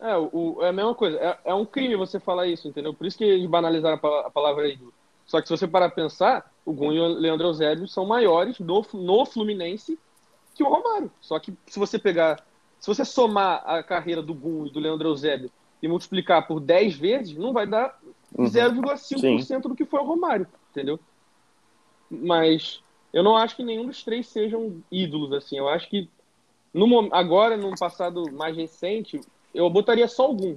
é, 0.00 0.16
o, 0.16 0.58
é 0.62 0.68
a 0.68 0.72
mesma 0.72 0.94
coisa, 0.94 1.18
é, 1.18 1.38
é 1.46 1.54
um 1.54 1.64
crime 1.64 1.96
você 1.96 2.18
falar 2.20 2.46
isso, 2.46 2.68
entendeu? 2.68 2.94
Por 2.94 3.06
isso 3.06 3.18
que 3.18 3.24
eles 3.24 3.48
banalizaram 3.48 3.98
a, 4.02 4.26
a 4.26 4.30
palavra 4.30 4.68
ídolo. 4.68 4.92
Só 5.26 5.40
que 5.40 5.46
se 5.46 5.56
você 5.56 5.66
parar 5.66 5.88
pra 5.90 6.02
pensar, 6.02 6.52
o 6.64 6.72
Gun 6.72 6.92
e 6.92 7.00
o 7.00 7.06
Leandro 7.06 7.46
Eusébio 7.48 7.86
são 7.86 8.04
maiores 8.04 8.58
no, 8.58 8.84
no 8.94 9.24
Fluminense 9.24 9.98
que 10.54 10.62
o 10.62 10.68
Romário. 10.68 11.10
Só 11.20 11.38
que 11.38 11.54
se 11.66 11.78
você 11.78 11.98
pegar, 11.98 12.44
se 12.80 12.86
você 12.86 13.04
somar 13.04 13.62
a 13.64 13.82
carreira 13.82 14.22
do 14.22 14.34
Gun 14.34 14.66
e 14.66 14.70
do 14.70 14.80
Leandro 14.80 15.08
Eusébio 15.08 15.50
e 15.80 15.86
multiplicar 15.88 16.46
por 16.46 16.60
10 16.60 16.96
vezes, 16.96 17.36
não 17.36 17.52
vai 17.52 17.66
dar 17.66 17.98
Uhum. 18.36 18.46
0,5% 18.46 19.62
do 19.62 19.74
que 19.74 19.84
foi 19.84 20.00
o 20.00 20.04
Romário, 20.04 20.46
entendeu? 20.70 21.00
Mas 22.10 22.80
eu 23.12 23.22
não 23.22 23.36
acho 23.36 23.56
que 23.56 23.62
nenhum 23.64 23.86
dos 23.86 24.02
três 24.04 24.28
sejam 24.28 24.82
ídolos, 24.90 25.32
assim. 25.32 25.58
Eu 25.58 25.68
acho 25.68 25.88
que 25.88 26.08
no, 26.72 27.08
agora, 27.12 27.56
num 27.56 27.74
passado 27.74 28.30
mais 28.32 28.56
recente, 28.56 29.20
eu 29.54 29.68
botaria 29.70 30.06
só 30.08 30.24
algum. 30.24 30.56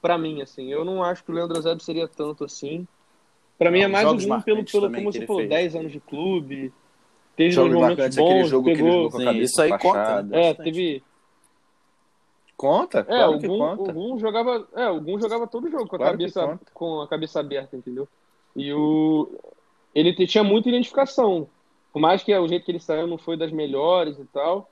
Pra 0.00 0.16
mim, 0.16 0.40
assim. 0.40 0.70
Eu 0.72 0.84
não 0.84 1.02
acho 1.02 1.24
que 1.24 1.30
o 1.30 1.34
Leandro 1.34 1.56
Eusébio 1.58 1.82
seria 1.84 2.06
tanto 2.06 2.44
assim. 2.44 2.86
Pra 3.58 3.70
mim 3.70 3.80
é 3.80 3.88
mais 3.88 4.06
algum 4.06 4.40
pelo, 4.42 4.64
pelo 4.64 4.92
como 4.92 5.12
você 5.12 5.26
falou, 5.26 5.40
fez. 5.40 5.50
10 5.50 5.76
anos 5.76 5.92
de 5.92 6.00
clube. 6.00 6.72
Teve 7.34 7.50
Jogos 7.50 7.72
momentos 7.72 7.96
marcantes, 7.96 8.18
aquele 8.18 8.40
bons, 8.42 8.48
jogo 8.48 8.64
que 8.64 8.70
ele 8.70 8.78
pegou... 8.82 8.92
jogou 8.92 9.10
com 9.10 9.18
a 9.20 9.24
cabeça 9.24 9.44
isso 9.44 9.62
aí 9.62 9.70
conta, 9.70 9.82
fachada. 9.82 10.22
né? 10.22 10.38
É, 10.38 10.48
bastante. 10.48 10.64
teve... 10.64 11.02
Conta, 12.56 12.98
É, 13.00 13.04
claro 13.04 13.38
Gun, 13.38 13.58
conta. 13.58 13.90
o 13.90 13.94
Gun 13.94 14.18
jogava, 14.18 14.68
é, 14.74 14.88
o 14.90 15.00
Gun 15.00 15.20
jogava 15.20 15.46
todo 15.46 15.70
jogo 15.70 15.86
com 15.86 15.94
a 15.94 15.98
Claro 15.98 16.12
cabeça 16.12 16.46
conta. 16.46 16.70
com 16.74 17.00
a 17.00 17.06
cabeça 17.08 17.38
aberta, 17.40 17.76
entendeu? 17.76 18.08
E 18.56 18.72
o 18.72 19.28
ele 19.94 20.12
tinha 20.26 20.42
muita 20.44 20.68
identificação. 20.68 21.48
Por 21.92 22.00
mais 22.00 22.22
que 22.22 22.36
o 22.36 22.48
jeito 22.48 22.64
que 22.64 22.70
ele 22.72 22.80
saiu 22.80 23.06
não 23.06 23.18
foi 23.18 23.36
das 23.36 23.52
melhores 23.52 24.18
e 24.18 24.24
tal, 24.26 24.68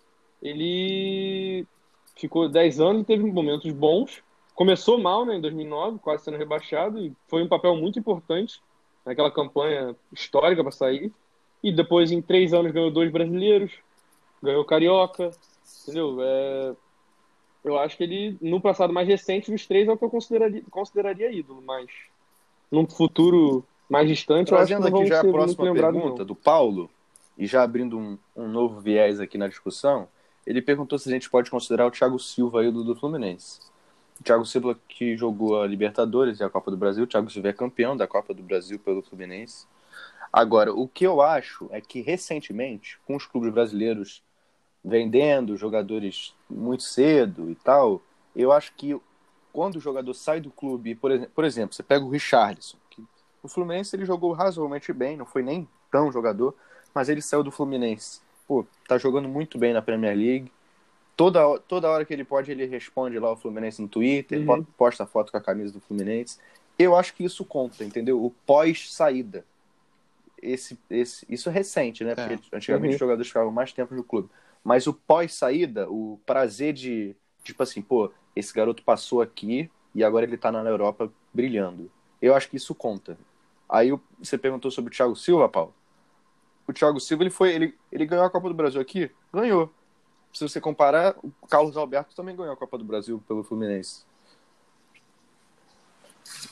ele 0.48 1.66
ficou 2.16 2.48
10 2.48 2.80
anos 2.80 3.02
e 3.02 3.04
teve 3.04 3.24
momentos 3.30 3.70
bons. 3.72 4.22
Começou 4.54 4.98
mal, 4.98 5.26
né, 5.26 5.36
em 5.36 5.40
2009, 5.40 5.98
quase 5.98 6.24
sendo 6.24 6.38
rebaixado 6.38 6.98
e 6.98 7.12
foi 7.28 7.42
um 7.42 7.48
papel 7.48 7.76
muito 7.76 7.98
importante 7.98 8.60
naquela 9.04 9.30
campanha 9.30 9.94
histórica 10.12 10.62
para 10.62 10.72
sair. 10.72 11.12
E 11.62 11.72
depois 11.72 12.10
em 12.10 12.22
três 12.22 12.54
anos 12.54 12.72
ganhou 12.72 12.90
dois 12.90 13.10
brasileiros, 13.10 13.72
ganhou 14.42 14.64
carioca, 14.64 15.30
entendeu? 15.82 16.18
É, 16.20 16.74
eu 17.64 17.78
acho 17.78 17.96
que 17.96 18.04
ele, 18.04 18.38
no 18.40 18.60
passado 18.60 18.92
mais 18.92 19.08
recente, 19.08 19.50
dos 19.50 19.66
três 19.66 19.88
é 19.88 19.92
o 19.92 19.96
que 19.96 20.04
eu 20.04 20.10
consideraria, 20.10 20.62
consideraria 20.70 21.32
ídolo, 21.32 21.62
mas 21.64 21.90
num 22.70 22.86
futuro 22.86 23.64
mais 23.88 24.08
distante, 24.08 24.52
eu 24.52 24.58
acho 24.58 24.66
que 24.68 24.74
Trazendo 24.74 24.96
aqui 24.96 25.06
já 25.06 25.20
a 25.20 25.24
próxima 25.24 25.72
pergunta 25.72 26.18
não. 26.18 26.26
do 26.26 26.34
Paulo, 26.34 26.90
e 27.36 27.46
já 27.46 27.62
abrindo 27.62 27.98
um, 27.98 28.18
um 28.36 28.48
novo 28.48 28.80
viés 28.80 29.20
aqui 29.20 29.36
na 29.36 29.48
discussão, 29.48 30.08
ele 30.46 30.62
perguntou 30.62 30.98
se 30.98 31.08
a 31.08 31.12
gente 31.12 31.28
pode 31.28 31.50
considerar 31.50 31.86
o 31.86 31.90
Thiago 31.90 32.18
Silva 32.18 32.64
ídolo 32.64 32.84
do 32.84 32.96
Fluminense. 32.96 33.60
O 34.20 34.22
Thiago 34.22 34.46
Silva 34.46 34.78
que 34.88 35.16
jogou 35.16 35.60
a 35.60 35.66
Libertadores 35.66 36.40
e 36.40 36.44
a 36.44 36.48
Copa 36.48 36.70
do 36.70 36.76
Brasil, 36.76 37.04
o 37.04 37.06
Thiago 37.06 37.30
Silva 37.30 37.48
é 37.48 37.52
campeão 37.52 37.96
da 37.96 38.06
Copa 38.06 38.32
do 38.32 38.42
Brasil 38.42 38.78
pelo 38.78 39.02
Fluminense. 39.02 39.66
Agora, 40.32 40.72
o 40.72 40.86
que 40.86 41.04
eu 41.04 41.20
acho 41.20 41.68
é 41.70 41.80
que 41.80 42.00
recentemente, 42.00 42.98
com 43.06 43.16
os 43.16 43.26
clubes 43.26 43.52
brasileiros 43.52 44.22
vendendo 44.84 45.56
jogadores 45.56 46.34
muito 46.48 46.84
cedo 46.84 47.50
e 47.50 47.56
tal, 47.56 48.00
eu 48.34 48.52
acho 48.52 48.72
que 48.74 48.98
quando 49.52 49.76
o 49.76 49.80
jogador 49.80 50.14
sai 50.14 50.40
do 50.40 50.50
clube, 50.50 50.94
por 50.94 51.10
exemplo, 51.10 51.32
por 51.34 51.44
exemplo 51.44 51.74
você 51.74 51.82
pega 51.82 52.04
o 52.04 52.10
Richarlison, 52.10 52.76
que 52.90 53.02
o 53.42 53.48
Fluminense 53.48 53.96
ele 53.96 54.04
jogou 54.04 54.32
razoavelmente 54.32 54.92
bem, 54.92 55.16
não 55.16 55.26
foi 55.26 55.42
nem 55.42 55.68
tão 55.90 56.12
jogador, 56.12 56.54
mas 56.94 57.08
ele 57.08 57.20
saiu 57.20 57.42
do 57.42 57.50
Fluminense. 57.50 58.20
Pô, 58.46 58.66
tá 58.86 58.98
jogando 58.98 59.28
muito 59.28 59.58
bem 59.58 59.72
na 59.72 59.82
Premier 59.82 60.16
League. 60.16 60.52
Toda, 61.16 61.58
toda 61.60 61.90
hora 61.90 62.04
que 62.04 62.14
ele 62.14 62.24
pode, 62.24 62.50
ele 62.52 62.66
responde 62.66 63.18
lá 63.18 63.32
o 63.32 63.36
Fluminense 63.36 63.82
no 63.82 63.88
Twitter, 63.88 64.40
Uhum. 64.40 64.46
po- 64.46 64.64
posta 64.76 65.06
foto 65.06 65.32
com 65.32 65.38
a 65.38 65.42
camisa 65.42 65.72
do 65.72 65.80
Fluminense. 65.80 66.38
Eu 66.78 66.96
acho 66.96 67.14
que 67.14 67.24
isso 67.24 67.44
conta, 67.44 67.84
entendeu? 67.84 68.24
O 68.24 68.30
pós-saída. 68.46 69.46
Esse, 70.42 70.78
esse, 70.90 71.26
isso 71.28 71.48
é 71.48 71.52
recente, 71.52 72.04
né? 72.04 72.14
Porque 72.16 72.40
antigamente 72.52 72.90
Uhum. 72.90 72.94
os 72.94 72.98
jogadores 73.00 73.28
ficavam 73.28 73.52
mais 73.52 73.72
tempo 73.72 73.94
no 73.94 74.04
clube. 74.04 74.30
Mas 74.64 74.86
o 74.86 74.94
pós-saída, 74.94 75.90
o 75.90 76.20
prazer 76.26 76.72
de, 76.74 77.16
tipo 77.44 77.62
assim, 77.62 77.82
pô, 77.82 78.12
esse 78.34 78.52
garoto 78.52 78.82
passou 78.84 79.22
aqui 79.22 79.70
e 79.94 80.04
agora 80.04 80.26
ele 80.26 80.36
tá 80.38 80.52
na 80.52 80.60
Europa 80.68 81.12
brilhando. 81.32 81.90
Eu 82.20 82.34
acho 82.34 82.48
que 82.50 82.56
isso 82.56 82.74
conta. 82.74 83.18
Aí 83.68 83.90
você 84.18 84.38
perguntou 84.38 84.70
sobre 84.70 84.92
o 84.92 84.96
Thiago 84.96 85.16
Silva, 85.16 85.48
Paulo. 85.48 85.74
O 86.68 86.72
Thiago 86.72 87.00
Silva, 87.00 87.22
ele 87.22 87.30
foi, 87.30 87.54
ele, 87.54 87.74
ele 87.92 88.06
ganhou 88.06 88.24
a 88.24 88.30
Copa 88.30 88.48
do 88.48 88.54
Brasil 88.54 88.80
aqui? 88.80 89.10
Ganhou. 89.32 89.72
Se 90.32 90.46
você 90.46 90.60
comparar, 90.60 91.16
o 91.22 91.30
Carlos 91.48 91.76
Alberto 91.76 92.14
também 92.14 92.36
ganhou 92.36 92.52
a 92.52 92.56
Copa 92.56 92.76
do 92.76 92.84
Brasil 92.84 93.22
pelo 93.26 93.42
Fluminense. 93.44 94.04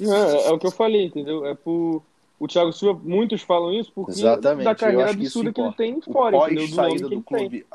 É, 0.01 0.49
é 0.49 0.51
o 0.51 0.59
que 0.59 0.67
eu 0.67 0.71
falei, 0.71 1.05
entendeu? 1.07 1.45
É 1.47 1.55
por. 1.55 2.03
O 2.39 2.49
Thiago 2.49 2.73
Silva, 2.73 3.01
muitos 3.03 3.43
falam 3.43 3.73
isso 3.73 3.93
porque 3.95 4.11
Exatamente. 4.11 4.65
da 4.65 4.73
eu 4.73 4.77
carreira 4.77 5.05
acho 5.05 5.15
que 5.17 5.25
absurda 5.25 5.53
que, 5.53 5.61
ele 5.61 5.73
tem 5.73 5.95
O 5.95 6.13
fora, 6.13 6.37
entendeu? 6.37 6.67
Do 6.67 6.77
pós-saída 6.77 7.09
nome 7.09 7.09
que 7.09 7.15
do 7.17 7.23
clube, 7.23 7.67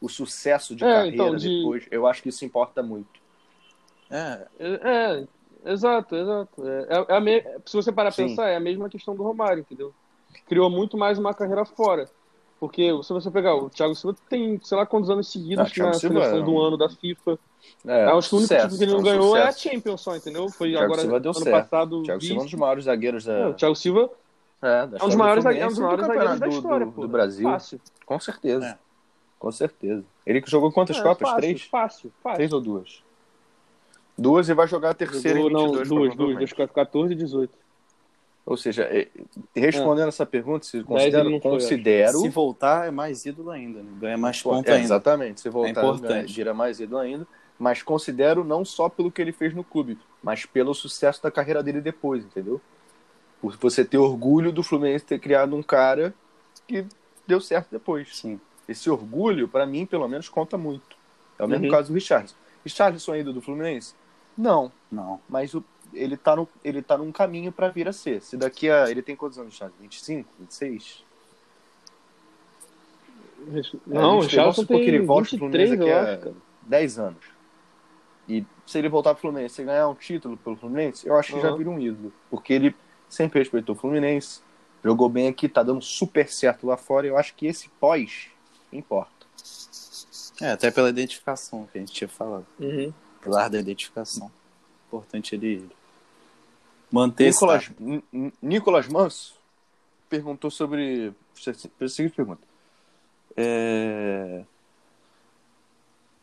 o 0.00 0.08
sucesso 0.08 0.74
de 0.74 0.84
É, 0.84 0.92
carreira 0.92 1.14
então, 1.14 1.36
de- 1.36 1.58
depois, 1.58 1.86
eu 1.90 2.06
acho 2.06 2.22
que 2.22 2.30
isso 2.30 2.44
importa 2.44 2.82
muito. 2.82 3.20
É, 4.10 4.46
É, 4.58 5.24
é, 5.64 5.72
exato, 5.72 6.16
exato. 6.16 6.66
É, 6.66 7.04
é 7.08 7.16
a 7.16 7.20
me... 7.20 7.42
Se 7.66 7.76
você 7.76 7.92
parar 7.92 8.08
pra 8.10 8.16
Sim. 8.16 8.28
pensar, 8.28 8.48
é 8.48 8.56
a 8.56 8.60
mesma 8.60 8.88
questão 8.88 9.14
do 9.14 9.22
Romário, 9.22 9.60
entendeu? 9.60 9.92
Criou 10.46 10.68
muito 10.70 10.96
mais 10.96 11.18
uma 11.18 11.32
carreira 11.34 11.64
fora. 11.64 12.08
Porque 12.58 12.90
se 13.02 13.12
você 13.12 13.30
pegar 13.30 13.54
o 13.54 13.68
Thiago 13.68 13.94
Silva 13.94 14.16
tem, 14.30 14.58
sei 14.62 14.76
lá 14.78 14.86
quantos 14.86 15.10
anos 15.10 15.30
seguidos 15.30 15.58
Ah, 15.78 15.82
na 15.84 15.92
Silva 15.92 16.20
seleção 16.20 16.38
é 16.38 16.42
do 16.42 16.58
ano 16.60 16.76
da 16.76 16.88
FIFA. 16.88 17.38
É, 17.86 18.04
Eu 18.10 18.18
acho 18.18 18.28
que 18.30 18.34
o 18.34 18.38
único 18.38 18.54
sucesso, 18.54 18.68
título 18.68 18.78
que 18.78 18.84
ele 18.84 18.90
não 18.92 18.98
é 18.98 19.00
um 19.00 19.04
ganhou 19.04 19.36
é 19.36 19.42
a 19.42 19.52
sucesso. 19.52 19.68
Champions 19.74 20.00
só, 20.00 20.16
entendeu? 20.16 20.48
Foi 20.48 20.70
Thiago 20.70 20.84
agora 20.84 21.00
Silva 21.02 21.20
deu 21.20 21.30
ano 21.32 21.40
certo. 21.40 21.54
passado. 21.68 22.02
Thiago 22.02 22.20
Silva 22.22 22.40
é 22.40 22.42
um 22.42 22.44
dos 22.46 22.54
maiores 22.54 22.84
zagueiros 22.84 23.24
da, 23.24 23.32
É, 23.32 23.46
o 23.48 23.54
Thiago 23.54 23.76
Silva 23.76 24.10
é, 24.62 24.68
é 24.68 24.84
um 25.04 25.06
dos 25.08 25.14
maiores, 25.16 25.44
é 25.44 25.48
um 25.66 25.68
dos 25.68 25.76
e 25.76 25.80
do 25.80 25.82
maiores 25.82 26.06
zagueiros 26.06 26.40
da 26.40 26.46
do- 26.46 26.52
história, 26.52 26.86
do, 26.86 26.92
pô. 26.92 27.00
do 27.02 27.08
Brasil. 27.08 27.48
Fácil. 27.50 27.80
Com 28.06 28.20
certeza. 28.20 28.66
É. 28.66 28.78
Com 29.38 29.52
certeza. 29.52 30.04
Ele 30.24 30.40
que 30.40 30.50
jogou 30.50 30.72
quantas 30.72 30.96
É, 30.96 31.02
Copas? 31.02 31.28
fácil, 31.28 31.36
Três? 31.42 31.62
Fácil, 31.64 32.12
fácil. 32.22 32.36
Três 32.36 32.52
ou 32.54 32.60
duas? 32.60 33.02
Duas 34.16 34.48
e 34.48 34.54
vai 34.54 34.66
jogar 34.66 34.90
a 34.90 34.94
terceira 34.94 35.38
Jogou, 35.38 35.50
em 35.50 35.52
não, 35.52 35.60
22, 35.66 35.88
duas, 35.88 36.16
duas, 36.16 36.38
duas, 36.38 36.52
14 36.72 37.12
e 37.12 37.16
18. 37.16 37.52
Ou 38.46 38.56
seja, 38.56 38.84
é, 38.84 39.08
respondendo 39.56 40.06
essa 40.06 40.24
pergunta, 40.24 40.64
se 40.64 40.80
considero, 40.84 41.40
considero 41.40 42.18
se 42.20 42.28
voltar 42.28 42.86
é 42.86 42.92
mais 42.92 43.26
ídolo 43.26 43.50
ainda, 43.50 43.82
né? 43.82 43.90
ganha 43.98 44.16
mais 44.16 44.40
ponto 44.40 44.68
é, 44.68 44.74
ainda. 44.74 44.84
Exatamente, 44.84 45.40
se 45.40 45.50
voltar, 45.50 45.70
importante. 45.82 46.32
vira 46.32 46.54
mais 46.54 46.78
ídolo 46.78 47.00
ainda. 47.00 47.26
Mas 47.58 47.82
considero 47.82 48.44
não 48.44 48.64
só 48.64 48.88
pelo 48.88 49.10
que 49.10 49.20
ele 49.20 49.32
fez 49.32 49.52
no 49.54 49.64
clube, 49.64 49.98
mas 50.22 50.46
pelo 50.46 50.74
sucesso 50.74 51.20
da 51.22 51.30
carreira 51.30 51.60
dele 51.62 51.80
depois, 51.80 52.22
entendeu? 52.24 52.60
Por 53.40 53.56
você 53.56 53.84
ter 53.84 53.98
orgulho 53.98 54.52
do 54.52 54.62
Fluminense 54.62 55.04
ter 55.04 55.18
criado 55.18 55.56
um 55.56 55.62
cara 55.62 56.14
que 56.68 56.84
deu 57.26 57.40
certo 57.40 57.68
depois. 57.72 58.16
Sim. 58.16 58.38
Esse 58.68 58.88
orgulho, 58.90 59.48
pra 59.48 59.66
mim, 59.66 59.86
pelo 59.86 60.06
menos, 60.06 60.28
conta 60.28 60.56
muito. 60.58 60.96
É 61.38 61.44
o 61.44 61.48
mesmo 61.48 61.64
Uhum. 61.64 61.70
caso 61.70 61.88
do 61.88 61.94
Richardson. 61.94 62.34
Richardson 62.64 63.14
é 63.14 63.20
ídolo 63.20 63.34
do 63.36 63.42
Fluminense? 63.42 63.94
Não, 64.36 64.70
Não. 64.92 65.18
mas 65.28 65.54
o, 65.54 65.64
ele 65.92 66.16
tá, 66.16 66.34
no, 66.36 66.48
ele 66.64 66.82
tá 66.82 66.96
num 66.98 67.10
caminho 67.12 67.50
pra 67.52 67.68
vir 67.68 67.88
a 67.88 67.92
ser. 67.92 68.20
Se 68.22 68.36
daqui 68.36 68.68
a. 68.70 68.90
Ele 68.90 69.02
tem 69.02 69.14
quantos 69.16 69.38
anos, 69.38 69.54
Charles? 69.54 69.76
25? 69.80 70.28
26? 70.40 71.04
Não, 73.86 74.18
o 74.18 74.24
É, 74.24 74.28
Charlton 74.28 74.62
supor 74.62 74.76
tem 74.76 74.84
que 74.84 74.90
ele 74.90 75.04
volte 75.06 75.36
pro 75.36 75.46
23, 75.46 75.68
Fluminense 75.70 75.92
daqui 76.02 76.10
a 76.12 76.18
cara. 76.18 76.36
10 76.62 76.98
anos. 76.98 77.24
E 78.28 78.44
se 78.66 78.78
ele 78.78 78.88
voltar 78.88 79.14
pro 79.14 79.20
Fluminense 79.22 79.62
e 79.62 79.64
ganhar 79.64 79.88
um 79.88 79.94
título 79.94 80.36
pelo 80.36 80.56
Fluminense, 80.56 81.06
eu 81.06 81.16
acho 81.16 81.32
que 81.34 81.40
já 81.40 81.50
Uhum. 81.52 81.56
vira 81.58 81.70
um 81.70 81.78
ídolo. 81.78 82.12
Porque 82.28 82.52
ele 82.52 82.74
sempre 83.08 83.38
respeitou 83.38 83.76
o 83.76 83.78
Fluminense, 83.78 84.40
jogou 84.82 85.08
bem 85.08 85.28
aqui, 85.28 85.48
tá 85.48 85.62
dando 85.62 85.80
super 85.82 86.28
certo 86.28 86.66
lá 86.66 86.76
fora. 86.76 87.06
e 87.06 87.10
Eu 87.10 87.16
acho 87.16 87.34
que 87.36 87.46
esse 87.46 87.68
pós 87.80 88.28
importa. 88.72 89.14
É, 90.40 90.50
até 90.50 90.70
pela 90.70 90.88
identificação 90.90 91.66
que 91.70 91.78
a 91.78 91.80
gente 91.80 91.92
tinha 91.92 92.08
falado. 92.08 92.44
Uhum. 92.58 92.92
Pilar 93.22 93.48
da 93.48 93.58
identificação. 93.60 94.30
Importante 94.98 95.34
ele 95.34 95.68
manter 96.90 97.26
Nicolas, 97.30 97.70
Nicolas 98.42 98.88
Manso 98.88 99.36
perguntou 100.08 100.50
sobre. 100.50 101.12
a 101.80 101.88
seguinte 101.88 102.14
pergunta. 102.14 102.42
É... 103.36 104.44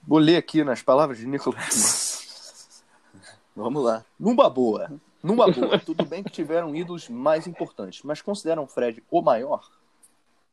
Vou 0.06 0.20
ler 0.20 0.38
aqui 0.38 0.64
nas 0.64 0.82
palavras 0.82 1.18
de 1.18 1.28
Nicolas 1.28 1.64
Manso. 1.64 2.84
Vamos 3.56 3.84
lá. 3.84 4.04
Numa 4.20 4.50
boa. 4.50 4.92
Numa 5.22 5.50
boa. 5.52 5.80
Tudo 5.86 6.06
bem 6.06 6.24
que 6.24 6.32
tiveram 6.32 6.76
ídolos 6.76 7.08
mais 7.08 7.48
importantes, 7.48 8.02
mas 8.04 8.22
consideram 8.22 8.68
Fred 8.68 9.04
o 9.12 9.22
maior? 9.22 9.70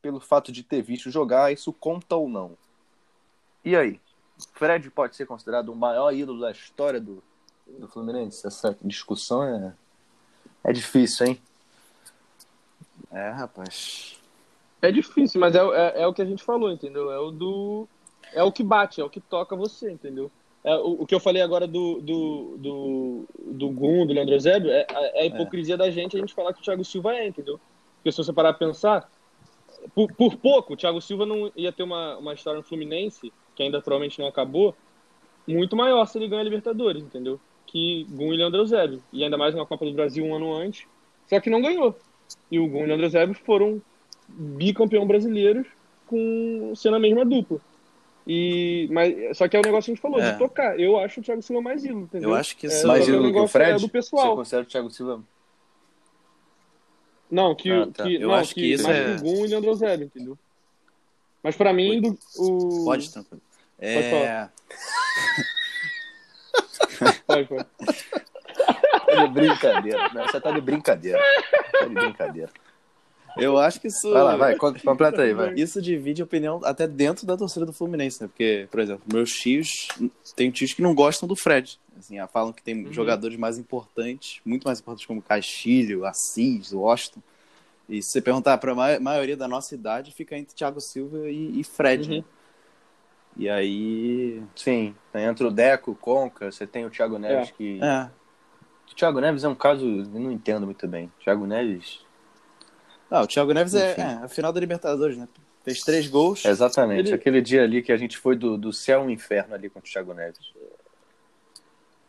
Pelo 0.01 0.19
fato 0.19 0.51
de 0.51 0.63
ter 0.63 0.81
visto 0.81 1.09
jogar, 1.09 1.51
isso 1.51 1.73
conta 1.73 2.15
ou 2.15 2.29
não? 2.29 2.57
E 3.63 3.75
aí? 3.75 3.99
Fred 4.53 4.89
pode 4.89 5.15
ser 5.15 5.25
considerado 5.25 5.69
o 5.69 5.75
maior 5.75 6.11
ídolo 6.13 6.41
da 6.41 6.51
história 6.51 6.99
do, 6.99 7.21
do 7.79 7.87
Fluminense? 7.87 8.45
Essa 8.45 8.75
discussão 8.81 9.43
é, 9.43 9.73
é 10.63 10.73
difícil, 10.73 11.27
hein? 11.27 11.41
É, 13.11 13.29
rapaz. 13.29 14.19
É 14.81 14.91
difícil, 14.91 15.39
mas 15.39 15.55
é, 15.55 15.59
é, 15.59 16.01
é 16.03 16.07
o 16.07 16.13
que 16.13 16.21
a 16.21 16.25
gente 16.25 16.43
falou, 16.43 16.71
entendeu? 16.71 17.11
É 17.11 17.19
o 17.19 17.31
do. 17.31 17.87
É 18.33 18.43
o 18.43 18.51
que 18.51 18.63
bate, 18.63 19.01
é 19.01 19.03
o 19.03 19.09
que 19.09 19.19
toca 19.19 19.55
você, 19.55 19.91
entendeu? 19.91 20.31
É, 20.63 20.75
o, 20.75 21.01
o 21.01 21.05
que 21.05 21.13
eu 21.13 21.19
falei 21.19 21.41
agora 21.41 21.67
do, 21.67 21.99
do, 22.01 22.57
do, 22.57 23.25
do 23.37 23.69
Gum, 23.69 24.05
do 24.05 24.13
Leandro 24.13 24.35
Eusébio, 24.35 24.71
é, 24.71 24.85
é 24.89 25.21
a 25.21 25.25
hipocrisia 25.25 25.75
da 25.75 25.89
gente 25.89 26.15
a 26.15 26.19
gente 26.19 26.33
falar 26.33 26.53
que 26.53 26.61
o 26.61 26.63
Thiago 26.63 26.85
Silva 26.85 27.15
é, 27.15 27.27
entendeu? 27.27 27.59
Porque 27.97 28.11
se 28.11 28.17
você 28.17 28.31
parar 28.31 28.53
pra 28.53 28.67
pensar, 28.67 29.11
por, 29.93 30.11
por 30.13 30.35
pouco, 30.37 30.73
o 30.73 30.77
Thiago 30.77 31.01
Silva 31.01 31.25
não 31.25 31.51
ia 31.55 31.71
ter 31.71 31.83
uma, 31.83 32.17
uma 32.17 32.33
história 32.33 32.57
no 32.57 32.63
Fluminense, 32.63 33.33
que 33.55 33.63
ainda 33.63 33.81
provavelmente 33.81 34.19
não 34.19 34.27
acabou, 34.27 34.75
muito 35.47 35.75
maior 35.75 36.05
se 36.05 36.17
ele 36.17 36.27
ganhar 36.27 36.41
a 36.41 36.45
Libertadores, 36.45 37.03
entendeu? 37.03 37.39
Que 37.65 38.05
Gum 38.09 38.33
e 38.33 38.37
Leandro 38.37 38.59
Eusébio. 38.61 39.01
E 39.13 39.23
ainda 39.23 39.37
mais 39.37 39.55
uma 39.55 39.65
Copa 39.65 39.85
do 39.85 39.93
Brasil 39.93 40.25
um 40.25 40.35
ano 40.35 40.53
antes. 40.53 40.85
Só 41.27 41.39
que 41.39 41.49
não 41.49 41.61
ganhou. 41.61 41.97
E 42.49 42.59
o 42.59 42.67
Gum 42.67 42.81
e 42.81 42.83
o 42.83 42.87
Leandro 42.87 43.05
Eusébio 43.05 43.35
foram 43.45 43.81
bicampeão 44.27 45.05
brasileiros 45.07 45.65
com 46.07 46.73
sendo 46.75 46.95
a 46.97 46.99
mesma 46.99 47.23
dupla. 47.25 47.59
E, 48.27 48.87
mas, 48.91 49.35
só 49.37 49.47
que 49.47 49.55
é 49.57 49.59
o 49.59 49.63
negócio 49.63 49.85
que 49.85 49.91
a 49.91 49.95
gente 49.95 50.01
falou, 50.01 50.21
É. 50.21 50.31
de 50.33 50.37
tocar. 50.37 50.79
Eu 50.79 50.97
acho 50.99 51.19
o 51.19 51.23
Thiago 51.23 51.41
Silva 51.41 51.61
mais 51.61 51.83
ídolo, 51.83 52.01
entendeu? 52.01 52.29
Eu 52.29 52.35
acho 52.35 52.55
que 52.55 52.67
isso 52.67 52.83
É, 52.83 52.87
Mais 52.87 53.03
que 53.05 53.09
ídolo 53.09 53.23
que 53.23 53.29
o 53.29 53.33
negócio 53.33 53.47
Fred? 53.51 53.71
é 53.71 53.79
do 53.79 53.89
pessoal. 53.89 54.27
Você 54.29 54.35
considera 54.35 54.63
o 54.63 54.65
Thiago 54.67 54.89
Silva 54.91 55.23
Não, 57.31 57.55
que, 57.55 57.71
Ah, 57.71 57.87
tá. 57.87 58.03
que, 58.03 58.15
Eu 58.15 58.27
não, 58.27 58.35
acho 58.35 58.53
que 58.53 58.73
isso 58.73 58.83
mais 58.83 58.95
é- 58.97 59.15
que 59.15 59.21
o 59.21 59.23
Gum 59.23 59.35
e 59.37 59.47
o 59.47 59.49
Leandro 59.49 59.69
Eusébio, 59.71 60.05
entendeu? 60.05 60.37
Mas 61.41 61.55
pra 61.55 61.73
mim, 61.73 61.99
do, 62.01 62.17
o... 62.37 62.83
Pode, 62.85 63.09
tranquilo. 63.11 63.41
Pode 63.79 63.89
É, 63.89 64.49
Pode, 67.31 67.47
pode. 67.47 67.65
Tá 69.07 69.15
de 69.25 69.27
brincadeira. 69.27 70.09
Não, 70.13 70.23
você 70.27 70.39
tá 70.41 70.51
de 70.51 70.61
brincadeira. 70.61 71.19
Tá 71.79 71.85
de 71.85 71.93
brincadeira. 71.95 72.49
eu 73.37 73.57
acho 73.57 73.79
que 73.79 73.87
isso. 73.87 74.11
Vai 74.11 74.23
lá, 74.23 74.35
vai, 74.35 74.55
co- 74.55 74.73
completa 74.83 75.21
aí, 75.21 75.33
vai. 75.33 75.53
Isso 75.55 75.81
divide 75.81 76.21
opinião 76.23 76.59
até 76.63 76.87
dentro 76.87 77.25
da 77.25 77.35
torcida 77.37 77.65
do 77.65 77.73
Fluminense, 77.73 78.21
né? 78.21 78.27
Porque, 78.27 78.67
por 78.69 78.79
exemplo, 78.79 79.03
meus 79.11 79.29
tios, 79.31 79.67
tem 80.35 80.51
tios 80.51 80.73
que 80.73 80.81
não 80.81 80.93
gostam 80.93 81.27
do 81.27 81.35
Fred. 81.35 81.79
Assim, 81.97 82.19
ah, 82.19 82.27
falam 82.27 82.51
que 82.53 82.61
tem 82.63 82.85
Uhum. 82.85 82.93
jogadores 82.93 83.37
mais 83.37 83.57
importantes, 83.57 84.41
muito 84.45 84.63
mais 84.65 84.79
importantes 84.79 85.05
como 85.05 85.21
Castilho, 85.21 86.05
Assis, 86.05 86.71
Washington. 86.73 87.21
E 87.89 88.01
se 88.01 88.11
você 88.11 88.21
perguntar 88.21 88.57
para 88.57 88.71
a 88.71 88.99
maioria 88.99 89.35
da 89.35 89.47
nossa 89.47 89.75
idade, 89.75 90.13
fica 90.13 90.37
entre 90.37 90.55
Thiago 90.55 90.79
Silva 90.79 91.29
e, 91.29 91.59
e 91.59 91.63
Fred, 91.63 92.09
Uhum. 92.09 92.17
né? 92.17 92.23
E 93.37 93.49
aí. 93.49 94.41
Sim, 94.55 94.95
entra 95.13 95.47
o 95.47 95.51
Deco, 95.51 95.91
o 95.91 95.95
Conca, 95.95 96.51
você 96.51 96.67
tem 96.67 96.85
o 96.85 96.89
Thiago 96.89 97.17
Neves 97.17 97.49
É. 97.49 97.51
que. 97.53 97.79
É, 97.81 98.09
O 98.91 98.95
Thiago 98.95 99.21
Neves 99.21 99.43
é 99.43 99.47
um 99.47 99.55
caso, 99.55 99.85
eu 99.85 100.05
não 100.19 100.31
entendo 100.31 100.65
muito 100.65 100.85
bem. 100.87 101.11
Thiago 101.23 101.45
Neves. 101.47 102.05
Ah, 103.09 103.21
o 103.21 103.27
Thiago 103.27 103.53
Neves 103.53 103.73
é, 103.73 103.91
Enfim. 103.91 104.01
é 104.01 104.13
a 104.23 104.27
final 104.27 104.51
da 104.53 104.59
Libertadores, 104.59 105.17
né? 105.17 105.27
Fez 105.63 105.79
três 105.81 106.07
gols. 106.07 106.43
Exatamente. 106.45 107.07
Ele- 107.09 107.13
Aquele 107.13 107.41
dia 107.41 107.63
ali 107.63 107.81
que 107.81 107.91
a 107.91 107.97
gente 107.97 108.17
foi 108.17 108.35
do, 108.35 108.57
do 108.57 108.73
céu 108.73 109.01
ao 109.01 109.09
inferno 109.09 109.53
ali 109.55 109.69
com 109.69 109.79
o 109.79 109.81
Thiago 109.81 110.13
Neves. 110.13 110.51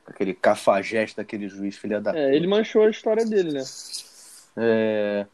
Aquele 0.06 0.34
cafajeste 0.34 1.16
daquele 1.16 1.48
juiz, 1.48 1.76
filha 1.76 2.00
da. 2.00 2.16
É, 2.16 2.34
ele 2.34 2.46
manchou 2.48 2.82
a 2.82 2.90
história 2.90 3.24
dele, 3.24 3.52
né? 3.52 3.62
É, 4.56 5.26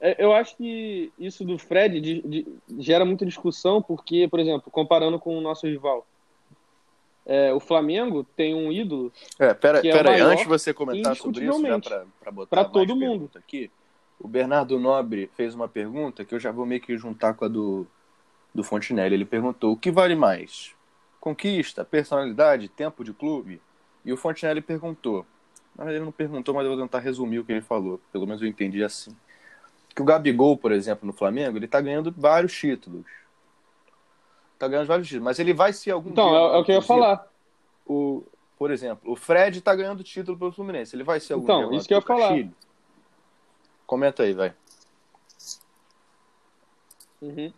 Eu 0.00 0.32
acho 0.32 0.56
que 0.56 1.12
isso 1.18 1.44
do 1.44 1.58
Fred 1.58 2.00
de- 2.00 2.22
de- 2.22 2.46
gera 2.78 3.04
muita 3.04 3.26
discussão, 3.26 3.82
porque, 3.82 4.28
por 4.28 4.38
exemplo, 4.38 4.70
comparando 4.70 5.18
com 5.18 5.36
o 5.36 5.40
nosso 5.40 5.66
rival, 5.66 6.06
é, 7.26 7.52
o 7.52 7.60
Flamengo 7.60 8.24
tem 8.36 8.54
um 8.54 8.70
ídolo 8.72 9.12
É, 9.38 9.52
pera, 9.52 9.80
Que 9.80 9.88
é 9.88 9.92
pera 9.92 10.10
aí, 10.10 10.20
antes 10.20 10.44
de 10.44 10.48
você 10.48 10.72
comentar 10.72 11.16
sobre 11.16 11.46
isso, 11.46 11.66
já 11.66 11.80
pra 11.80 12.30
botar 12.30 12.48
pra 12.48 12.64
todo 12.64 12.94
mundo. 12.94 13.10
pergunta 13.10 13.38
aqui, 13.38 13.70
o 14.20 14.26
Bernardo 14.28 14.78
Nobre 14.78 15.30
fez 15.36 15.54
uma 15.54 15.68
pergunta 15.68 16.24
que 16.24 16.34
eu 16.34 16.40
já 16.40 16.50
vou 16.50 16.64
meio 16.64 16.80
que 16.80 16.96
juntar 16.96 17.34
com 17.34 17.44
a 17.44 17.48
do, 17.48 17.86
do 18.54 18.62
Fontinelli. 18.64 19.14
Ele 19.14 19.24
perguntou, 19.24 19.72
o 19.72 19.76
que 19.76 19.90
vale 19.90 20.14
mais? 20.14 20.74
Conquista, 21.20 21.84
personalidade, 21.84 22.68
tempo 22.68 23.04
de 23.04 23.12
clube? 23.12 23.60
E 24.04 24.12
o 24.12 24.16
Fontinelli 24.16 24.60
perguntou, 24.62 25.26
na 25.76 25.84
verdade 25.84 25.98
ele 25.98 26.04
não 26.04 26.12
perguntou, 26.12 26.54
mas 26.54 26.64
eu 26.64 26.72
vou 26.74 26.80
tentar 26.80 27.00
resumir 27.00 27.40
o 27.40 27.44
que 27.44 27.52
ele 27.52 27.60
falou, 27.60 28.00
pelo 28.12 28.26
menos 28.26 28.40
eu 28.40 28.48
entendi 28.48 28.82
assim. 28.82 29.10
Que 29.98 30.02
o 30.02 30.04
Gabigol, 30.04 30.56
por 30.56 30.70
exemplo, 30.70 31.04
no 31.04 31.12
Flamengo, 31.12 31.58
ele 31.58 31.66
tá 31.66 31.80
ganhando 31.80 32.14
vários 32.16 32.56
títulos. 32.56 33.04
Tá 34.56 34.68
ganhando 34.68 34.86
vários 34.86 35.08
títulos, 35.08 35.24
mas 35.24 35.40
ele 35.40 35.52
vai 35.52 35.72
ser 35.72 35.90
algum 35.90 36.10
Então, 36.10 36.28
dia 36.28 36.38
é, 36.38 36.54
é 36.54 36.56
o 36.58 36.64
que 36.64 36.70
eu 36.70 36.76
ia 36.76 36.82
falar. 36.82 37.26
O, 37.84 38.22
Por 38.56 38.70
exemplo, 38.70 39.10
o 39.10 39.16
Fred 39.16 39.60
tá 39.60 39.74
ganhando 39.74 40.04
título 40.04 40.38
pelo 40.38 40.52
Fluminense. 40.52 40.94
Ele 40.94 41.02
vai 41.02 41.18
ser 41.18 41.32
algum 41.32 41.42
Então, 41.42 41.72
isso 41.72 41.88
que 41.88 41.94
eu 41.94 41.98
ia 41.98 42.02
falar. 42.02 42.28
Castilho? 42.28 42.54
Comenta 43.88 44.22
aí, 44.22 44.32
vai. 44.34 44.54
Uhum. 47.20 47.52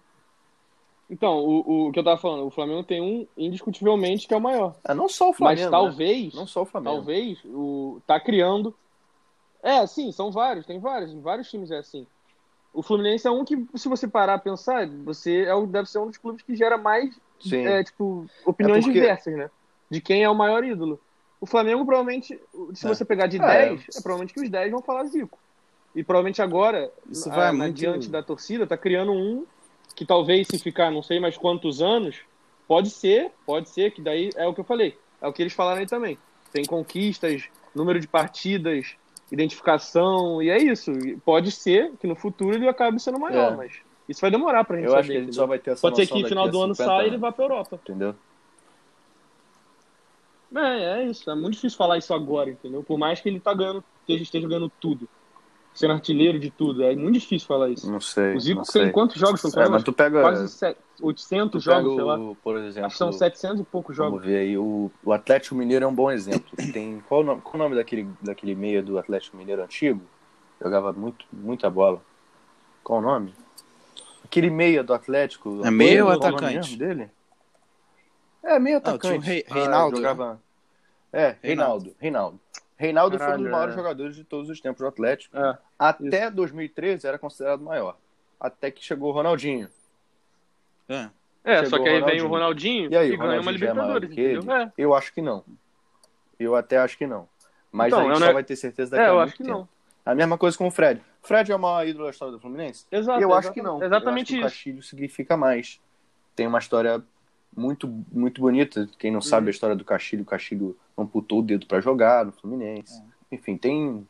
Então, 1.10 1.40
o, 1.40 1.88
o 1.88 1.92
que 1.92 1.98
eu 1.98 2.04
tava 2.04 2.16
falando, 2.16 2.46
o 2.46 2.50
Flamengo 2.50 2.84
tem 2.84 3.02
um 3.02 3.26
indiscutivelmente 3.36 4.26
que 4.26 4.32
é 4.32 4.36
o 4.38 4.40
maior. 4.40 4.76
É, 4.82 4.94
não 4.94 5.10
só 5.10 5.28
o 5.28 5.34
Flamengo, 5.34 5.60
Mas 5.60 5.70
né? 5.70 5.70
talvez, 5.70 6.32
Não 6.34 6.46
só 6.46 6.62
o 6.62 6.64
Flamengo. 6.64 6.96
talvez, 6.96 7.38
o, 7.44 8.00
tá 8.06 8.18
criando. 8.18 8.74
É, 9.62 9.86
sim, 9.86 10.10
são 10.10 10.32
vários, 10.32 10.64
tem 10.64 10.78
vários, 10.80 11.12
em 11.12 11.20
vários 11.20 11.50
times 11.50 11.70
é 11.70 11.76
assim. 11.76 12.06
O 12.72 12.82
Fluminense 12.82 13.26
é 13.26 13.30
um 13.30 13.44
que, 13.44 13.66
se 13.74 13.88
você 13.88 14.06
parar 14.06 14.34
a 14.34 14.38
pensar, 14.38 14.86
você 14.88 15.42
é, 15.42 15.66
deve 15.66 15.88
ser 15.90 15.98
um 15.98 16.06
dos 16.06 16.18
clubes 16.18 16.42
que 16.42 16.54
gera 16.54 16.78
mais, 16.78 17.18
é, 17.52 17.82
tipo, 17.82 18.26
opiniões 18.46 18.84
É 18.84 18.86
porque- 18.86 19.00
diversas, 19.00 19.36
né? 19.36 19.50
De 19.90 20.00
quem 20.00 20.22
é 20.22 20.28
o 20.30 20.34
maior 20.34 20.62
ídolo. 20.62 21.00
O 21.40 21.46
Flamengo, 21.46 21.84
provavelmente, 21.84 22.38
se 22.74 22.86
É. 22.86 22.88
você 22.88 23.04
pegar 23.04 23.26
de 23.26 23.38
É. 23.38 23.40
10, 23.40 23.80
é 23.96 24.00
provavelmente 24.02 24.34
que 24.34 24.40
os 24.40 24.48
10 24.48 24.70
vão 24.70 24.80
falar 24.82 25.04
Zico. 25.06 25.38
E 25.96 26.04
provavelmente 26.04 26.40
agora, 26.40 26.92
Isso 27.10 27.28
a- 27.30 27.34
vai 27.34 27.46
na- 27.46 27.64
muito- 27.64 27.74
diante 27.76 28.08
da 28.08 28.22
torcida, 28.22 28.66
tá 28.66 28.76
criando 28.76 29.10
um 29.12 29.44
que 29.96 30.04
talvez 30.06 30.46
se 30.46 30.58
ficar 30.58 30.90
não 30.92 31.02
sei 31.02 31.18
mais 31.18 31.36
quantos 31.36 31.82
anos, 31.82 32.20
pode 32.68 32.90
ser, 32.90 33.32
pode 33.44 33.68
ser, 33.68 33.90
que 33.90 34.00
daí 34.00 34.30
é 34.36 34.46
o 34.46 34.54
que 34.54 34.60
eu 34.60 34.64
falei, 34.64 34.96
é 35.20 35.26
o 35.26 35.32
que 35.32 35.42
eles 35.42 35.52
falaram 35.52 35.80
aí 35.80 35.86
também. 35.86 36.16
Tem 36.52 36.64
conquistas, 36.64 37.48
número 37.74 37.98
de 37.98 38.06
partidas, 38.06 38.94
identificação, 39.30 40.42
e 40.42 40.50
é 40.50 40.58
isso. 40.58 40.90
E 40.90 41.16
Pode 41.18 41.50
ser 41.50 41.92
que 42.00 42.06
no 42.06 42.14
futuro 42.16 42.54
ele 42.54 42.68
acabe 42.68 43.00
sendo 43.00 43.18
maior, 43.18 43.52
É. 43.52 43.56
mas 43.56 43.72
isso 44.08 44.20
vai 44.20 44.30
demorar 44.30 44.64
pra 44.64 44.76
gente 44.76 44.86
Eu 44.86 44.90
saber. 44.90 45.00
acho 45.00 45.10
que 45.10 45.16
a 45.16 45.20
gente 45.20 45.34
só 45.34 45.46
vai 45.46 45.58
ter 45.58 45.70
essa 45.72 45.80
Pode 45.80 45.96
ser 45.96 46.06
que 46.06 46.20
no 46.22 46.28
final 46.28 46.48
do 46.48 46.60
ano 46.62 46.74
50 46.74 46.90
saia 46.96 47.04
e 47.04 47.08
ele 47.10 47.16
vá 47.18 47.30
pra 47.32 47.44
Europa. 47.44 47.78
Entendeu? 47.82 48.14
É, 50.54 51.00
é 51.02 51.04
isso. 51.04 51.30
É 51.30 51.34
muito 51.34 51.54
difícil 51.54 51.78
falar 51.78 51.98
isso 51.98 52.12
agora, 52.12 52.50
entendeu? 52.50 52.82
Por 52.82 52.98
mais 52.98 53.20
que 53.20 53.28
ele 53.28 53.38
tá 53.38 53.54
ganhando, 53.54 53.84
esteja, 54.00 54.22
esteja 54.24 54.48
ganhando 54.48 54.70
tudo. 54.80 55.08
Sendo 55.72 55.92
artilheiro 55.92 56.40
de 56.40 56.50
tudo. 56.50 56.82
É 56.82 56.94
muito 56.96 57.20
difícil 57.20 57.46
falar 57.46 57.70
isso. 57.70 57.90
Não 57.90 58.00
sei. 58.00 58.34
O 58.34 58.40
Zico 58.40 58.62
tem 58.72 58.90
quantos 58.90 59.16
jogos? 59.16 59.40
São 59.40 59.62
É, 59.62 59.68
mas 59.68 59.84
tu 59.84 59.92
pega, 59.92 60.20
quase 60.20 60.48
set- 60.48 60.76
800 61.02 61.62
tu 61.64 61.68
pega 61.68 61.82
jogos, 61.82 61.94
sei 61.96 62.04
lá. 62.04 62.34
por 62.42 62.56
exemplo, 62.58 62.86
Acho 62.86 62.94
que 62.94 62.98
são 62.98 63.12
700 63.12 63.60
e 63.60 63.64
poucos 63.64 63.96
vamos 63.96 64.12
jogos. 64.14 64.26
ver 64.26 64.38
aí, 64.38 64.58
o, 64.58 64.90
o 65.04 65.12
Atlético 65.12 65.54
Mineiro 65.54 65.84
é 65.84 65.88
um 65.88 65.94
bom 65.94 66.10
exemplo. 66.10 66.50
Tem, 66.72 67.00
qual, 67.08 67.20
o 67.20 67.24
nome, 67.24 67.40
qual 67.42 67.54
o 67.54 67.58
nome 67.58 67.76
daquele, 67.76 68.08
daquele 68.22 68.54
meia 68.54 68.82
do 68.82 68.98
Atlético 68.98 69.36
Mineiro 69.36 69.62
antigo? 69.62 70.02
Jogava 70.62 70.92
muito, 70.92 71.24
muita 71.32 71.68
bola. 71.70 72.00
Qual 72.84 72.98
o 72.98 73.02
nome? 73.02 73.34
Aquele 74.24 74.50
meia 74.50 74.82
do 74.84 74.94
Atlético. 74.94 75.60
É 75.64 75.70
meia 75.70 76.04
ou 76.04 76.10
atacante? 76.12 76.76
dele? 76.76 77.10
É, 78.42 78.58
meio 78.58 78.78
Ah, 78.78 78.80
tinha 78.80 78.94
atacante. 78.94 79.18
o 79.18 79.20
Rei- 79.20 79.44
Ah, 79.50 79.54
Reinaldo, 79.54 79.96
jogava... 79.96 80.40
É, 81.12 81.36
Reinaldo. 81.42 81.94
Reinaldo. 81.98 82.40
Reinaldo 82.76 83.18
foi 83.18 83.26
um 83.26 83.28
Caralho, 83.28 83.42
dos 83.42 83.52
maiores 83.52 83.74
é. 83.74 83.76
jogadores 83.76 84.16
de 84.16 84.24
todos 84.24 84.48
os 84.48 84.60
tempos 84.60 84.80
do 84.80 84.86
Atlético. 84.86 85.36
É. 85.36 85.58
Até 85.78 86.30
2013 86.30 87.06
era 87.06 87.18
considerado 87.18 87.62
maior. 87.62 87.96
Até 88.38 88.70
que 88.70 88.82
chegou 88.82 89.10
o 89.10 89.12
Ronaldinho. 89.12 89.68
É. 90.90 91.08
É, 91.42 91.64
só 91.64 91.78
que 91.82 91.88
aí 91.88 92.02
o 92.02 92.04
vem 92.04 92.20
o 92.20 92.28
Ronaldinho. 92.28 92.90
E 92.92 92.96
aí, 92.96 93.10
e 93.10 93.14
o 93.14 93.18
ganha 93.18 93.30
uma 93.30 93.34
é 93.36 93.38
maior 93.40 93.52
Libertadores, 93.52 94.08
do 94.10 94.14
que 94.14 94.20
ele? 94.20 94.36
entendeu? 94.38 94.56
É. 94.56 94.72
Eu 94.76 94.94
acho 94.94 95.12
que 95.14 95.22
não. 95.22 95.42
Eu 96.38 96.54
até 96.54 96.76
acho 96.78 96.98
que 96.98 97.06
não. 97.06 97.26
Mas 97.72 97.88
Então, 97.88 98.00
a 98.00 98.02
gente 98.04 98.18
só 98.18 98.26
não- 98.26 98.32
vai 98.34 98.44
ter 98.44 98.56
certeza 98.56 98.90
daqui 98.90 99.02
É, 99.02 99.06
a 99.06 99.08
eu 99.10 99.14
muito 99.14 99.28
acho 99.28 99.36
que 99.36 99.44
tempo. 99.44 99.56
não. 99.58 99.68
A 100.04 100.14
mesma 100.14 100.36
coisa 100.36 100.58
com 100.58 100.66
o 100.66 100.70
Fred. 100.70 101.00
O 101.22 101.26
Fred 101.26 101.50
é 101.52 101.56
o 101.56 101.58
maior 101.58 101.86
ídolo 101.86 102.04
da 102.04 102.10
história 102.10 102.32
do 102.32 102.40
Fluminense? 102.40 102.84
Exato. 102.90 103.20
eu 103.22 103.32
acho 103.32 103.52
que 103.52 103.62
não. 103.62 103.82
Exatamente 103.82 104.36
eu 104.36 104.44
acho 104.44 104.54
que 104.64 104.70
isso. 104.70 104.76
o 104.76 104.76
Castilho 104.80 104.82
significa 104.82 105.36
mais. 105.36 105.80
Tem 106.34 106.46
uma 106.46 106.58
história 106.58 107.02
muito, 107.56 107.86
muito 108.12 108.40
bonita. 108.40 108.88
Quem 108.98 109.10
não 109.10 109.20
sabe 109.20 109.44
Uhum. 109.44 109.48
a 109.48 109.50
história 109.50 109.76
do 109.76 109.84
Castilho, 109.84 110.22
o 110.22 110.26
Castilho 110.26 110.76
amputou 110.96 111.40
o 111.40 111.42
dedo 111.42 111.66
pra 111.66 111.80
jogar 111.80 112.24
no 112.24 112.32
Fluminense. 112.32 113.00
É. 113.30 113.34
Enfim, 113.34 113.56
tem. 113.56 114.06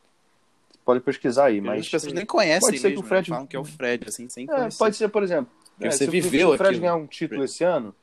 Pode 0.85 1.01
pesquisar 1.01 1.47
aí, 1.47 1.61
Mas 1.61 1.71
mas. 1.71 1.81
as 1.81 1.89
pessoas 1.91 2.13
nem 2.15 2.25
conhecem 2.27 2.61
Pode 2.61 2.79
ser 2.79 2.89
que 2.89 2.95
mesmo, 2.95 3.05
o 3.05 3.09
Fred- 3.09 3.31
né? 3.31 3.35
falam 3.37 3.47
que 3.47 3.57
é 3.57 3.61
o 3.61 3.65
Fred, 3.65 4.09
assim, 4.09 4.29
sem 4.29 4.45
É, 4.45 4.47
conhecer. 4.47 4.79
pode 4.79 4.97
ser, 4.97 5.09
por 5.09 5.23
exemplo. 5.23 5.53
É, 5.81 5.91
você 5.91 6.05
se 6.05 6.09
o- 6.09 6.13
viveu 6.13 6.49
Se 6.51 6.55
o 6.55 6.59
Fred 6.59 6.79
ganhar 6.79 6.95
um 6.97 7.07
título 7.07 7.45
esse 7.45 7.65
ano, 7.65 7.95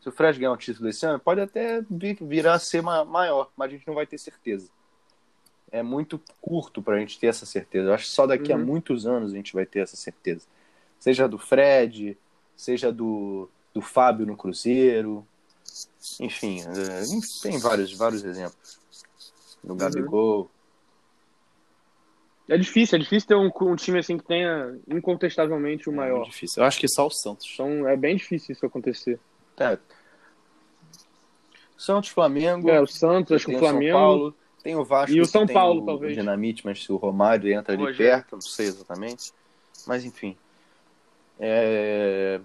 se 0.00 0.08
o 0.08 0.12
Fred 0.12 0.38
ganhar 0.38 0.52
um 0.52 0.56
título 0.56 0.88
esse 0.88 1.04
ano, 1.06 1.18
pode 1.18 1.40
até 1.40 1.82
vir, 1.90 2.16
virar 2.20 2.54
a 2.54 2.58
ser 2.58 2.82
ma- 2.82 3.04
maior, 3.04 3.50
mas 3.56 3.68
a 3.68 3.72
gente 3.76 3.86
não 3.86 3.94
vai 3.94 4.06
ter 4.06 4.18
certeza. 4.18 4.68
É 5.70 5.82
muito 5.82 6.20
curto 6.40 6.80
pra 6.80 6.98
gente 6.98 7.18
ter 7.18 7.26
essa 7.26 7.44
certeza. 7.44 7.88
Eu 7.88 7.94
acho 7.94 8.04
que 8.04 8.10
só 8.10 8.26
daqui 8.26 8.52
a 8.52 8.56
Uhum. 8.56 8.64
muitos 8.64 9.06
anos 9.06 9.32
a 9.32 9.36
gente 9.36 9.52
vai 9.52 9.66
ter 9.66 9.80
essa 9.80 9.96
certeza. 9.96 10.46
Seja 10.98 11.26
do 11.28 11.38
Fred, 11.38 12.16
seja 12.56 12.92
do, 12.92 13.48
do 13.74 13.80
Fábio 13.82 14.24
no 14.26 14.36
Cruzeiro. 14.36 15.26
Enfim, 16.20 16.60
é, 16.62 17.02
tem 17.42 17.58
vários, 17.58 17.92
vários 17.92 18.24
exemplos. 18.24 18.78
No 19.64 19.74
Uhum. 19.74 19.78
É 22.48 22.56
difícil, 22.56 22.96
é 22.96 23.00
difícil 23.00 23.28
ter 23.28 23.34
um, 23.34 23.50
um 23.72 23.74
time 23.76 23.98
assim 23.98 24.16
que 24.16 24.24
tenha 24.24 24.78
incontestavelmente 24.88 25.88
o 25.88 25.92
É 25.92 25.96
maior. 25.96 26.24
difícil. 26.26 26.62
Eu 26.62 26.66
acho 26.66 26.78
que 26.78 26.86
só 26.86 27.06
o 27.06 27.10
Santos. 27.10 27.48
Então 27.54 27.88
é 27.88 27.96
bem 27.96 28.14
difícil 28.16 28.52
isso 28.52 28.64
acontecer. 28.64 29.18
É. 29.58 29.76
Santos, 31.76 32.10
Flamengo. 32.10 32.70
É, 32.70 32.80
o 32.80 32.86
Santos, 32.86 33.32
acho 33.32 33.46
que 33.46 33.56
o 33.56 33.58
São 33.58 33.68
Flamengo. 33.68 33.92
Paulo, 33.98 34.34
tem 34.62 34.76
o 34.76 34.84
Vasco. 34.84 35.14
E 35.16 35.20
o 35.20 35.26
São 35.26 35.44
tem 35.46 35.54
Paulo, 35.54 35.82
o 35.82 35.86
talvez. 35.86 36.14
Dinamite, 36.14 36.64
mas 36.64 36.82
se 36.82 36.92
o 36.92 36.96
Romário 36.96 37.52
entra 37.52 37.74
ali 37.74 37.82
Rogério. 37.84 38.12
perto, 38.14 38.32
não 38.34 38.40
sei 38.40 38.66
exatamente. 38.66 39.32
Mas 39.86 40.04
enfim. 40.04 40.36
É, 41.38 42.40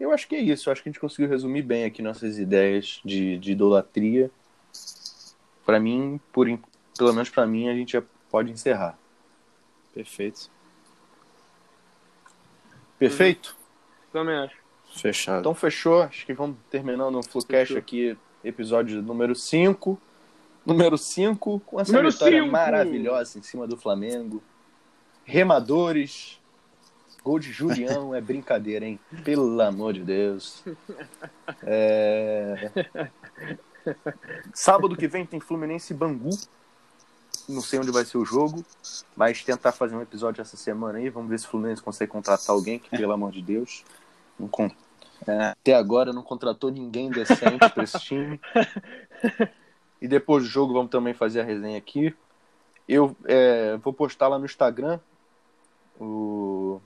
Eu 0.00 0.10
acho 0.12 0.26
que 0.28 0.36
é 0.36 0.40
isso. 0.40 0.68
Eu 0.68 0.72
acho 0.72 0.82
que 0.82 0.88
a 0.88 0.92
gente 0.92 1.00
conseguiu 1.00 1.28
resumir 1.28 1.62
bem 1.62 1.84
aqui 1.84 2.00
nossas 2.00 2.38
ideias 2.38 3.00
de, 3.04 3.38
de 3.38 3.52
idolatria. 3.52 4.30
Pra 5.66 5.78
mim, 5.80 6.20
por... 6.32 6.46
pelo 6.96 7.12
menos 7.12 7.28
pra 7.28 7.46
mim, 7.46 7.68
a 7.68 7.74
gente 7.74 7.92
já 7.92 8.02
pode 8.34 8.50
encerrar. 8.50 8.98
Perfeito. 9.94 10.50
Perfeito? 12.98 13.56
Também 14.12 14.34
acho. 14.34 14.56
Fechado. 14.92 15.38
Então 15.38 15.54
fechou. 15.54 16.02
Acho 16.02 16.26
que 16.26 16.34
vamos 16.34 16.56
terminando 16.68 17.14
o 17.14 17.22
Flucast 17.22 17.74
Fechou. 17.74 17.78
aqui, 17.78 18.18
episódio 18.42 19.00
número 19.00 19.36
5. 19.36 19.96
Número 20.66 20.98
5, 20.98 21.60
com 21.60 21.80
essa 21.80 21.92
Número 21.92 22.10
vitória 22.10 22.40
cinco. 22.40 22.50
maravilhosa 22.50 23.38
em 23.38 23.42
cima 23.42 23.68
do 23.68 23.76
Flamengo. 23.76 24.42
Remadores. 25.24 26.40
Gol 27.22 27.38
de 27.38 27.52
Julião 27.52 28.12
é 28.16 28.20
brincadeira, 28.20 28.84
hein? 28.84 28.98
Pelo 29.22 29.60
amor 29.60 29.92
de 29.92 30.02
Deus. 30.02 30.64
É... 31.62 32.68
Sábado 34.52 34.96
que 34.96 35.06
vem 35.06 35.24
tem 35.24 35.38
Fluminense 35.38 35.92
e 35.92 35.96
Bangu. 35.96 36.30
Não 37.48 37.60
sei 37.60 37.78
onde 37.78 37.90
vai 37.90 38.04
ser 38.04 38.18
o 38.18 38.24
jogo, 38.24 38.64
mas 39.16 39.42
tentar 39.42 39.72
fazer 39.72 39.94
um 39.94 40.02
episódio 40.02 40.40
essa 40.40 40.56
semana 40.56 40.98
aí. 40.98 41.10
Vamos 41.10 41.28
ver 41.28 41.38
se 41.38 41.46
o 41.46 41.50
Fluminense 41.50 41.82
consegue 41.82 42.10
contratar 42.10 42.54
alguém, 42.54 42.78
que 42.78 42.88
pelo 42.90 43.12
amor 43.12 43.32
de 43.32 43.42
Deus. 43.42 43.84
Não 44.38 44.48
con- 44.48 44.70
é, 45.26 45.48
até 45.48 45.74
agora 45.74 46.12
não 46.12 46.22
contratou 46.22 46.70
ninguém 46.70 47.10
decente 47.10 47.68
para 47.72 47.84
esse 47.84 47.98
time. 47.98 48.40
E 50.04 50.08
depois 50.08 50.44
do 50.44 50.50
jogo 50.50 50.74
vamos 50.74 50.90
também 50.90 51.14
fazer 51.14 51.40
a 51.40 51.44
resenha 51.44 51.78
aqui. 51.78 52.14
Eu 52.86 53.16
é, 53.24 53.78
vou 53.78 53.90
postar 53.90 54.28
lá 54.28 54.38
no 54.38 54.44
Instagram. 54.44 55.00
O... 55.98 56.78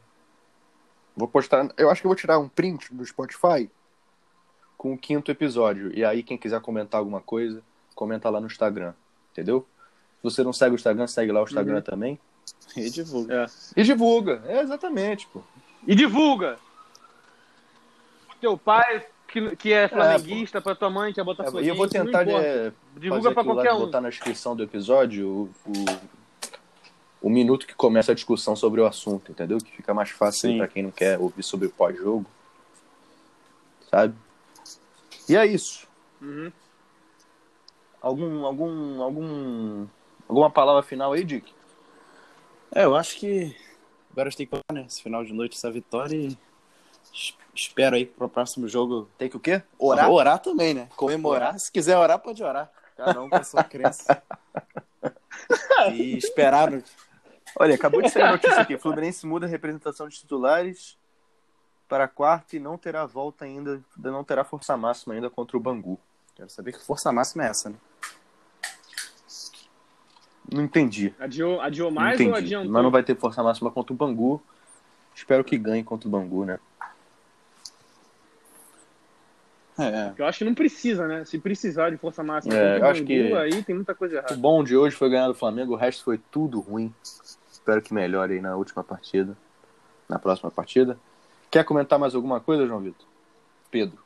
Vou 1.17 1.27
postar. 1.27 1.69
Eu 1.77 1.91
acho 1.91 2.01
que 2.01 2.07
eu 2.07 2.11
vou 2.11 2.17
tirar 2.17 2.39
um 2.39 2.49
print 2.49 2.95
do 2.95 3.05
Spotify 3.05 3.69
com 4.77 4.93
o 4.93 4.99
quinto 4.99 5.33
episódio. 5.33 5.93
E 5.93 6.05
aí, 6.05 6.23
quem 6.23 6.39
quiser 6.39 6.61
comentar 6.61 7.01
alguma 7.01 7.21
coisa, 7.21 7.61
comenta 7.93 8.31
lá 8.31 8.41
no 8.41 8.47
Instagram. 8.47 8.95
Entendeu? 9.33 9.67
Se 10.19 10.25
você 10.25 10.43
não 10.43 10.53
segue 10.53 10.75
o 10.75 10.77
Instagram, 10.77 11.07
segue 11.07 11.33
lá 11.33 11.41
o 11.41 11.45
Instagram 11.45 11.77
Uhum. 11.77 11.83
também. 11.83 12.19
E 12.77 12.91
divulga. 12.91 13.35
É. 13.45 13.81
E 13.81 13.85
divulga. 13.85 14.43
É, 14.47 14.61
exatamente, 14.61 15.27
pô. 15.29 15.43
E 15.87 15.95
divulga! 15.95 16.59
O 18.31 18.35
teu 18.41 18.59
pai, 18.59 19.07
que, 19.29 19.57
que 19.57 19.73
é 19.73 19.89
flamenguista, 19.89 20.61
pra 20.61 20.75
tua 20.75 20.91
mãe, 20.91 21.13
que 21.13 21.21
é 21.21 21.23
É, 21.23 21.25
botafoguense, 21.25 21.65
e 21.67 21.69
eu 21.69 21.75
vou 21.77 21.89
tentar 21.89 22.25
não 22.25 22.33
importa. 22.33 22.47
é, 22.47 22.73
Divulga 22.97 23.23
fazer 23.23 23.35
pra 23.35 23.41
aquilo 23.43 23.55
lá 23.55 23.63
qualquer 23.63 23.77
de 23.77 23.77
um. 23.83 23.87
botar 23.87 24.01
na 24.01 24.09
descrição 24.11 24.57
do 24.57 24.63
episódio 24.63 25.29
o, 25.29 25.71
o, 25.71 25.85
o 27.23 27.31
minuto 27.31 27.67
que 27.67 27.75
começa 27.75 28.13
a 28.13 28.15
discussão 28.15 28.55
sobre 28.57 28.81
o 28.81 28.87
assunto, 28.87 29.31
entendeu? 29.31 29.59
Que 29.59 29.71
fica 29.77 29.93
mais 29.95 30.11
fácil 30.11 30.57
pra 30.57 30.69
quem 30.69 30.83
não 30.83 30.91
quer 30.91 31.19
ouvir 31.19 31.43
sobre 31.43 31.67
o 31.69 31.71
pós-jogo. 31.71 32.27
Sabe? 33.91 34.15
E 35.29 35.37
é 35.37 35.47
isso. 35.47 35.87
Uhum. 36.21 36.51
Algum, 38.01 38.45
algum, 38.45 39.03
algum, 39.03 39.87
alguma 40.29 40.51
palavra 40.51 40.83
final 40.83 41.13
aí, 41.13 41.25
Dick? 41.25 41.53
É, 42.75 42.85
eu 42.85 42.95
acho 42.95 43.17
que 43.19 43.57
agora 44.13 44.29
a 44.29 44.31
gente 44.31 44.37
tem 44.39 44.47
que 44.47 44.51
falar, 44.51 44.81
né? 44.81 44.87
Esse 44.87 45.03
final 45.03 45.25
de 45.25 45.33
noite, 45.33 45.57
essa 45.57 45.71
vitória 45.71 46.15
e 46.17 46.39
es- 47.13 47.35
espero 47.55 47.97
aí 47.97 48.05
pro 48.05 48.29
próximo 48.29 48.69
jogo 48.69 49.09
Tem 49.17 49.29
que 49.29 49.37
o 49.37 49.41
quê? 49.41 49.63
orar. 49.79 50.11
Orar 50.11 50.39
também, 50.39 50.75
né? 50.75 50.89
Comemorar. 50.97 51.59
Se 51.59 51.73
quiser 51.73 51.97
orar, 51.97 52.19
pode 52.19 52.43
orar. 52.43 52.71
Cada 52.97 53.23
um 53.23 53.31
com 53.31 53.37
a 53.37 53.45
sua 53.45 53.65
crença. 53.65 54.23
e 55.93 56.17
esperar 56.17 56.71
no... 56.71 56.83
Olha, 57.59 57.75
acabou 57.75 58.03
de 58.03 58.11
sair 58.11 58.25
a 58.25 58.33
notícia 58.33 58.61
aqui. 58.61 58.77
Fluminense 58.77 59.27
muda 59.27 59.47
a 59.47 59.49
representação 59.49 60.09
de 60.09 60.17
titulares 60.17 60.99
para 61.89 62.05
a 62.05 62.09
quarta 62.09 62.55
e 62.57 62.59
não 62.59 62.77
terá 62.77 63.07
volta 63.07 63.45
ainda, 63.45 63.83
não 63.97 64.23
terá 64.23 64.45
força 64.45 64.77
máxima 64.77 65.15
ainda 65.15 65.31
contra 65.31 65.57
o 65.57 65.61
Bangu. 65.61 65.99
Quero 66.35 66.51
saber 66.51 66.73
que 66.73 66.85
força 66.85 67.11
máxima 67.11 67.45
é 67.45 67.49
essa, 67.49 67.71
né? 67.71 67.77
Não 70.51 70.63
entendi. 70.65 71.15
Adiou, 71.19 71.61
adiou 71.61 71.91
Não 71.91 72.01
mais 72.01 72.15
entendi. 72.15 72.31
ou 72.31 72.37
adiantou? 72.37 72.73
Mas 72.73 72.83
não 72.83 72.91
vai 72.91 73.03
ter 73.03 73.17
força 73.17 73.43
máxima 73.43 73.71
contra 73.71 73.93
o 73.93 73.97
Bangu. 73.97 74.43
Espero 75.15 75.45
que 75.45 75.59
ganhe 75.59 75.85
contra 75.85 76.09
o 76.09 76.11
Bangu, 76.11 76.45
né? 76.45 76.59
É, 79.79 80.13
Eu 80.19 80.27
acho 80.27 80.39
que 80.39 80.45
não 80.45 80.55
precisa, 80.55 81.07
né? 81.07 81.25
Se 81.25 81.39
precisar 81.39 81.91
de 81.91 81.97
força 81.97 82.23
máxima, 82.23 82.53
É, 82.55 82.59
contra 82.59 82.79
o 82.79 82.83
eu 82.83 82.91
acho 82.91 83.01
Bangu, 83.05 83.07
que- 83.07 83.35
aí 83.37 83.63
tem 83.63 83.75
muita 83.77 83.95
coisa 83.95 84.17
O 84.17 84.19
errada. 84.19 84.37
bom 84.37 84.65
de 84.65 84.77
hoje 84.77 84.97
foi 84.97 85.09
ganhar 85.09 85.29
do 85.29 85.35
Flamengo, 85.35 85.75
o 85.75 85.77
resto 85.77 86.03
foi 86.03 86.19
tudo 86.33 86.59
ruim. 86.61 86.93
Espero 87.53 87.81
que 87.81 87.95
melhore 87.95 88.35
aí 88.35 88.41
na 88.41 88.57
última 88.57 88.83
partida. 88.83 89.37
Na 90.09 90.19
próxima 90.19 90.51
partida. 90.51 90.99
Quer 91.51 91.65
comentar 91.65 91.99
mais 91.99 92.15
alguma 92.15 92.41
coisa, 92.41 92.67
João 92.67 92.81
Vitor? 92.81 93.07
Pedro. 93.71 93.99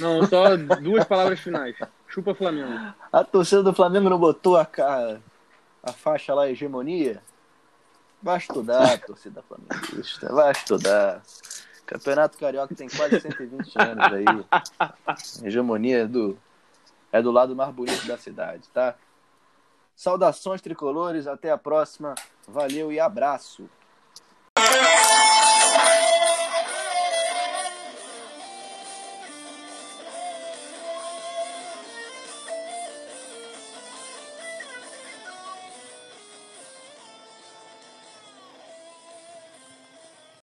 Não, 0.00 0.26
só 0.26 0.56
duas 0.80 1.04
palavras 1.04 1.40
finais. 1.40 1.76
Chupa 2.08 2.34
Flamengo. 2.34 2.94
A 3.12 3.24
torcida 3.24 3.62
do 3.62 3.72
Flamengo 3.72 4.10
não 4.10 4.18
botou 4.18 4.56
a, 4.56 4.66
ca- 4.66 5.18
a 5.82 5.92
faixa 5.92 6.34
lá, 6.34 6.48
hegemonia? 6.48 7.22
Vai 8.22 8.38
estudar, 8.38 9.00
torcida 9.06 9.42
flamenguista. 9.42 10.32
Vai 10.32 10.52
estudar. 10.52 11.22
Campeonato 11.86 12.38
Carioca 12.38 12.74
tem 12.74 12.88
quase 12.88 13.20
120 13.20 13.76
anos 13.78 14.12
aí. 14.12 14.24
Hegemonia 15.46 16.02
é 16.02 16.06
do, 16.06 16.38
é 17.10 17.20
do 17.20 17.30
lado 17.30 17.54
mais 17.56 17.72
bonito 17.74 18.06
da 18.06 18.16
cidade, 18.16 18.68
tá? 18.72 18.94
Saudações 19.94 20.62
tricolores, 20.62 21.26
até 21.26 21.50
a 21.50 21.58
próxima. 21.58 22.14
Valeu 22.48 22.90
e 22.92 22.98
abraço. 22.98 23.68